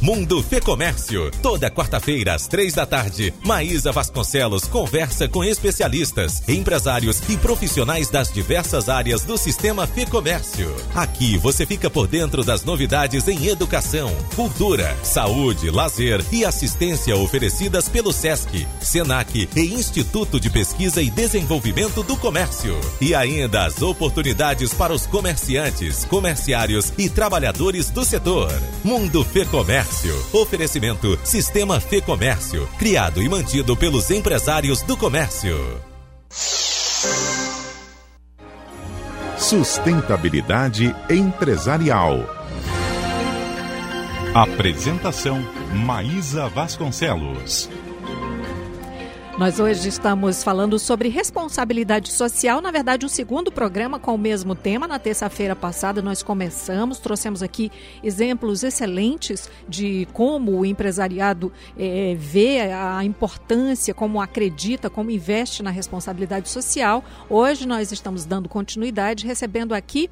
Mundo 0.00 0.40
Fê 0.44 0.60
Comércio. 0.60 1.28
Toda 1.42 1.70
quarta-feira, 1.70 2.34
às 2.34 2.46
três 2.46 2.72
da 2.72 2.86
tarde, 2.86 3.34
Maísa 3.42 3.90
Vasconcelos 3.90 4.64
conversa 4.64 5.28
com 5.28 5.42
especialistas, 5.42 6.40
empresários 6.48 7.20
e 7.28 7.36
profissionais 7.36 8.08
das 8.08 8.32
diversas 8.32 8.88
áreas 8.88 9.22
do 9.22 9.36
sistema 9.36 9.88
Fê 9.88 10.06
Comércio. 10.06 10.72
Aqui 10.94 11.36
você 11.36 11.66
fica 11.66 11.90
por 11.90 12.06
dentro 12.06 12.44
das 12.44 12.62
novidades 12.62 13.26
em 13.26 13.46
educação, 13.46 14.14
cultura, 14.36 14.96
saúde, 15.02 15.68
lazer 15.68 16.24
e 16.30 16.44
assistência 16.44 17.16
oferecidas 17.16 17.88
pelo 17.88 18.12
SESC, 18.12 18.68
SENAC 18.80 19.48
e 19.56 19.74
Instituto 19.74 20.38
de 20.38 20.48
Pesquisa 20.48 21.02
e 21.02 21.10
Desenvolvimento 21.10 22.04
do 22.04 22.16
Comércio. 22.16 22.78
E 23.00 23.16
ainda 23.16 23.64
as 23.64 23.82
oportunidades 23.82 24.72
para 24.72 24.92
os 24.92 25.06
comerciantes, 25.06 26.04
comerciários 26.04 26.92
e 26.96 27.08
trabalhadores 27.08 27.90
do 27.90 28.04
setor. 28.04 28.52
Mundo 28.84 29.24
Fê 29.24 29.44
Comércio. 29.44 29.87
Oferecimento 30.32 31.18
Sistema 31.24 31.80
Fê 31.80 32.00
Comércio, 32.00 32.68
criado 32.78 33.22
e 33.22 33.28
mantido 33.28 33.76
pelos 33.76 34.10
empresários 34.10 34.82
do 34.82 34.96
comércio. 34.96 35.56
Sustentabilidade 39.38 40.94
empresarial. 41.08 42.18
Apresentação: 44.34 45.40
Maísa 45.72 46.48
Vasconcelos. 46.48 47.70
Nós 49.38 49.60
hoje 49.60 49.88
estamos 49.88 50.42
falando 50.42 50.80
sobre 50.80 51.08
responsabilidade 51.08 52.10
social. 52.10 52.60
Na 52.60 52.72
verdade, 52.72 53.06
o 53.06 53.08
segundo 53.08 53.52
programa 53.52 53.96
com 53.96 54.12
o 54.12 54.18
mesmo 54.18 54.52
tema. 54.52 54.88
Na 54.88 54.98
terça-feira 54.98 55.54
passada, 55.54 56.02
nós 56.02 56.24
começamos, 56.24 56.98
trouxemos 56.98 57.40
aqui 57.40 57.70
exemplos 58.02 58.64
excelentes 58.64 59.48
de 59.68 60.08
como 60.12 60.58
o 60.58 60.66
empresariado 60.66 61.52
eh, 61.78 62.16
vê 62.18 62.62
a 62.62 63.04
importância, 63.04 63.94
como 63.94 64.20
acredita, 64.20 64.90
como 64.90 65.08
investe 65.08 65.62
na 65.62 65.70
responsabilidade 65.70 66.48
social. 66.48 67.04
Hoje, 67.30 67.64
nós 67.64 67.92
estamos 67.92 68.24
dando 68.24 68.48
continuidade, 68.48 69.24
recebendo 69.24 69.72
aqui 69.72 70.10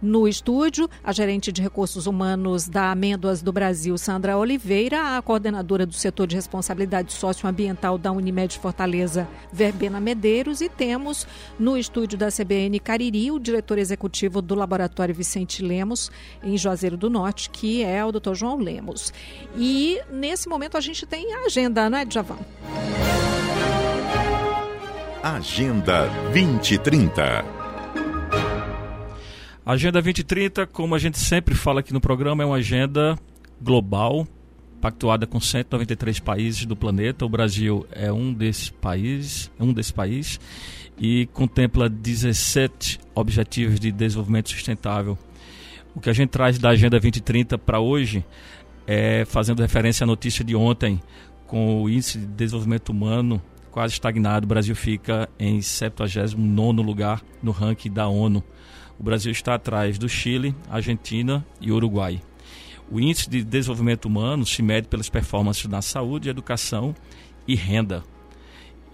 no 0.00 0.28
estúdio, 0.28 0.88
a 1.02 1.12
gerente 1.12 1.52
de 1.52 1.62
recursos 1.62 2.06
humanos 2.06 2.68
da 2.68 2.90
Amêndoas 2.90 3.42
do 3.42 3.52
Brasil, 3.52 3.96
Sandra 3.96 4.36
Oliveira, 4.36 5.16
a 5.16 5.22
coordenadora 5.22 5.86
do 5.86 5.94
setor 5.94 6.26
de 6.26 6.36
responsabilidade 6.36 7.12
socioambiental 7.12 7.98
da 7.98 8.12
Unimed 8.12 8.58
Fortaleza, 8.58 9.28
Verbena 9.52 10.00
Medeiros, 10.00 10.60
e 10.60 10.68
temos 10.68 11.26
no 11.58 11.76
estúdio 11.76 12.18
da 12.18 12.28
CBN 12.28 12.78
Cariri 12.80 13.30
o 13.30 13.38
diretor 13.38 13.78
executivo 13.78 14.40
do 14.40 14.54
Laboratório 14.54 15.14
Vicente 15.14 15.62
Lemos, 15.62 16.10
em 16.42 16.56
Juazeiro 16.56 16.96
do 16.96 17.10
Norte, 17.10 17.50
que 17.50 17.82
é 17.82 18.04
o 18.04 18.12
Dr. 18.12 18.34
João 18.34 18.56
Lemos. 18.56 19.12
E 19.56 20.00
nesse 20.10 20.48
momento 20.48 20.76
a 20.76 20.80
gente 20.80 21.06
tem 21.06 21.34
a 21.34 21.46
agenda, 21.46 21.88
não 21.88 21.98
é, 21.98 22.04
Djavan? 22.04 22.38
Agenda 25.22 26.08
2030. 26.32 27.59
Agenda 29.64 30.00
2030, 30.00 30.66
como 30.66 30.94
a 30.94 30.98
gente 30.98 31.18
sempre 31.18 31.54
fala 31.54 31.80
aqui 31.80 31.92
no 31.92 32.00
programa, 32.00 32.42
é 32.42 32.46
uma 32.46 32.56
agenda 32.56 33.18
global, 33.60 34.26
pactuada 34.80 35.26
com 35.26 35.38
193 35.38 36.18
países 36.18 36.64
do 36.64 36.74
planeta. 36.74 37.26
O 37.26 37.28
Brasil 37.28 37.86
é 37.92 38.10
um 38.10 38.32
desses 38.32 38.70
países, 38.70 39.50
é 39.58 39.62
um 39.62 39.72
desses 39.72 39.92
países 39.92 40.40
e 40.98 41.26
contempla 41.34 41.90
17 41.90 43.00
objetivos 43.14 43.78
de 43.78 43.92
desenvolvimento 43.92 44.48
sustentável. 44.48 45.18
O 45.94 46.00
que 46.00 46.08
a 46.08 46.12
gente 46.14 46.30
traz 46.30 46.58
da 46.58 46.70
Agenda 46.70 46.98
2030 46.98 47.58
para 47.58 47.80
hoje 47.80 48.24
é 48.86 49.26
fazendo 49.26 49.60
referência 49.60 50.04
à 50.04 50.06
notícia 50.06 50.42
de 50.42 50.56
ontem, 50.56 51.00
com 51.46 51.82
o 51.82 51.90
índice 51.90 52.18
de 52.18 52.26
desenvolvimento 52.26 52.88
humano 52.88 53.42
quase 53.70 53.94
estagnado, 53.94 54.44
o 54.44 54.48
Brasil 54.48 54.74
fica 54.74 55.28
em 55.38 55.60
79 55.60 56.82
lugar 56.82 57.22
no 57.42 57.52
ranking 57.52 57.90
da 57.90 58.08
ONU. 58.08 58.42
O 59.00 59.02
Brasil 59.02 59.32
está 59.32 59.54
atrás 59.54 59.96
do 59.96 60.10
Chile, 60.10 60.54
Argentina 60.68 61.42
e 61.58 61.72
Uruguai. 61.72 62.20
O 62.90 63.00
índice 63.00 63.30
de 63.30 63.42
desenvolvimento 63.42 64.04
humano 64.04 64.44
se 64.44 64.62
mede 64.62 64.88
pelas 64.88 65.08
performances 65.08 65.64
na 65.64 65.80
saúde, 65.80 66.28
educação 66.28 66.94
e 67.48 67.54
renda. 67.54 68.04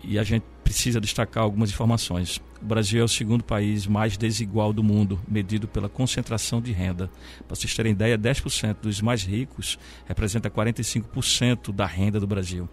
E 0.05 0.17
a 0.17 0.23
gente 0.23 0.45
precisa 0.63 1.01
destacar 1.01 1.43
algumas 1.43 1.71
informações. 1.71 2.41
O 2.63 2.65
Brasil 2.65 3.01
é 3.01 3.05
o 3.05 3.09
segundo 3.09 3.43
país 3.43 3.85
mais 3.89 4.17
desigual 4.17 4.73
do 4.73 4.81
mundo, 4.81 5.19
medido 5.27 5.67
pela 5.67 5.89
concentração 5.89 6.63
de 6.63 6.71
renda. 6.71 7.11
Para 7.45 7.57
vocês 7.57 7.75
terem 7.75 7.91
ideia, 7.91 8.17
10% 8.17 8.77
dos 8.83 9.01
mais 9.01 9.25
ricos 9.25 9.77
representa 10.07 10.49
45% 10.49 11.73
da 11.73 11.85
renda 11.85 12.21
do 12.21 12.29
Brasil 12.29 12.69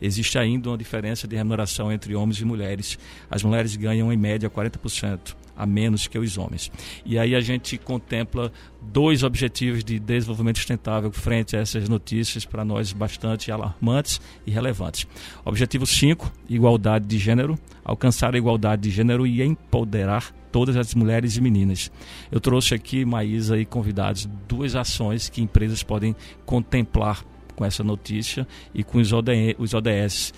existe 0.00 0.38
ainda 0.38 0.70
uma 0.70 0.78
diferença 0.78 1.26
de 1.26 1.36
remuneração 1.36 1.92
entre 1.92 2.14
homens 2.14 2.40
e 2.40 2.44
mulheres. 2.44 2.98
As 3.30 3.42
mulheres 3.42 3.74
ganham 3.76 4.12
em 4.12 4.16
média 4.16 4.50
40% 4.50 5.34
a 5.56 5.64
menos 5.64 6.06
que 6.06 6.18
os 6.18 6.36
homens. 6.36 6.70
E 7.04 7.18
aí 7.18 7.34
a 7.34 7.40
gente 7.40 7.78
contempla 7.78 8.52
dois 8.82 9.22
objetivos 9.22 9.82
de 9.82 9.98
desenvolvimento 9.98 10.58
sustentável 10.58 11.10
frente 11.10 11.56
a 11.56 11.60
essas 11.60 11.88
notícias 11.88 12.44
para 12.44 12.64
nós 12.64 12.92
bastante 12.92 13.50
alarmantes 13.50 14.20
e 14.46 14.50
relevantes. 14.50 15.06
Objetivo 15.44 15.86
5, 15.86 16.30
igualdade 16.48 17.06
de 17.06 17.18
gênero, 17.18 17.58
alcançar 17.82 18.34
a 18.34 18.38
igualdade 18.38 18.82
de 18.82 18.90
gênero 18.90 19.26
e 19.26 19.42
empoderar 19.42 20.32
todas 20.52 20.76
as 20.76 20.94
mulheres 20.94 21.36
e 21.36 21.40
meninas. 21.40 21.90
Eu 22.30 22.40
trouxe 22.40 22.74
aqui, 22.74 23.04
Maísa 23.04 23.58
e 23.58 23.64
convidados, 23.64 24.28
duas 24.46 24.76
ações 24.76 25.28
que 25.28 25.42
empresas 25.42 25.82
podem 25.82 26.14
contemplar 26.44 27.24
com 27.56 27.64
essa 27.64 27.82
notícia 27.82 28.46
e 28.74 28.84
com 28.84 28.98
os, 28.98 29.12
ODS. 29.12 30.32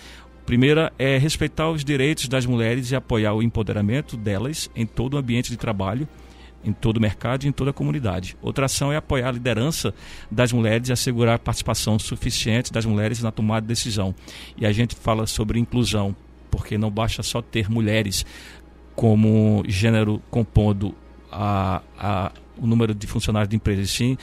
Primeira 0.46 0.90
é 0.98 1.18
respeitar 1.18 1.70
os 1.70 1.84
direitos 1.84 2.28
das 2.28 2.46
mulheres 2.46 2.90
e 2.90 2.96
apoiar 2.96 3.34
o 3.34 3.42
empoderamento 3.42 4.16
delas 4.16 4.70
em 4.74 4.86
todo 4.86 5.14
o 5.14 5.18
ambiente 5.18 5.50
de 5.50 5.58
trabalho, 5.58 6.08
em 6.64 6.72
todo 6.72 6.96
o 6.96 7.00
mercado 7.00 7.44
e 7.44 7.48
em 7.48 7.52
toda 7.52 7.70
a 7.70 7.74
comunidade. 7.74 8.36
Outra 8.40 8.64
ação 8.64 8.90
é 8.90 8.96
apoiar 8.96 9.28
a 9.28 9.32
liderança 9.32 9.92
das 10.30 10.52
mulheres 10.52 10.88
e 10.88 10.92
assegurar 10.92 11.34
a 11.34 11.38
participação 11.38 11.98
suficiente 11.98 12.72
das 12.72 12.86
mulheres 12.86 13.22
na 13.22 13.30
tomada 13.30 13.62
de 13.62 13.68
decisão. 13.68 14.14
E 14.56 14.64
a 14.64 14.72
gente 14.72 14.94
fala 14.94 15.26
sobre 15.26 15.58
inclusão, 15.58 16.16
porque 16.50 16.78
não 16.78 16.90
basta 16.90 17.22
só 17.22 17.42
ter 17.42 17.68
mulheres 17.68 18.24
como 18.96 19.62
gênero 19.68 20.20
compondo 20.30 20.94
a, 21.30 21.82
a, 21.98 22.32
o 22.56 22.66
número 22.66 22.94
de 22.94 23.06
funcionários 23.06 23.48
de 23.48 23.56
empresas, 23.56 23.90
sim 23.90 24.16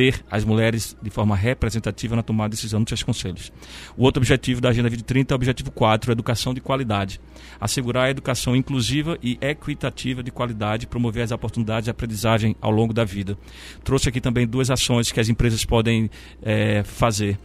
ter 0.00 0.24
as 0.30 0.46
mulheres 0.46 0.96
de 1.02 1.10
forma 1.10 1.36
representativa 1.36 2.16
na 2.16 2.22
tomada 2.22 2.48
de 2.48 2.56
decisão 2.56 2.80
dos 2.80 2.88
seus 2.88 3.02
conselhos. 3.02 3.52
O 3.98 4.04
outro 4.04 4.18
objetivo 4.18 4.58
da 4.58 4.70
Agenda 4.70 4.88
2030 4.88 5.30
é 5.30 5.34
o 5.34 5.36
objetivo 5.36 5.70
4, 5.70 6.10
educação 6.10 6.54
de 6.54 6.60
qualidade. 6.62 7.20
Assegurar 7.60 8.04
a 8.04 8.10
educação 8.10 8.56
inclusiva 8.56 9.18
e 9.22 9.36
equitativa 9.42 10.22
de 10.22 10.30
qualidade, 10.30 10.86
promover 10.86 11.22
as 11.22 11.32
oportunidades 11.32 11.84
de 11.84 11.90
aprendizagem 11.90 12.56
ao 12.62 12.70
longo 12.70 12.94
da 12.94 13.04
vida. 13.04 13.36
Trouxe 13.84 14.08
aqui 14.08 14.22
também 14.22 14.46
duas 14.46 14.70
ações 14.70 15.12
que 15.12 15.20
as 15.20 15.28
empresas 15.28 15.66
podem 15.66 16.10
é, 16.40 16.82
fazer 16.82 17.38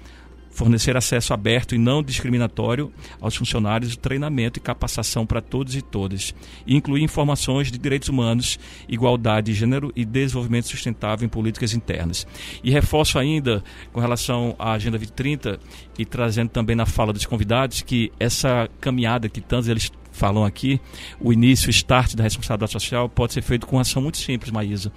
fornecer 0.55 0.95
acesso 0.95 1.33
aberto 1.33 1.75
e 1.75 1.77
não 1.77 2.01
discriminatório 2.01 2.91
aos 3.19 3.35
funcionários, 3.35 3.97
treinamento 3.97 4.57
e 4.57 4.61
capacitação 4.61 5.25
para 5.25 5.41
todos 5.41 5.75
e 5.75 5.81
todas, 5.81 6.33
e 6.65 6.75
incluir 6.75 7.03
informações 7.03 7.69
de 7.69 7.77
direitos 7.77 8.07
humanos, 8.07 8.57
igualdade 8.87 9.51
de 9.51 9.59
gênero 9.59 9.91
e 9.95 10.05
desenvolvimento 10.05 10.67
sustentável 10.67 11.25
em 11.25 11.29
políticas 11.29 11.73
internas. 11.73 12.25
E 12.63 12.71
reforço 12.71 13.19
ainda 13.19 13.61
com 13.91 13.99
relação 13.99 14.55
à 14.57 14.71
Agenda 14.71 14.97
2030 14.97 15.59
e 15.99 16.05
trazendo 16.05 16.49
também 16.49 16.75
na 16.75 16.85
fala 16.85 17.11
dos 17.11 17.25
convidados 17.25 17.81
que 17.81 18.11
essa 18.17 18.69
caminhada 18.79 19.27
que 19.27 19.41
tantos 19.41 19.67
eles 19.67 19.91
falam 20.15 20.45
aqui, 20.45 20.79
o 21.19 21.31
início, 21.31 21.67
o 21.67 21.71
start 21.71 22.15
da 22.15 22.23
responsabilidade 22.23 22.71
social 22.71 23.09
pode 23.09 23.33
ser 23.33 23.41
feito 23.41 23.67
com 23.67 23.77
ação 23.77 24.01
muito 24.01 24.17
simples, 24.17 24.51
Maísa. 24.51 24.91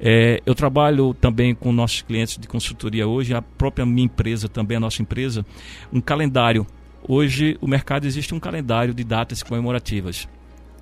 É, 0.00 0.42
eu 0.44 0.54
trabalho 0.54 1.14
também 1.14 1.54
com 1.54 1.70
nossos 1.72 2.02
clientes 2.02 2.38
de 2.38 2.48
consultoria 2.48 3.06
hoje, 3.06 3.34
a 3.34 3.42
própria 3.42 3.84
minha 3.84 4.06
empresa, 4.06 4.48
também 4.48 4.76
a 4.76 4.80
nossa 4.80 5.02
empresa, 5.02 5.44
um 5.92 6.00
calendário. 6.00 6.66
Hoje, 7.06 7.58
o 7.60 7.68
mercado 7.68 8.06
existe 8.06 8.34
um 8.34 8.40
calendário 8.40 8.94
de 8.94 9.04
datas 9.04 9.42
comemorativas. 9.42 10.26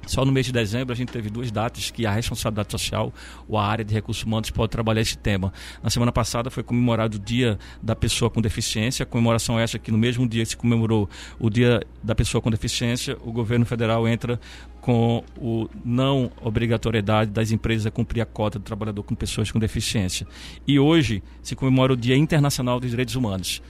Só 0.07 0.24
no 0.24 0.32
mês 0.32 0.46
de 0.46 0.53
dezembro 0.53 0.92
a 0.92 0.96
gente 0.96 1.12
teve 1.12 1.30
duas 1.30 1.50
datas 1.50 1.90
que 1.90 2.05
a 2.05 2.12
responsabilidade 2.12 2.72
social 2.72 3.12
ou 3.48 3.57
a 3.57 3.66
área 3.66 3.84
de 3.84 3.94
recursos 3.94 4.24
humanos 4.24 4.50
pode 4.50 4.70
trabalhar 4.70 5.00
esse 5.00 5.16
tema. 5.16 5.53
Na 5.82 5.90
semana 5.90 6.12
passada 6.12 6.50
foi 6.50 6.62
comemorado 6.62 7.16
o 7.16 7.20
Dia 7.20 7.59
da 7.82 7.94
Pessoa 7.94 8.30
com 8.30 8.40
Deficiência, 8.40 9.07
comemoração 9.07 9.59
essa 9.59 9.78
que 9.78 9.90
no 9.90 9.98
mesmo 9.98 10.28
dia 10.28 10.42
que 10.42 10.50
se 10.50 10.57
comemorou 10.57 11.09
o 11.38 11.48
Dia 11.48 11.80
da 12.03 12.14
Pessoa 12.14 12.42
com 12.42 12.50
Deficiência, 12.50 13.16
o 13.24 13.32
governo 13.32 13.64
federal 13.64 14.07
entra 14.09 14.40
com 14.80 15.22
o 15.40 15.68
não 15.84 16.30
obrigatoriedade 16.42 17.30
das 17.30 17.53
empresas 17.53 17.86
a 17.86 17.90
cumprir 17.90 18.20
a 18.20 18.26
cota 18.26 18.59
do 18.59 18.64
trabalhador 18.64 19.05
com 19.05 19.14
pessoas 19.14 19.50
com 19.50 19.59
deficiência. 19.59 20.26
E 20.66 20.78
hoje 20.78 21.22
se 21.40 21.55
comemora 21.55 21.92
o 21.92 21.96
Dia 21.96 22.16
Internacional 22.16 22.80
dos 22.80 22.90
Direitos 22.90 23.14
Humanos. 23.14 23.62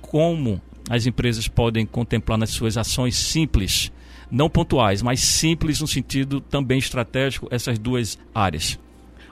Como 0.00 0.62
as 0.88 1.06
empresas 1.06 1.48
podem 1.48 1.84
contemplar 1.84 2.38
nas 2.38 2.50
suas 2.50 2.76
ações 2.76 3.16
simples 3.16 3.90
não 4.34 4.50
pontuais, 4.50 5.00
mas 5.00 5.20
simples 5.20 5.80
no 5.80 5.86
sentido 5.86 6.40
também 6.40 6.78
estratégico, 6.78 7.46
essas 7.50 7.78
duas 7.78 8.18
áreas. 8.34 8.78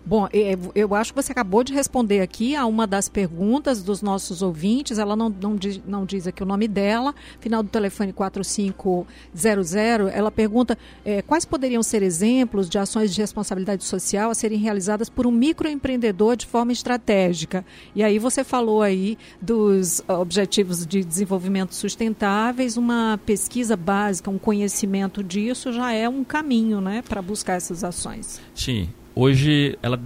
Bom, 0.05 0.27
é, 0.33 0.59
eu 0.75 0.95
acho 0.97 1.15
que 1.15 1.23
você 1.23 1.31
acabou 1.31 1.63
de 1.63 1.73
responder 1.73 2.21
aqui 2.21 2.57
a 2.57 2.67
uma 2.67 2.89
das 2.89 3.09
perguntas 3.09 3.83
dos 3.83 4.03
nossos 4.03 4.43
ouvintes. 4.43 4.99
Ela 4.99 5.15
não, 5.15 5.29
não, 5.29 5.55
diz, 5.55 5.81
não 5.87 6.05
diz 6.05 6.27
aqui 6.27 6.43
o 6.43 6.47
nome 6.47 6.67
dela, 6.67 7.15
final 7.39 7.63
do 7.63 7.69
telefone 7.69 8.13
4500. 8.13 9.75
Ela 10.13 10.31
pergunta 10.31 10.77
é, 11.05 11.23
quais 11.23 11.45
poderiam 11.45 11.83
ser 11.85 12.03
exemplos 12.03 12.69
de 12.69 12.79
ações 12.79 13.15
de 13.15 13.21
responsabilidade 13.21 13.85
social 13.85 14.31
a 14.31 14.35
serem 14.35 14.59
realizadas 14.59 15.09
por 15.09 15.25
um 15.25 15.31
microempreendedor 15.31 16.37
de 16.37 16.47
forma 16.47 16.73
estratégica. 16.73 17.65
E 17.95 18.03
aí 18.03 18.19
você 18.19 18.43
falou 18.43 18.83
aí 18.83 19.17
dos 19.41 20.03
objetivos 20.09 20.85
de 20.85 21.05
desenvolvimento 21.05 21.75
sustentáveis, 21.77 22.77
uma 22.77 23.21
pesquisa 23.25 23.77
básica, 23.77 24.31
um 24.31 24.39
conhecimento 24.39 25.23
disso 25.23 25.73
já 25.73 25.93
é 25.93 26.09
um 26.09 26.25
caminho 26.25 26.81
né, 26.81 27.03
para 27.09 27.23
buscar 27.23 27.55
essas 27.55 27.85
ações. 27.85 28.41
Sim. 28.53 28.89
Hoje 29.15 29.79
ela 29.83 30.01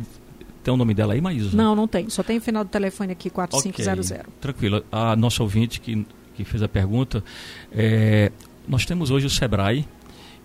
tem 0.62 0.74
o 0.74 0.76
nome 0.76 0.94
dela 0.94 1.14
aí, 1.14 1.20
Maísa? 1.20 1.56
Não, 1.56 1.74
não 1.74 1.86
tem. 1.86 2.10
Só 2.10 2.22
tem 2.22 2.38
o 2.38 2.40
final 2.40 2.64
do 2.64 2.70
telefone 2.70 3.12
aqui, 3.12 3.30
4500. 3.30 4.10
Okay. 4.10 4.22
Tranquilo. 4.40 4.84
A 4.90 5.14
nossa 5.14 5.42
ouvinte 5.42 5.80
que, 5.80 6.04
que 6.34 6.44
fez 6.44 6.62
a 6.62 6.68
pergunta, 6.68 7.22
é, 7.70 8.32
nós 8.66 8.84
temos 8.84 9.10
hoje 9.10 9.26
o 9.26 9.30
SEBRAE, 9.30 9.86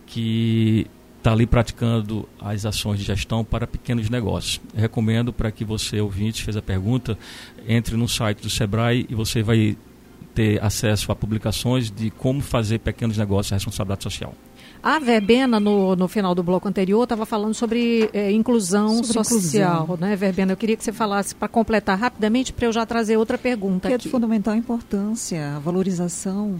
que 0.05 0.85
está 1.21 1.31
ali 1.31 1.45
praticando 1.45 2.27
as 2.39 2.65
ações 2.65 2.99
de 2.99 3.05
gestão 3.05 3.43
para 3.43 3.67
pequenos 3.67 4.09
negócios. 4.09 4.59
Recomendo 4.75 5.31
para 5.31 5.51
que 5.51 5.63
você, 5.63 6.01
ouvinte, 6.01 6.43
fez 6.43 6.57
a 6.57 6.61
pergunta, 6.61 7.17
entre 7.67 7.95
no 7.95 8.07
site 8.07 8.41
do 8.41 8.49
Sebrae 8.49 9.05
e 9.07 9.13
você 9.13 9.43
vai 9.43 9.77
ter 10.33 10.63
acesso 10.63 11.11
a 11.11 11.15
publicações 11.15 11.91
de 11.91 12.09
como 12.09 12.41
fazer 12.41 12.79
pequenos 12.79 13.17
negócios 13.17 13.47
de 13.49 13.53
responsabilidade 13.53 14.03
social. 14.03 14.33
A 14.83 14.97
Verbena, 14.97 15.59
no, 15.59 15.95
no 15.95 16.07
final 16.07 16.33
do 16.33 16.41
bloco 16.41 16.67
anterior, 16.67 17.03
estava 17.03 17.25
falando 17.25 17.53
sobre 17.53 18.09
é, 18.13 18.31
inclusão 18.31 19.03
sobre 19.03 19.23
social, 19.23 19.83
inclusão. 19.83 20.07
né, 20.07 20.15
Verbena? 20.15 20.53
Eu 20.53 20.57
queria 20.57 20.75
que 20.75 20.83
você 20.83 20.91
falasse, 20.91 21.35
para 21.35 21.47
completar 21.47 21.97
rapidamente, 21.97 22.51
para 22.51 22.65
eu 22.65 22.73
já 22.73 22.83
trazer 22.83 23.15
outra 23.15 23.37
pergunta 23.37 23.87
que 23.87 23.93
aqui. 23.93 24.03
é 24.03 24.05
de 24.05 24.09
fundamental 24.09 24.55
importância, 24.55 25.55
a 25.55 25.59
valorização 25.59 26.57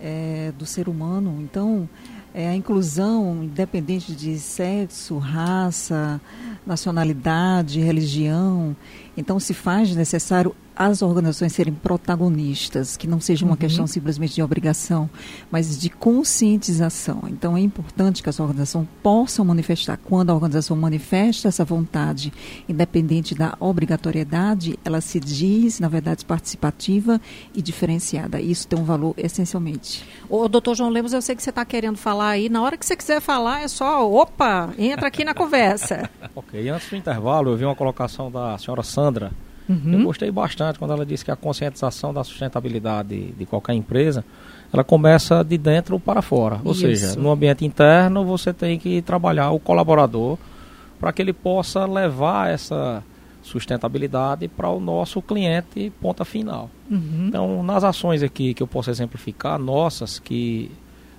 é, 0.00 0.52
do 0.56 0.64
ser 0.64 0.88
humano. 0.88 1.38
Então, 1.40 1.88
é, 2.32 2.48
a 2.48 2.54
inclusão, 2.54 3.42
independente 3.42 4.12
de 4.12 4.38
sexo, 4.38 5.18
raça, 5.18 6.20
nacionalidade, 6.64 7.80
religião. 7.80 8.76
Então, 9.16 9.40
se 9.40 9.52
faz 9.52 9.94
necessário 9.96 10.54
as 10.78 11.02
organizações 11.02 11.52
serem 11.52 11.74
protagonistas, 11.74 12.96
que 12.96 13.08
não 13.08 13.20
seja 13.20 13.44
uma 13.44 13.54
uhum. 13.54 13.56
questão 13.56 13.84
simplesmente 13.88 14.36
de 14.36 14.42
obrigação, 14.42 15.10
mas 15.50 15.76
de 15.76 15.90
conscientização. 15.90 17.24
Então 17.26 17.56
é 17.56 17.60
importante 17.60 18.22
que 18.22 18.28
as 18.28 18.38
organizações 18.38 18.86
possam 19.02 19.44
manifestar. 19.44 19.98
Quando 19.98 20.30
a 20.30 20.34
organização 20.34 20.76
manifesta 20.76 21.48
essa 21.48 21.64
vontade, 21.64 22.32
independente 22.68 23.34
da 23.34 23.56
obrigatoriedade, 23.58 24.78
ela 24.84 25.00
se 25.00 25.18
diz, 25.18 25.80
na 25.80 25.88
verdade, 25.88 26.24
participativa 26.24 27.20
e 27.52 27.60
diferenciada. 27.60 28.40
Isso 28.40 28.68
tem 28.68 28.78
um 28.78 28.84
valor 28.84 29.14
essencialmente. 29.16 30.08
O 30.30 30.46
doutor 30.46 30.76
João 30.76 30.90
Lemos, 30.90 31.12
eu 31.12 31.20
sei 31.20 31.34
que 31.34 31.42
você 31.42 31.50
está 31.50 31.64
querendo 31.64 31.96
falar 31.96 32.30
aí. 32.30 32.48
Na 32.48 32.62
hora 32.62 32.76
que 32.76 32.86
você 32.86 32.94
quiser 32.94 33.20
falar, 33.20 33.62
é 33.62 33.68
só, 33.68 34.08
opa, 34.08 34.72
entra 34.78 35.08
aqui 35.08 35.24
na 35.24 35.34
conversa. 35.34 36.08
ok, 36.36 36.68
antes 36.68 36.88
do 36.88 36.94
intervalo, 36.94 37.50
eu 37.50 37.56
vi 37.56 37.64
uma 37.64 37.74
colocação 37.74 38.30
da 38.30 38.56
senhora 38.58 38.84
Sandra 38.84 39.32
Uhum. 39.68 39.92
Eu 39.92 40.04
gostei 40.04 40.30
bastante 40.30 40.78
quando 40.78 40.92
ela 40.92 41.04
disse 41.04 41.24
que 41.24 41.30
a 41.30 41.36
conscientização 41.36 42.12
da 42.14 42.24
sustentabilidade 42.24 43.32
de 43.32 43.46
qualquer 43.46 43.74
empresa, 43.74 44.24
ela 44.72 44.82
começa 44.82 45.44
de 45.44 45.58
dentro 45.58 46.00
para 46.00 46.22
fora. 46.22 46.60
Ou 46.64 46.72
Isso. 46.72 46.80
seja, 46.80 47.16
no 47.16 47.30
ambiente 47.30 47.64
interno 47.64 48.24
você 48.24 48.52
tem 48.52 48.78
que 48.78 49.02
trabalhar 49.02 49.50
o 49.50 49.58
colaborador 49.58 50.38
para 50.98 51.12
que 51.12 51.22
ele 51.22 51.32
possa 51.32 51.84
levar 51.86 52.50
essa 52.50 53.02
sustentabilidade 53.42 54.48
para 54.48 54.68
o 54.68 54.80
nosso 54.80 55.22
cliente 55.22 55.92
ponta 56.00 56.24
final. 56.24 56.70
Uhum. 56.90 57.26
Então, 57.28 57.62
nas 57.62 57.84
ações 57.84 58.22
aqui 58.22 58.52
que 58.52 58.62
eu 58.62 58.66
posso 58.66 58.90
exemplificar, 58.90 59.58
nossas, 59.58 60.18
que 60.18 60.70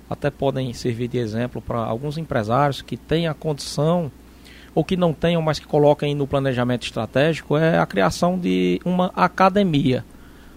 até 0.08 0.30
podem 0.30 0.72
servir 0.72 1.08
de 1.08 1.18
exemplo 1.18 1.62
para 1.62 1.78
alguns 1.78 2.18
empresários 2.18 2.82
que 2.82 2.96
têm 2.96 3.26
a 3.26 3.34
condição 3.34 4.10
ou 4.74 4.84
que 4.84 4.96
não 4.96 5.12
tenham, 5.12 5.42
mas 5.42 5.58
que 5.58 5.66
coloquem 5.66 6.14
no 6.14 6.26
planejamento 6.26 6.84
estratégico, 6.84 7.56
é 7.56 7.78
a 7.78 7.86
criação 7.86 8.38
de 8.38 8.80
uma 8.84 9.12
academia. 9.16 10.04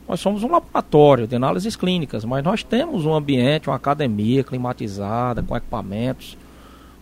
Nós 0.08 0.20
somos 0.20 0.44
um 0.44 0.52
laboratório 0.52 1.26
de 1.26 1.36
análises 1.36 1.76
clínicas, 1.76 2.26
mas 2.26 2.44
nós 2.44 2.64
temos 2.64 3.06
um 3.06 3.14
ambiente, 3.14 3.70
uma 3.70 3.76
academia 3.76 4.44
climatizada, 4.44 5.42
com 5.42 5.56
equipamentos. 5.56 6.38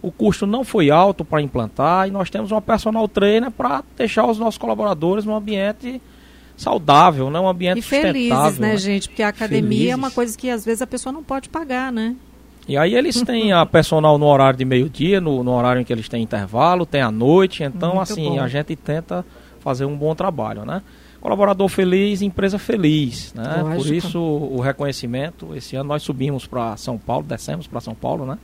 O 0.02 0.12
custo 0.12 0.48
não 0.48 0.64
foi 0.64 0.90
alto 0.90 1.26
para 1.26 1.42
implantar 1.42 2.08
e 2.08 2.12
nós 2.12 2.30
temos 2.30 2.52
uma 2.52 2.62
personal 2.62 3.08
trainer 3.08 3.52
para 3.52 3.84
deixar 3.98 4.26
os 4.26 4.40
nossos 4.40 4.58
colaboradores 4.58 5.26
num 5.26 5.36
ambiente 5.36 6.02
saudável, 6.56 7.30
né? 7.30 7.40
um 7.40 7.48
ambiente 7.48 7.80
e 7.80 7.82
felizes, 7.82 8.60
né, 8.60 8.70
né, 8.70 8.78
gente? 8.78 9.10
Porque 9.10 9.24
a 9.24 9.30
academia 9.30 9.70
felizes. 9.70 9.92
é 9.92 9.96
uma 9.96 10.12
coisa 10.12 10.38
que 10.38 10.50
às 10.50 10.64
vezes 10.64 10.82
a 10.82 10.88
pessoa 10.88 11.12
não 11.12 11.24
pode 11.24 11.50
pagar, 11.50 11.92
né? 11.92 12.16
E 12.72 12.78
aí 12.78 12.96
eles 12.96 13.22
têm 13.22 13.52
a 13.52 13.66
personal 13.66 14.18
no 14.18 14.26
horário 14.26 14.58
de 14.58 14.64
meio-dia, 14.64 15.20
no, 15.20 15.44
no, 15.44 15.52
horário 15.52 15.82
em 15.82 15.84
que 15.84 15.92
eles 15.92 16.08
têm 16.08 16.24
intervalo, 16.24 16.86
tem 16.86 17.02
a 17.02 17.12
noite, 17.12 17.66
então 17.66 17.96
Muito 17.96 18.02
assim, 18.04 18.30
bom. 18.30 18.40
a 18.40 18.48
gente 18.48 18.78
tenta 18.78 19.26
fazer 19.60 19.84
um 19.84 19.94
bom 19.94 20.16
trabalho, 20.16 20.64
né? 20.64 20.82
Colaborador 21.20 21.68
feliz, 21.68 22.22
empresa 22.22 22.58
feliz, 22.58 23.34
né? 23.34 23.62
Lógico. 23.62 23.84
Por 23.84 23.94
isso 23.94 24.22
o 24.22 24.62
reconhecimento, 24.62 25.54
esse 25.54 25.76
ano 25.76 25.90
nós 25.90 26.02
subimos 26.02 26.48
para 26.48 26.78
São 26.78 26.98
Paulo, 26.98 27.26
descemos 27.28 27.68
para 27.68 27.82
São 27.82 27.94
Paulo, 27.94 28.26
né? 28.26 28.38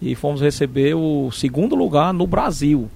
E 0.00 0.14
fomos 0.14 0.40
receber 0.40 0.94
o 0.94 1.28
segundo 1.32 1.74
lugar 1.74 2.14
no 2.14 2.28
Brasil, 2.28 2.88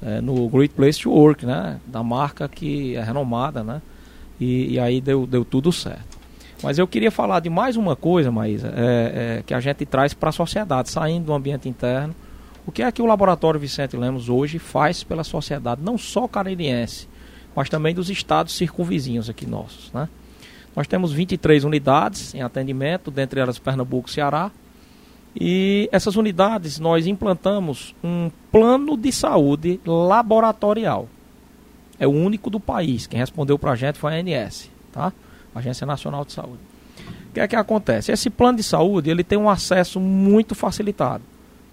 é, 0.00 0.22
no 0.22 0.48
Great 0.48 0.72
Place 0.72 1.02
to 1.02 1.10
Work, 1.10 1.44
né? 1.44 1.78
Da 1.86 2.02
marca 2.02 2.48
que 2.48 2.96
é 2.96 3.02
renomada, 3.02 3.62
né? 3.62 3.82
E, 4.40 4.72
e 4.72 4.80
aí 4.80 5.02
deu, 5.02 5.26
deu 5.26 5.44
tudo 5.44 5.70
certo. 5.70 6.17
Mas 6.62 6.78
eu 6.78 6.88
queria 6.88 7.10
falar 7.10 7.40
de 7.40 7.48
mais 7.48 7.76
uma 7.76 7.94
coisa, 7.94 8.32
Maísa, 8.32 8.72
é, 8.76 9.38
é, 9.38 9.42
que 9.46 9.54
a 9.54 9.60
gente 9.60 9.86
traz 9.86 10.12
para 10.12 10.30
a 10.30 10.32
sociedade, 10.32 10.90
saindo 10.90 11.26
do 11.26 11.32
ambiente 11.32 11.68
interno. 11.68 12.14
O 12.66 12.72
que 12.72 12.82
é 12.82 12.90
que 12.90 13.00
o 13.00 13.06
Laboratório 13.06 13.58
Vicente 13.60 13.96
Lemos 13.96 14.28
hoje 14.28 14.58
faz 14.58 15.02
pela 15.04 15.24
sociedade, 15.24 15.80
não 15.82 15.96
só 15.96 16.26
caririense, 16.26 17.08
mas 17.54 17.68
também 17.68 17.94
dos 17.94 18.10
estados 18.10 18.54
circunvizinhos 18.56 19.30
aqui 19.30 19.46
nossos, 19.46 19.92
né? 19.92 20.08
Nós 20.76 20.86
temos 20.86 21.12
23 21.12 21.64
unidades 21.64 22.34
em 22.34 22.42
atendimento, 22.42 23.10
dentre 23.10 23.40
elas 23.40 23.58
Pernambuco 23.58 24.08
e 24.08 24.12
Ceará. 24.12 24.50
E 25.34 25.88
essas 25.90 26.14
unidades 26.14 26.78
nós 26.78 27.06
implantamos 27.06 27.94
um 28.02 28.30
plano 28.52 28.96
de 28.96 29.10
saúde 29.10 29.80
laboratorial. 29.84 31.08
É 31.98 32.06
o 32.06 32.10
único 32.10 32.48
do 32.48 32.60
país. 32.60 33.06
Quem 33.06 33.18
respondeu 33.18 33.58
para 33.58 33.72
a 33.72 33.76
gente 33.76 33.98
foi 33.98 34.12
a 34.12 34.20
ANS, 34.20 34.70
tá? 34.92 35.12
Agência 35.54 35.86
Nacional 35.86 36.24
de 36.24 36.32
Saúde. 36.32 36.60
O 37.30 37.32
que 37.34 37.40
é 37.40 37.48
que 37.48 37.56
acontece? 37.56 38.10
Esse 38.10 38.30
plano 38.30 38.58
de 38.58 38.62
saúde 38.62 39.10
ele 39.10 39.22
tem 39.22 39.38
um 39.38 39.48
acesso 39.48 40.00
muito 40.00 40.54
facilitado, 40.54 41.22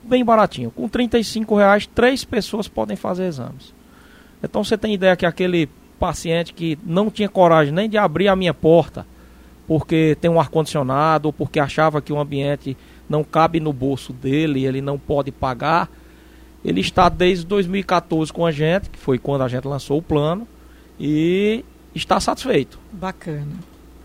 bem 0.03 0.23
baratinho. 0.23 0.71
Com 0.71 0.87
35 0.87 1.55
reais, 1.55 1.87
três 1.87 2.23
pessoas 2.23 2.67
podem 2.67 2.95
fazer 2.95 3.25
exames. 3.25 3.73
Então 4.43 4.63
você 4.63 4.77
tem 4.77 4.93
ideia 4.93 5.15
que 5.15 5.25
aquele 5.25 5.69
paciente 5.99 6.53
que 6.53 6.77
não 6.83 7.09
tinha 7.09 7.29
coragem 7.29 7.73
nem 7.73 7.89
de 7.89 7.97
abrir 7.97 8.27
a 8.27 8.35
minha 8.35 8.53
porta, 8.53 9.05
porque 9.67 10.17
tem 10.21 10.29
um 10.29 10.39
ar-condicionado, 10.39 11.29
ou 11.29 11.33
porque 11.33 11.59
achava 11.59 12.01
que 12.01 12.13
o 12.13 12.19
ambiente 12.19 12.77
não 13.09 13.23
cabe 13.23 13.59
no 13.59 13.73
bolso 13.73 14.13
dele 14.13 14.59
e 14.59 14.65
ele 14.65 14.81
não 14.81 14.99
pode 14.99 15.31
pagar, 15.31 15.89
ele 16.63 16.81
está 16.81 17.09
desde 17.09 17.45
2014 17.45 18.31
com 18.31 18.45
a 18.45 18.51
gente, 18.51 18.89
que 18.89 18.99
foi 18.99 19.17
quando 19.17 19.43
a 19.43 19.47
gente 19.47 19.67
lançou 19.67 19.97
o 19.99 20.01
plano, 20.01 20.47
e 20.99 21.63
está 21.95 22.19
satisfeito. 22.19 22.77
Bacana. 22.91 23.53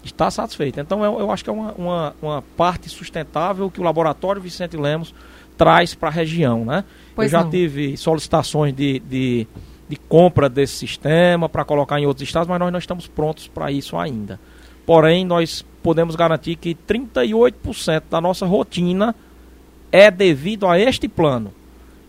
Está 0.05 0.30
satisfeito. 0.30 0.80
Então 0.80 1.05
eu, 1.05 1.18
eu 1.20 1.30
acho 1.30 1.43
que 1.45 1.51
é 1.51 1.53
uma, 1.53 1.72
uma, 1.72 2.14
uma, 2.22 2.43
parte 2.57 2.88
sustentável 2.88 3.70
que 3.70 3.80
o 3.80 3.82
Laboratório 3.82 4.41
Vicente 4.41 4.76
Lemos 4.76 5.12
traz 5.59 5.95
para 5.95 6.09
a 6.09 6.12
região. 6.12 6.64
Né? 6.64 6.84
Pois 7.14 7.30
eu 7.30 7.38
já 7.38 7.45
não. 7.45 7.51
tive 7.51 7.97
solicitações 7.97 8.74
de, 8.74 9.01
de, 9.01 9.47
de 9.88 9.97
compra 9.97 10.49
desse 10.49 10.74
sistema 10.74 11.49
para 11.49 11.64
colocar 11.64 12.01
em 12.01 12.07
outros 12.07 12.26
estados, 12.26 12.49
mas 12.49 12.59
nós 12.59 12.72
não 12.72 12.78
estamos 12.78 13.07
prontos 13.07 13.49
para 13.49 13.70
isso 13.70 13.99
ainda. 13.99 14.41
Porém, 14.86 15.24
nós 15.24 15.64
podemos 15.82 16.16
garantir 16.16 16.57
que 16.57 16.74
38% 16.74 18.05
da 18.09 18.20
nossa 18.20 18.47
rotina 18.47 19.14
é 19.93 20.11
devido 20.11 20.66
a 20.66 20.78
este 20.78 21.09
plano. 21.09 21.53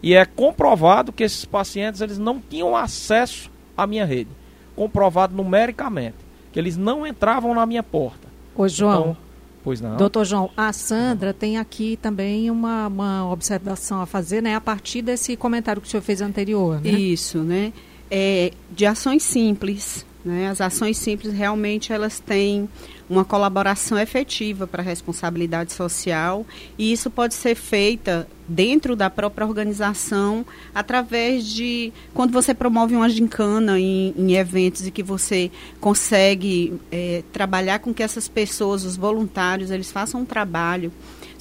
E 0.01 0.13
é 0.13 0.25
comprovado 0.25 1.11
que 1.11 1.23
esses 1.23 1.45
pacientes 1.45 2.01
eles 2.01 2.17
não 2.17 2.39
tinham 2.39 2.75
acesso 2.75 3.51
à 3.77 3.85
minha 3.85 4.05
rede 4.05 4.40
comprovado 4.75 5.35
numericamente 5.35 6.15
que 6.51 6.59
eles 6.59 6.75
não 6.75 7.07
entravam 7.07 7.55
na 7.55 7.65
minha 7.65 7.83
porta. 7.83 8.27
Ô, 8.55 8.67
João. 8.67 9.01
Então, 9.01 9.17
pois 9.63 9.79
não. 9.79 9.95
Doutor 9.95 10.25
João, 10.25 10.49
a 10.55 10.73
Sandra 10.73 11.33
tem 11.33 11.57
aqui 11.57 11.97
também 12.01 12.51
uma, 12.51 12.87
uma 12.87 13.31
observação 13.31 14.01
a 14.01 14.05
fazer, 14.05 14.41
né? 14.41 14.55
A 14.55 14.61
partir 14.61 15.01
desse 15.01 15.35
comentário 15.37 15.81
que 15.81 15.87
o 15.87 15.91
senhor 15.91 16.03
fez 16.03 16.21
anterior. 16.21 16.81
Né? 16.81 16.91
Isso, 16.91 17.39
né? 17.39 17.71
É, 18.09 18.51
de 18.69 18.85
ações 18.85 19.23
simples. 19.23 20.05
Né? 20.23 20.49
As 20.49 20.61
ações 20.61 20.97
simples 20.97 21.33
realmente 21.33 21.93
elas 21.93 22.19
têm 22.19 22.69
uma 23.11 23.25
colaboração 23.25 23.99
efetiva 23.99 24.65
para 24.65 24.81
a 24.81 24.85
responsabilidade 24.85 25.73
social 25.73 26.45
e 26.77 26.93
isso 26.93 27.09
pode 27.09 27.33
ser 27.33 27.55
feita 27.55 28.27
dentro 28.47 28.95
da 28.95 29.09
própria 29.09 29.45
organização 29.45 30.45
através 30.73 31.45
de 31.45 31.91
quando 32.13 32.31
você 32.31 32.53
promove 32.53 32.95
uma 32.95 33.09
gincana 33.09 33.79
em, 33.79 34.13
em 34.17 34.33
eventos 34.35 34.87
e 34.87 34.91
que 34.91 35.03
você 35.03 35.51
consegue 35.79 36.79
é, 36.91 37.23
trabalhar 37.33 37.79
com 37.79 37.93
que 37.93 38.01
essas 38.01 38.27
pessoas, 38.27 38.85
os 38.85 38.95
voluntários, 38.95 39.71
eles 39.71 39.91
façam 39.91 40.21
um 40.21 40.25
trabalho 40.25 40.91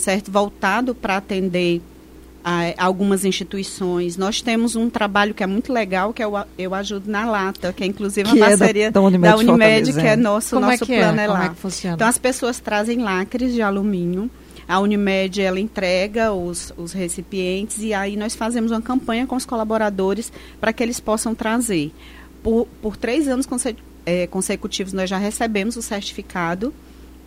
certo? 0.01 0.33
Voltado 0.33 0.95
para 0.95 1.19
atender 1.19 1.81
algumas 2.77 3.25
instituições. 3.25 4.17
Nós 4.17 4.41
temos 4.41 4.75
um 4.77 4.89
trabalho 4.89 5.35
que 5.35 5.43
é 5.43 5.47
muito 5.47 5.73
legal, 5.73 6.13
que 6.13 6.23
é 6.23 6.27
o 6.27 6.33
Eu 6.59 6.75
Ajudo 6.75 7.11
na 7.11 7.25
Lata, 7.31 7.73
que 7.73 7.85
é 7.85 7.87
inclusive 7.87 8.31
que 8.31 8.39
parceria 8.39 8.87
é 8.87 8.91
da, 8.91 9.01
da 9.01 9.07
Unimed, 9.07 9.31
da 9.31 9.37
Unimed 9.37 9.93
que 9.93 10.07
é 10.07 10.17
nosso, 10.17 10.57
Como 10.57 10.67
nosso 10.67 10.85
é 10.85 10.87
que 10.87 10.97
plano 10.97 11.21
é? 11.21 11.25
é, 11.25 11.27
Como 11.27 11.39
lá. 11.39 11.47
é 11.47 11.49
que 11.51 11.57
funciona? 11.57 11.95
Então 11.95 12.09
as 12.09 12.19
pessoas 12.19 12.59
trazem 12.59 12.99
lacres 12.99 13.53
de 13.53 13.63
alumínio. 13.63 14.31
A 14.67 14.79
Unimed 14.79 15.41
ela 15.43 15.59
entrega 15.59 16.33
os, 16.33 16.73
os 16.77 16.93
recipientes 16.93 17.83
e 17.83 17.93
aí 17.93 18.17
nós 18.17 18.37
fazemos 18.37 18.71
uma 18.71 18.81
campanha 18.81 19.27
com 19.27 19.35
os 19.35 19.45
colaboradores 19.45 20.33
para 20.61 20.73
que 20.73 20.83
eles 20.83 21.01
possam 21.01 21.35
trazer. 21.35 21.93
Por, 22.43 22.69
por 22.81 22.97
três 22.97 23.29
anos 23.29 23.47
conse 23.47 23.77
é, 24.07 24.27
consecutivos 24.27 24.93
nós 24.93 25.11
já 25.11 25.19
recebemos 25.19 25.77
o 25.77 25.83
certificado 25.83 26.73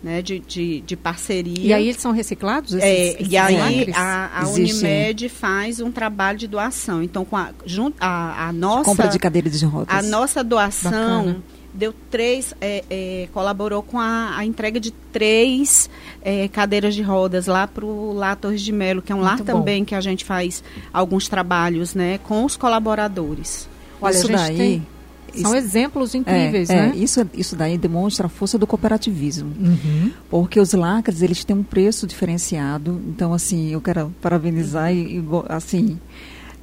né, 0.04 0.20
de, 0.20 0.38
de, 0.38 0.82
de, 0.82 0.96
parceria. 0.96 1.56
E 1.58 1.72
aí 1.72 1.88
eles 1.88 2.00
são 2.00 2.12
reciclados? 2.12 2.74
Esses, 2.74 2.84
é, 2.84 3.06
esses 3.14 3.32
e 3.32 3.36
aí 3.38 3.90
a, 3.94 4.42
a 4.42 4.48
Unimed 4.50 5.30
faz 5.30 5.80
um 5.80 5.90
trabalho 5.90 6.36
de 6.36 6.46
doação. 6.46 7.02
Então, 7.02 7.24
com 7.24 7.38
a, 7.38 7.48
junto, 7.64 7.96
a, 7.98 8.48
a 8.48 8.52
nossa... 8.52 8.84
Compra 8.84 9.08
de 9.08 9.18
cadeiras 9.18 9.58
de 9.58 9.64
rodas. 9.64 9.96
A 9.96 10.02
nossa 10.02 10.44
doação 10.44 10.90
Bacana. 10.90 11.42
deu 11.72 11.94
três... 12.10 12.54
É, 12.60 12.84
é, 12.90 13.28
colaborou 13.32 13.82
com 13.82 13.98
a, 13.98 14.36
a, 14.36 14.44
entrega 14.44 14.78
de 14.78 14.90
três 14.90 15.88
é, 16.20 16.48
cadeiras 16.48 16.94
de 16.94 17.00
rodas 17.00 17.46
lá 17.46 17.66
para 17.66 17.86
o 17.86 18.12
Lá 18.12 18.36
Torres 18.36 18.60
de 18.60 18.72
Melo, 18.72 19.00
que 19.00 19.10
é 19.10 19.14
um 19.14 19.20
Muito 19.20 19.30
lar 19.30 19.38
bom. 19.38 19.44
também 19.44 19.86
que 19.86 19.94
a 19.94 20.02
gente 20.02 20.22
faz 20.22 20.62
alguns 20.92 21.28
trabalhos 21.28 21.94
né, 21.94 22.18
com 22.18 22.44
os 22.44 22.58
colaboradores. 22.58 23.66
Olha, 24.02 24.12
Isso 24.12 24.26
a 24.26 24.36
gente 24.36 24.48
daí... 24.48 24.56
tem- 24.58 24.93
São 25.42 25.54
isso- 25.54 25.66
exemplos 25.66 26.14
incríveis, 26.14 26.70
é, 26.70 26.74
né? 26.74 26.92
é, 26.94 26.98
isso, 26.98 27.28
isso 27.34 27.56
daí 27.56 27.76
demonstra 27.78 28.26
a 28.26 28.28
força 28.28 28.56
do 28.58 28.66
cooperativismo. 28.66 29.52
Uhum. 29.58 30.10
Porque 30.30 30.58
os 30.60 30.72
lacres, 30.72 31.22
eles 31.22 31.44
têm 31.44 31.56
um 31.56 31.62
preço 31.62 32.06
diferenciado. 32.06 33.00
Então, 33.08 33.32
assim, 33.32 33.70
eu 33.72 33.80
quero 33.80 34.12
parabenizar 34.20 34.92
e, 34.92 35.18
e 35.18 35.24
assim... 35.48 35.98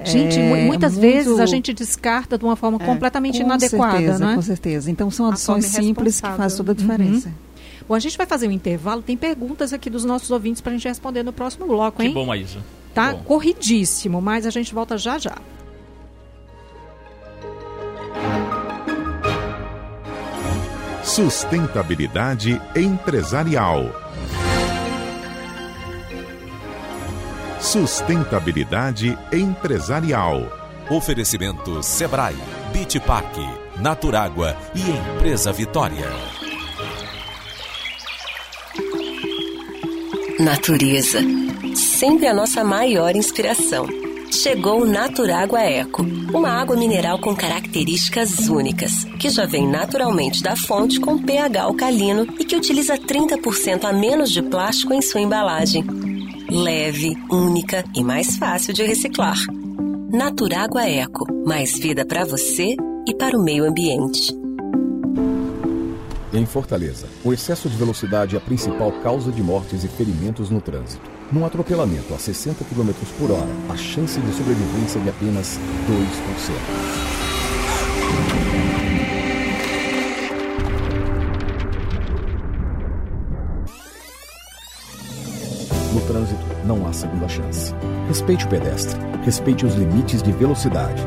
Gente, 0.03 0.39
é 0.39 0.49
mu- 0.49 0.65
muitas 0.65 0.93
muito- 0.93 1.01
vezes 1.01 1.39
a 1.39 1.45
gente 1.45 1.73
descarta 1.73 2.35
de 2.35 2.43
uma 2.43 2.55
forma 2.55 2.79
É, 2.81 2.85
completamente 2.85 3.37
com 3.39 3.45
inadequada, 3.45 3.97
certeza, 3.99 4.25
né? 4.25 4.33
Com 4.35 4.41
certeza. 4.41 4.89
Então, 4.89 5.11
são 5.11 5.27
A 5.27 5.29
adições 5.29 5.65
forma 5.71 5.83
simples 5.85 6.19
que 6.19 6.27
fazem 6.27 6.57
toda 6.57 6.71
a 6.71 6.75
diferença. 6.75 7.31
Bom, 7.87 7.93
a 7.93 7.99
gente 7.99 8.17
vai 8.17 8.25
fazer 8.25 8.47
um 8.47 8.51
intervalo. 8.51 9.03
Tem 9.03 9.15
perguntas 9.15 9.73
aqui 9.73 9.91
dos 9.91 10.03
nossos 10.03 10.31
ouvintes 10.31 10.59
para 10.59 10.71
a 10.71 10.75
gente 10.75 10.87
responder 10.87 11.21
no 11.21 11.31
próximo 11.31 11.67
bloco, 11.67 12.01
Que 12.01 12.07
hein? 12.07 12.13
bom, 12.15 12.25
Maísa. 12.25 12.59
Tá 12.95 13.11
Bom. 13.13 13.19
corridíssimo, 13.25 14.19
mas 14.21 14.47
a 14.47 14.49
gente 14.49 14.73
volta 14.73 14.97
já 14.97 15.19
já. 15.19 15.35
Sustentabilidade 21.13 22.61
empresarial. 22.73 23.93
Sustentabilidade 27.59 29.17
empresarial. 29.29 30.47
Oferecimento 30.89 31.83
Sebrae, 31.83 32.37
Bitpac, 32.71 33.27
Naturágua 33.81 34.55
e 34.73 34.89
Empresa 34.89 35.51
Vitória. 35.51 36.07
Natureza. 40.39 41.19
Sempre 41.75 42.27
a 42.27 42.33
nossa 42.33 42.63
maior 42.63 43.17
inspiração. 43.17 44.00
Chegou 44.31 44.81
o 44.81 44.85
Naturágua 44.85 45.59
Eco, 45.61 46.03
uma 46.33 46.49
água 46.49 46.75
mineral 46.75 47.19
com 47.19 47.35
características 47.35 48.47
únicas, 48.47 49.03
que 49.19 49.29
já 49.29 49.45
vem 49.45 49.67
naturalmente 49.67 50.41
da 50.41 50.55
fonte 50.55 50.99
com 50.99 51.21
pH 51.21 51.63
alcalino 51.63 52.25
e 52.39 52.45
que 52.45 52.55
utiliza 52.55 52.97
30% 52.97 53.83
a 53.83 53.93
menos 53.93 54.31
de 54.31 54.41
plástico 54.41 54.93
em 54.93 55.01
sua 55.01 55.21
embalagem. 55.21 55.85
Leve, 56.49 57.15
única 57.29 57.83
e 57.95 58.03
mais 58.03 58.37
fácil 58.37 58.73
de 58.73 58.83
reciclar. 58.83 59.37
Naturágua 60.09 60.87
Eco, 60.87 61.25
mais 61.45 61.77
vida 61.77 62.05
para 62.05 62.25
você 62.25 62.75
e 63.07 63.13
para 63.13 63.37
o 63.37 63.43
meio 63.43 63.65
ambiente. 63.65 64.40
Em 66.33 66.45
Fortaleza, 66.45 67.07
o 67.25 67.33
excesso 67.33 67.67
de 67.67 67.75
velocidade 67.75 68.35
é 68.35 68.37
a 68.37 68.41
principal 68.41 68.89
causa 69.03 69.33
de 69.33 69.43
mortes 69.43 69.83
e 69.83 69.89
ferimentos 69.89 70.49
no 70.49 70.61
trânsito. 70.61 71.03
Num 71.29 71.45
atropelamento 71.45 72.13
a 72.13 72.17
60 72.17 72.63
km 72.63 72.91
por 73.19 73.31
hora, 73.31 73.49
a 73.67 73.75
chance 73.75 74.17
de 74.17 74.31
sobrevivência 74.31 74.99
é 74.99 75.01
de 75.03 75.09
apenas 75.09 75.59
2%. 75.89 77.11
No 85.93 86.01
trânsito, 86.07 86.39
não 86.65 86.87
há 86.87 86.93
segunda 86.93 87.27
chance. 87.27 87.73
Respeite 88.07 88.45
o 88.45 88.47
pedestre. 88.47 88.97
Respeite 89.25 89.65
os 89.65 89.75
limites 89.75 90.23
de 90.23 90.31
velocidade. 90.31 91.01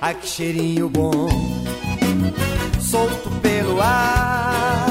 Ai 0.00 0.14
que 0.16 0.26
cheirinho 0.26 0.88
bom, 0.88 1.28
solto 2.80 3.30
pelo 3.40 3.80
ar. 3.80 4.86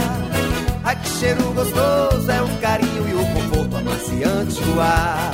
Ai 0.84 0.96
que 1.02 1.10
cheiro 1.10 1.44
gostoso, 1.54 2.32
é 2.32 2.42
o 2.42 2.48
carinho 2.60 3.10
e 3.10 3.14
o 3.14 3.26
conforto 3.34 3.76
amaciante 3.78 4.62
do 4.62 4.80
ar. 4.80 5.34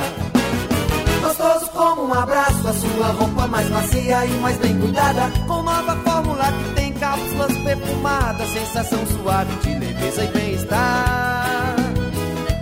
Gostoso 1.22 1.70
como 1.70 2.06
um 2.06 2.14
abraço, 2.14 2.66
a 2.66 2.72
sua 2.72 3.06
roupa 3.12 3.46
mais 3.46 3.70
macia 3.70 4.26
e 4.26 4.30
mais 4.40 4.56
bem 4.58 4.76
cuidada. 4.78 5.30
Com 5.46 5.62
nova 5.62 5.94
fórmula 6.04 6.52
que 6.52 6.74
tem 6.74 6.92
cápsulas 6.94 7.56
perfumadas, 7.58 8.48
sensação 8.50 9.06
suave 9.06 9.54
de 9.56 9.78
leveza 9.78 10.24
e 10.24 10.28
bem-estar. 10.28 11.37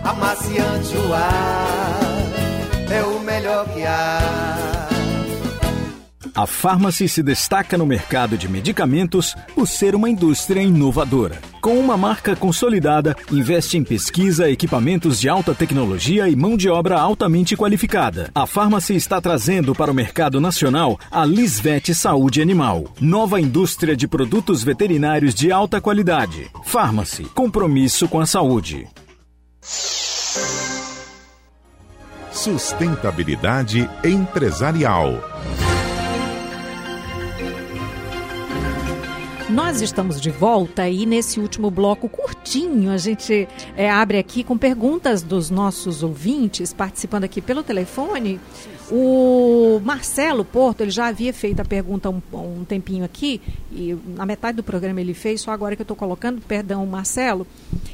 Amaciante 0.06 0.96
o 0.96 1.12
ar, 1.12 2.00
é 2.88 3.02
o 3.02 3.18
melhor 3.18 3.68
que 3.74 3.82
há. 3.84 4.88
A 6.32 6.46
Pharmacy 6.46 7.08
se 7.08 7.24
destaca 7.24 7.76
no 7.76 7.84
mercado 7.84 8.38
de 8.38 8.46
medicamentos 8.46 9.34
por 9.52 9.66
ser 9.66 9.96
uma 9.96 10.08
indústria 10.08 10.60
inovadora. 10.60 11.40
Com 11.60 11.76
uma 11.80 11.96
marca 11.96 12.36
consolidada, 12.36 13.16
investe 13.32 13.78
em 13.78 13.82
pesquisa, 13.82 14.48
equipamentos 14.48 15.18
de 15.18 15.28
alta 15.28 15.54
tecnologia 15.54 16.28
e 16.28 16.36
mão 16.36 16.56
de 16.56 16.68
obra 16.68 17.00
altamente 17.00 17.56
qualificada. 17.56 18.30
A 18.32 18.46
Pharmacy 18.46 18.94
está 18.94 19.20
trazendo 19.20 19.74
para 19.74 19.90
o 19.90 19.94
mercado 19.94 20.40
nacional 20.40 21.00
a 21.10 21.24
Lisvet 21.24 21.92
Saúde 21.94 22.40
Animal, 22.40 22.84
nova 23.00 23.40
indústria 23.40 23.96
de 23.96 24.06
produtos 24.06 24.62
veterinários 24.62 25.34
de 25.34 25.50
alta 25.50 25.80
qualidade. 25.80 26.48
Pharmacy, 26.64 27.24
compromisso 27.34 28.06
com 28.06 28.20
a 28.20 28.26
saúde. 28.26 28.86
Sustentabilidade 32.32 33.90
empresarial. 34.04 35.14
Nós 39.50 39.80
estamos 39.80 40.20
de 40.20 40.30
volta 40.30 40.88
e 40.88 41.04
nesse 41.04 41.40
último 41.40 41.70
bloco 41.70 42.08
curtinho 42.08 42.92
a 42.92 42.96
gente 42.96 43.48
é, 43.76 43.90
abre 43.90 44.18
aqui 44.18 44.44
com 44.44 44.56
perguntas 44.56 45.22
dos 45.22 45.50
nossos 45.50 46.02
ouvintes 46.04 46.72
participando 46.72 47.24
aqui 47.24 47.40
pelo 47.40 47.64
telefone. 47.64 48.40
O 48.90 49.80
Marcelo 49.84 50.44
Porto, 50.44 50.82
ele 50.82 50.90
já 50.90 51.06
havia 51.06 51.32
feito 51.32 51.60
a 51.60 51.64
pergunta 51.64 52.08
um, 52.08 52.22
um 52.32 52.64
tempinho 52.64 53.04
aqui 53.04 53.40
e 53.72 53.96
na 54.14 54.24
metade 54.24 54.56
do 54.56 54.62
programa 54.62 55.00
ele 55.00 55.12
fez, 55.14 55.40
só 55.40 55.50
agora 55.50 55.74
que 55.74 55.82
eu 55.82 55.84
estou 55.84 55.96
colocando, 55.96 56.40
perdão, 56.40 56.86
Marcelo. 56.86 57.46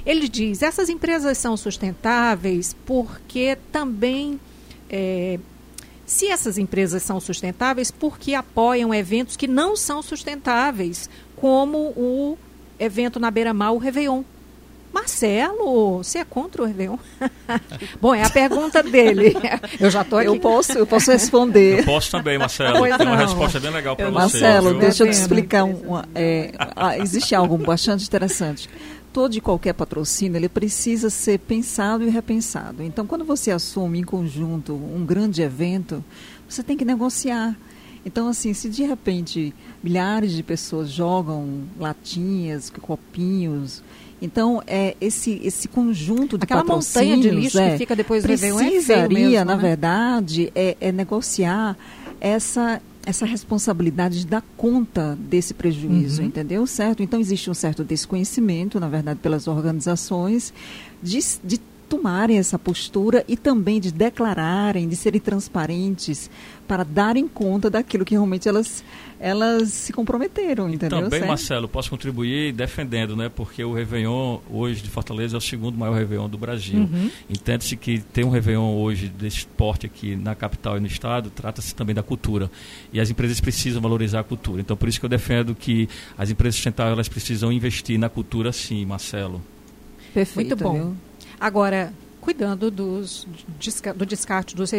Ele 0.05 0.28
diz, 0.28 0.62
essas 0.62 0.88
empresas 0.88 1.38
são 1.38 1.57
sustentáveis 1.57 2.76
porque 2.84 3.57
também 3.70 4.38
é, 4.90 5.38
Se 6.05 6.26
essas 6.28 6.59
empresas 6.59 7.03
são 7.03 7.18
sustentáveis, 7.20 7.90
por 7.90 8.18
que 8.18 8.34
apoiam 8.34 8.93
eventos 8.93 9.36
que 9.36 9.49
não 9.49 9.74
são 9.74 10.03
sustentáveis, 10.03 11.09
como 11.36 11.78
o 11.97 12.36
evento 12.78 13.18
na 13.18 13.30
Beira-Mar, 13.30 13.72
o 13.72 13.78
Réveillon? 13.78 14.22
Marcelo, 14.93 15.99
você 15.99 16.18
é 16.18 16.24
contra 16.24 16.62
o 16.62 16.66
Réveillon? 16.66 16.99
Bom, 18.01 18.14
é 18.14 18.24
a 18.24 18.30
pergunta 18.30 18.82
dele. 18.82 19.34
Eu 19.80 19.90
já 19.90 20.03
estou 20.03 20.18
aqui. 20.18 20.28
Eu 20.28 20.38
posso, 20.38 20.72
eu 20.72 20.86
posso 20.86 21.11
responder. 21.11 21.80
Eu 21.80 21.84
posso 21.84 22.11
também, 22.11 22.36
Marcelo. 22.36 22.78
Pois 22.78 22.97
Tem 22.97 23.07
uma 23.07 23.16
não. 23.16 23.22
resposta 23.24 23.59
bem 23.59 23.70
legal 23.70 23.97
para 23.97 24.11
você. 24.11 24.40
Marcelo, 24.40 24.70
viu? 24.70 24.80
deixa 24.80 25.05
eu 25.05 25.11
te 25.11 25.14
explicar. 25.14 25.64
Um, 25.64 26.03
é, 26.14 26.53
ah, 26.76 26.99
existe 26.99 27.34
algo 27.34 27.57
bastante 27.57 28.05
interessante. 28.05 28.68
Todo 29.12 29.34
e 29.34 29.40
qualquer 29.40 29.72
patrocínio, 29.72 30.36
ele 30.38 30.49
precisa 30.49 31.09
ser 31.09 31.38
pensado 31.38 32.05
e 32.05 32.11
repensado. 32.11 32.82
Então, 32.82 33.07
quando 33.07 33.24
você 33.24 33.51
assume 33.51 33.99
em 33.99 34.05
conjunto 34.05 34.74
um 34.74 35.05
grande 35.05 35.43
evento, 35.43 36.05
você 36.49 36.62
tem 36.62 36.76
que 36.76 36.84
negociar. 36.84 37.57
Então, 38.05 38.28
assim, 38.28 38.53
se 38.53 38.68
de 38.68 38.82
repente 38.82 39.55
milhares 39.82 40.32
de 40.32 40.43
pessoas 40.43 40.90
jogam 40.90 41.62
latinhas, 41.78 42.70
copinhos, 42.70 43.82
então 44.23 44.62
é 44.66 44.97
esse 45.01 45.41
esse 45.43 45.66
conjunto 45.68 46.39
de 46.39 46.45
Aquela 46.45 46.64
montanha 46.64 47.18
de 47.18 47.29
lixo 47.29 47.59
é, 47.59 47.73
que 47.73 47.79
fica 47.79 47.97
depois 47.97 48.23
do 48.23 48.29
Réveillon 48.29 48.61
é 48.61 48.81
feio 48.81 49.09
mesmo, 49.11 49.45
na 49.45 49.57
né? 49.57 49.62
verdade, 49.62 50.53
é, 50.55 50.77
é 50.81 50.93
negociar 50.93 51.77
essa 52.20 52.81
essa 53.05 53.27
responsabilidade 53.27 54.20
de 54.20 54.27
dar 54.29 54.45
conta 54.57 55.18
desse 55.18 55.53
prejuízo, 55.53 56.20
Uhum. 56.23 56.29
entendeu? 56.29 56.64
Certo? 56.68 57.03
Então 57.03 57.18
existe 57.18 57.51
um 57.51 57.55
certo 57.55 57.83
desconhecimento, 57.83 58.79
na 58.79 58.89
verdade, 58.89 59.18
pelas 59.20 59.49
organizações 59.49 60.55
de, 61.03 61.18
de 61.43 61.61
tomarem 61.93 62.38
essa 62.38 62.59
postura 62.59 63.22
e 63.28 63.36
também 63.36 63.78
de 63.78 63.93
declararem, 63.93 64.88
de 64.88 64.97
serem 64.97 65.20
transparentes 65.20 66.30
para 66.66 66.84
darem 66.84 67.28
conta 67.28 67.68
daquilo 67.68 68.03
que 68.03 68.14
realmente 68.14 68.49
elas 68.49 68.82
elas 69.20 69.68
se 69.68 69.93
comprometeram, 69.93 70.70
entendeu? 70.70 71.03
Também, 71.03 71.20
certo? 71.20 71.28
Marcelo, 71.28 71.68
posso 71.68 71.90
contribuir 71.90 72.53
defendendo, 72.55 73.14
né? 73.14 73.28
Porque 73.28 73.62
o 73.62 73.74
Réveillon 73.74 74.38
hoje 74.51 74.82
de 74.82 74.88
Fortaleza 74.88 75.36
é 75.36 75.38
o 75.38 75.40
segundo 75.40 75.78
maior 75.78 75.95
Réveillon 75.95 76.30
do 76.30 76.38
Brasil. 76.38 76.80
Uhum. 76.80 77.11
Entende-se 77.28 77.76
que 77.76 78.01
ter 78.01 78.24
um 78.24 78.30
Réveillon 78.30 78.74
hoje 78.74 79.09
desse 79.09 79.47
porte 79.47 79.84
aqui 79.84 80.16
na 80.16 80.34
capital 80.34 80.78
e 80.78 80.80
no 80.80 80.86
estado, 80.86 81.30
trata-se 81.30 81.74
também 81.74 81.95
da 81.95 82.03
cultura. 82.03 82.51
E 82.90 82.99
as 83.01 83.11
empresas 83.11 83.38
precisam 83.38 83.82
valorizar 83.82 84.20
a 84.20 84.24
cultura. 84.24 84.62
Então, 84.62 84.76
por 84.76 84.88
isso 84.88 84.99
que 84.99 85.05
eu 85.05 85.11
defendo 85.11 85.55
que 85.55 85.88
as 86.16 86.30
empresas 86.30 86.57
sustentáveis 86.57 86.95
elas 86.95 87.09
precisam 87.09 87.53
investir 87.53 87.99
na 87.99 88.09
cultura 88.09 88.51
sim, 88.51 88.84
Marcelo. 88.86 89.43
Perfeito, 90.14 90.57
Muito 90.57 90.64
bom. 90.64 90.72
viu? 90.72 90.97
Agora, 91.43 91.93
cuidando 92.20 92.70
dos, 92.70 93.26
do 93.97 94.07
descarte 94.07 94.55
dos 94.55 94.70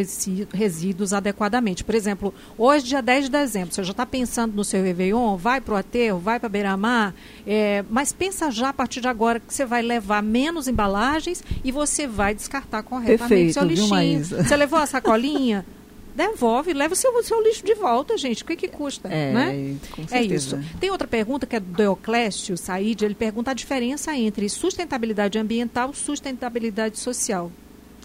resíduos 0.53 1.11
adequadamente. 1.11 1.84
Por 1.84 1.93
exemplo, 1.93 2.34
hoje, 2.57 2.86
dia 2.86 3.01
10 3.01 3.26
de 3.26 3.32
dezembro, 3.32 3.76
você 3.76 3.84
já 3.84 3.91
está 3.91 4.05
pensando 4.05 4.55
no 4.55 4.64
seu 4.64 4.82
Réveillon, 4.82 5.36
vai 5.36 5.59
para 5.59 5.74
o 5.74 5.78
aterro, 5.78 6.20
vai 6.20 6.39
para 6.39 6.47
Beira-Mar, 6.47 7.14
é, 7.45 7.84
mas 7.89 8.14
pensa 8.14 8.49
já 8.49 8.70
a 8.70 8.74
partir 8.74 9.01
de 9.01 9.09
agora 9.09 9.41
que 9.41 9.53
você 9.53 9.66
vai 9.66 9.82
levar 9.82 10.24
menos 10.24 10.70
embalagens 10.70 11.43
e 11.66 11.70
você 11.70 12.07
vai 12.07 12.34
descartar 12.34 12.82
corretamente 12.82 13.53
Perfeito, 13.53 13.53
seu 13.53 13.64
lixinho. 13.66 14.24
Você 14.24 14.55
levou 14.55 14.80
a 14.80 14.86
sacolinha? 14.86 15.66
Devolve, 16.16 16.74
leva 16.74 16.93
o 16.93 16.95
seu, 16.97 17.24
seu 17.24 17.41
lixo 17.41 17.66
de 17.66 17.74
volta, 17.74 18.18
gente. 18.18 18.43
O 18.43 18.45
que, 18.45 18.55
que 18.55 18.68
custa? 18.68 19.07
É, 19.09 19.34
né? 19.34 19.76
com 19.91 20.03
É 20.03 20.07
certeza. 20.07 20.57
isso. 20.57 20.78
Tem 20.80 20.91
outra 20.91 21.07
pergunta 21.07 21.45
que 21.47 21.55
é 21.55 21.59
do 21.59 21.74
Deoclésio 21.74 22.55
Said. 22.57 23.03
Ele 23.03 23.16
pergunta 23.16 23.51
a 23.51 23.53
diferença 23.53 24.16
entre 24.16 24.47
sustentabilidade 24.49 25.38
ambiental 25.39 25.91
e 25.91 25.95
sustentabilidade 25.97 26.99
social. 26.99 27.51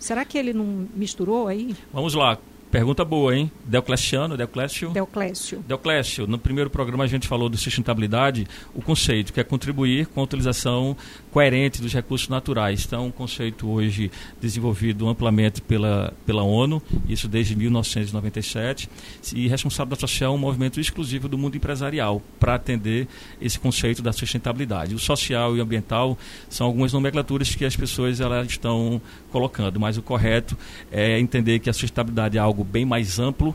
Será 0.01 0.25
que 0.25 0.39
ele 0.39 0.53
não 0.53 0.87
misturou 0.95 1.49
aí? 1.49 1.75
Vamos 1.93 2.15
lá. 2.15 2.39
Pergunta 2.71 3.03
boa, 3.03 3.35
hein? 3.35 3.51
Deocleciano, 3.65 4.37
Deoclésio. 4.37 4.91
Deoclésio. 4.91 5.65
Deoclésio, 5.67 6.27
no 6.27 6.39
primeiro 6.39 6.69
programa 6.69 7.05
a 7.05 7.07
gente 7.07 7.27
falou 7.27 7.49
de 7.49 7.57
sustentabilidade, 7.57 8.47
o 8.75 8.83
conceito 8.83 9.33
que 9.33 9.41
é 9.41 9.45
contribuir 9.45 10.07
com 10.09 10.21
a 10.21 10.25
utilização 10.25 10.95
coerente 11.33 11.81
dos 11.81 11.93
recursos 11.93 12.29
naturais. 12.29 12.85
Então, 12.85 13.07
um 13.07 13.11
conceito 13.11 13.69
hoje 13.69 14.11
desenvolvido 14.41 15.09
amplamente 15.09 15.61
pela, 15.61 16.13
pela 16.27 16.43
ONU, 16.43 16.83
isso 17.09 17.29
desde 17.29 17.57
1997, 17.57 18.89
e 19.35 19.49
responsabilidade 19.49 20.01
social 20.01 20.33
é 20.33 20.35
um 20.35 20.39
movimento 20.39 20.81
exclusivo 20.81 21.29
do 21.29 21.39
mundo 21.39 21.57
empresarial 21.57 22.23
para 22.39 22.55
atender 22.55 23.07
esse 23.41 23.59
conceito 23.59 24.03
da 24.03 24.13
sustentabilidade. 24.13 24.95
O 24.95 24.99
social 24.99 25.57
e 25.57 25.61
o 25.61 25.63
ambiental 25.63 26.19
são 26.49 26.67
algumas 26.67 26.93
nomenclaturas 26.93 27.55
que 27.55 27.65
as 27.65 27.77
pessoas 27.77 28.21
elas 28.21 28.47
estão 28.49 29.01
colocando, 29.31 29.79
mas 29.79 29.97
o 29.97 30.03
correto 30.03 30.57
é 30.91 31.19
entender 31.19 31.59
que 31.59 31.71
a 31.71 31.73
sustentabilidade 31.73 32.37
é 32.37 32.41
algo 32.41 32.65
bem 32.65 32.85
mais 32.85 33.19
amplo, 33.19 33.55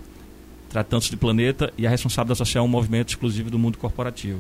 tratando-se 0.70 1.10
de 1.10 1.18
planeta, 1.18 1.72
e 1.78 1.86
a 1.86 1.90
responsabilidade 1.90 2.38
social 2.38 2.64
é 2.64 2.68
um 2.68 2.72
movimento 2.72 3.10
exclusivo 3.10 3.50
do 3.50 3.60
mundo 3.60 3.78
corporativo. 3.78 4.40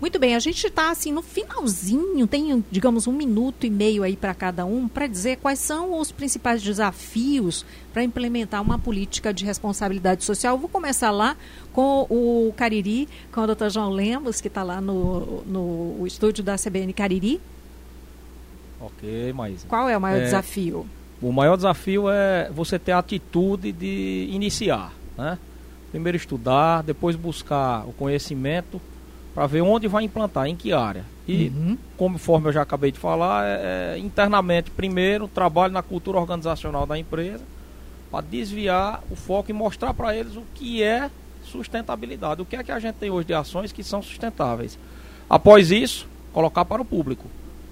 Muito 0.00 0.18
bem, 0.18 0.34
a 0.34 0.38
gente 0.38 0.66
está 0.66 0.90
assim 0.90 1.12
no 1.12 1.20
finalzinho, 1.20 2.26
tem, 2.26 2.64
digamos, 2.70 3.06
um 3.06 3.12
minuto 3.12 3.66
e 3.66 3.70
meio 3.70 4.02
aí 4.02 4.16
para 4.16 4.32
cada 4.32 4.64
um, 4.64 4.88
para 4.88 5.06
dizer 5.06 5.36
quais 5.36 5.58
são 5.58 5.98
os 6.00 6.10
principais 6.10 6.62
desafios 6.62 7.66
para 7.92 8.02
implementar 8.02 8.62
uma 8.62 8.78
política 8.78 9.32
de 9.32 9.44
responsabilidade 9.44 10.24
social. 10.24 10.54
Eu 10.54 10.58
vou 10.58 10.70
começar 10.70 11.10
lá 11.10 11.36
com 11.74 12.06
o 12.08 12.50
Cariri, 12.56 13.10
com 13.30 13.42
o 13.42 13.46
Dr. 13.54 13.68
João 13.68 13.90
Lemos, 13.90 14.40
que 14.40 14.48
está 14.48 14.62
lá 14.62 14.80
no, 14.80 15.42
no 15.44 16.06
estúdio 16.06 16.42
da 16.42 16.56
CBN 16.56 16.94
Cariri. 16.94 17.38
Ok, 18.80 19.32
Maísa. 19.34 19.66
Qual 19.68 19.86
é 19.86 19.96
o 19.98 20.00
maior 20.00 20.22
É, 20.22 20.24
desafio? 20.24 20.86
O 21.20 21.30
maior 21.30 21.56
desafio 21.56 22.08
é 22.08 22.50
você 22.50 22.78
ter 22.78 22.92
a 22.92 22.98
atitude 23.00 23.70
de 23.70 24.28
iniciar, 24.30 24.94
né? 25.18 25.38
Primeiro 25.90 26.16
estudar, 26.16 26.82
depois 26.82 27.16
buscar 27.16 27.86
o 27.86 27.92
conhecimento 27.92 28.80
para 29.40 29.46
ver 29.46 29.62
onde 29.62 29.88
vai 29.88 30.04
implantar, 30.04 30.48
em 30.48 30.54
que 30.54 30.70
área. 30.70 31.02
E, 31.26 31.48
Uhum. 31.48 31.78
conforme 31.96 32.48
eu 32.48 32.52
já 32.52 32.60
acabei 32.60 32.92
de 32.92 32.98
falar, 32.98 33.46
é, 33.46 33.94
é, 33.94 33.98
internamente, 33.98 34.70
primeiro, 34.70 35.26
trabalho 35.28 35.72
na 35.72 35.82
cultura 35.82 36.18
organizacional 36.18 36.84
da 36.84 36.98
empresa 36.98 37.42
para 38.10 38.20
desviar 38.20 39.02
o 39.10 39.16
foco 39.16 39.50
e 39.50 39.54
mostrar 39.54 39.94
para 39.94 40.14
eles 40.14 40.36
o 40.36 40.42
que 40.54 40.82
é 40.82 41.10
sustentabilidade, 41.42 42.42
o 42.42 42.44
que 42.44 42.54
é 42.54 42.62
que 42.62 42.70
a 42.70 42.78
gente 42.78 42.96
tem 42.96 43.08
hoje 43.10 43.28
de 43.28 43.32
ações 43.32 43.72
que 43.72 43.82
são 43.82 44.02
sustentáveis. 44.02 44.78
Após 45.26 45.70
isso, 45.70 46.06
colocar 46.34 46.66
para 46.66 46.82
o 46.82 46.84
público. 46.84 47.26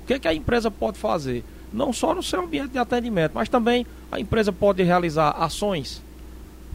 O 0.04 0.06
que 0.06 0.14
é 0.14 0.18
que 0.18 0.26
a 0.28 0.32
empresa 0.32 0.70
pode 0.70 0.96
fazer? 0.96 1.44
Não 1.70 1.92
só 1.92 2.14
no 2.14 2.22
seu 2.22 2.44
ambiente 2.44 2.70
de 2.70 2.78
atendimento, 2.78 3.32
mas 3.34 3.50
também 3.50 3.84
a 4.10 4.18
empresa 4.18 4.50
pode 4.50 4.82
realizar 4.82 5.32
ações 5.32 6.02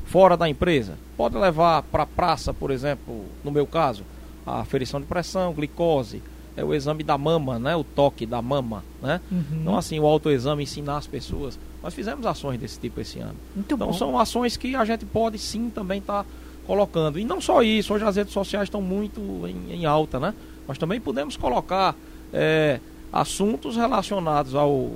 fora 0.06 0.38
da 0.38 0.48
empresa. 0.48 1.00
Pode 1.18 1.36
levar 1.36 1.82
para 1.82 2.04
a 2.04 2.06
praça, 2.06 2.54
por 2.54 2.70
exemplo, 2.70 3.26
no 3.44 3.50
meu 3.50 3.66
caso, 3.66 4.04
a 4.46 4.62
aferição 4.62 5.00
de 5.00 5.06
pressão, 5.06 5.54
glicose, 5.54 6.22
é 6.56 6.64
o 6.64 6.74
exame 6.74 7.04
da 7.04 7.18
mama, 7.18 7.58
né? 7.58 7.76
o 7.76 7.84
toque 7.84 8.26
da 8.26 8.42
mama. 8.42 8.84
Né? 9.02 9.20
Uhum. 9.32 9.64
Não 9.64 9.78
assim 9.78 10.00
o 10.00 10.06
autoexame, 10.06 10.64
ensinar 10.64 10.98
as 10.98 11.08
pessoas. 11.08 11.58
Nós 11.82 11.94
fizemos 11.94 12.26
ações 12.26 12.60
desse 12.60 12.80
tipo 12.80 13.02
esse 13.02 13.20
ano. 13.20 13.36
Muito 13.56 13.74
então 13.74 13.88
bom. 13.88 13.94
são 13.94 14.20
ações 14.20 14.56
que 14.56 14.76
a 14.76 14.86
gente 14.86 15.06
pode 15.06 15.38
sim 15.40 15.70
também 15.70 16.00
estar 16.00 16.26
colocando. 16.66 17.20
E 17.20 17.26
não 17.26 17.42
só 17.42 17.62
isso, 17.62 17.94
hoje 17.94 18.06
as 18.06 18.16
redes 18.16 18.34
sociais 18.34 18.68
estão 18.68 18.82
muito 18.82 19.20
em, 19.48 19.74
em 19.74 19.86
alta, 19.86 20.20
né? 20.20 20.34
Nós 20.68 20.78
também 20.78 21.02
podemos 21.02 21.36
colocar 21.36 21.96
é, 22.32 22.80
assuntos 23.12 23.76
relacionados 23.76 24.56
ao 24.56 24.92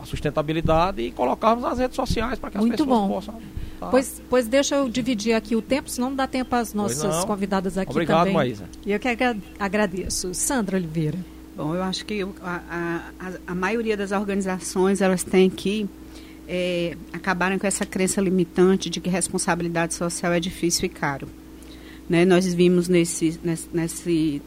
à 0.00 0.06
sustentabilidade 0.06 1.02
e 1.02 1.10
colocarmos 1.10 1.64
nas 1.64 1.78
redes 1.78 1.96
sociais 1.96 2.38
para 2.38 2.50
que 2.50 2.58
as 2.58 2.64
Muito 2.64 2.84
pessoas 2.84 3.00
bom. 3.00 3.08
possam. 3.08 3.34
Tá? 3.78 3.86
Pois, 3.88 4.20
pois 4.28 4.46
deixa 4.46 4.76
eu 4.76 4.88
dividir 4.88 5.32
aqui 5.34 5.54
o 5.56 5.62
tempo, 5.62 5.88
senão 5.90 6.10
não 6.10 6.16
dá 6.16 6.26
tempo 6.26 6.54
às 6.54 6.72
nossas 6.74 7.24
convidadas 7.24 7.76
aqui 7.78 7.90
Obrigado, 7.90 8.18
também. 8.20 8.34
Maísa. 8.34 8.64
E 8.84 8.92
eu 8.92 8.98
que 9.00 9.08
agra- 9.08 9.36
agradeço. 9.58 10.32
Sandra 10.34 10.76
Oliveira. 10.76 11.18
Bom, 11.56 11.74
eu 11.74 11.82
acho 11.82 12.04
que 12.06 12.22
a, 12.22 12.26
a- 12.70 13.10
a- 13.18 13.32
a 13.48 13.54
maioria 13.54 13.96
das 13.96 14.12
organizações 14.12 15.00
elas 15.00 15.22
têm 15.24 15.48
que 15.50 15.88
é, 16.50 16.96
acabarem 17.12 17.58
com 17.58 17.66
essa 17.66 17.84
crença 17.84 18.20
limitante 18.22 18.88
de 18.88 19.00
que 19.00 19.10
responsabilidade 19.10 19.92
social 19.94 20.32
é 20.32 20.40
difícil 20.40 20.86
e 20.86 20.88
caro. 20.88 21.28
Né? 22.08 22.24
Nós 22.24 22.46
vimos 22.54 22.88
nesse, 22.88 23.38
nesse, 23.44 23.68
nesse 23.72 24.40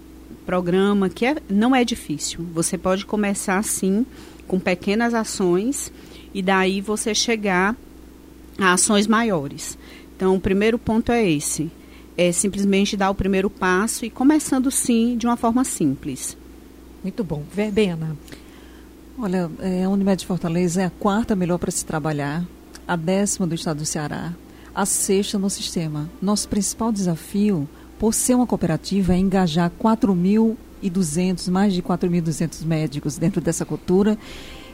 programa 0.45 1.09
que 1.09 1.25
é- 1.25 1.35
não 1.49 1.75
é 1.75 1.83
difícil. 1.83 2.39
Você 2.53 2.77
pode 2.77 3.05
começar 3.05 3.63
sim 3.63 4.05
com 4.47 4.59
pequenas 4.59 5.13
ações 5.13 5.91
e 6.33 6.41
daí 6.41 6.81
você 6.81 7.13
chegar 7.13 7.75
a 8.61 8.73
ações 8.73 9.07
maiores. 9.07 9.77
Então, 10.15 10.35
o 10.35 10.39
primeiro 10.39 10.77
ponto 10.77 11.11
é 11.11 11.27
esse. 11.27 11.71
É 12.17 12.31
simplesmente 12.31 12.95
dar 12.95 13.09
o 13.09 13.15
primeiro 13.15 13.49
passo 13.49 14.05
e 14.05 14.09
começando 14.09 14.69
sim 14.69 15.17
de 15.17 15.25
uma 15.25 15.35
forma 15.35 15.63
simples. 15.63 16.37
Muito 17.03 17.23
bom. 17.23 17.43
Verbena. 17.53 18.15
Olha, 19.17 19.49
é, 19.59 19.83
a 19.83 19.89
Unimed 19.89 20.25
Fortaleza 20.25 20.81
é 20.81 20.85
a 20.85 20.89
quarta 20.89 21.35
melhor 21.35 21.57
para 21.57 21.71
se 21.71 21.85
trabalhar, 21.85 22.45
a 22.87 22.95
décima 22.95 23.45
do 23.45 23.55
estado 23.55 23.77
do 23.77 23.85
Ceará, 23.85 24.33
a 24.73 24.85
sexta 24.85 25.37
no 25.37 25.49
sistema. 25.49 26.09
Nosso 26.21 26.47
principal 26.47 26.91
desafio, 26.91 27.67
por 27.99 28.13
ser 28.13 28.35
uma 28.35 28.47
cooperativa, 28.47 29.13
é 29.13 29.17
engajar 29.17 29.71
4.200, 29.81 31.49
mais 31.49 31.73
de 31.73 31.81
4.200 31.81 32.65
médicos 32.65 33.17
dentro 33.17 33.41
dessa 33.41 33.65
cultura 33.65 34.17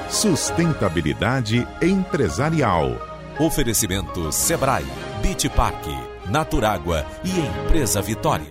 Sustentabilidade 0.10 1.68
empresarial. 1.82 2.92
Oferecimento 3.40 4.32
Sebrae, 4.32 4.86
Beach 5.22 5.50
Park, 5.50 5.86
Naturágua 6.30 7.06
e 7.24 7.40
Empresa 7.40 8.02
Vitória. 8.02 8.46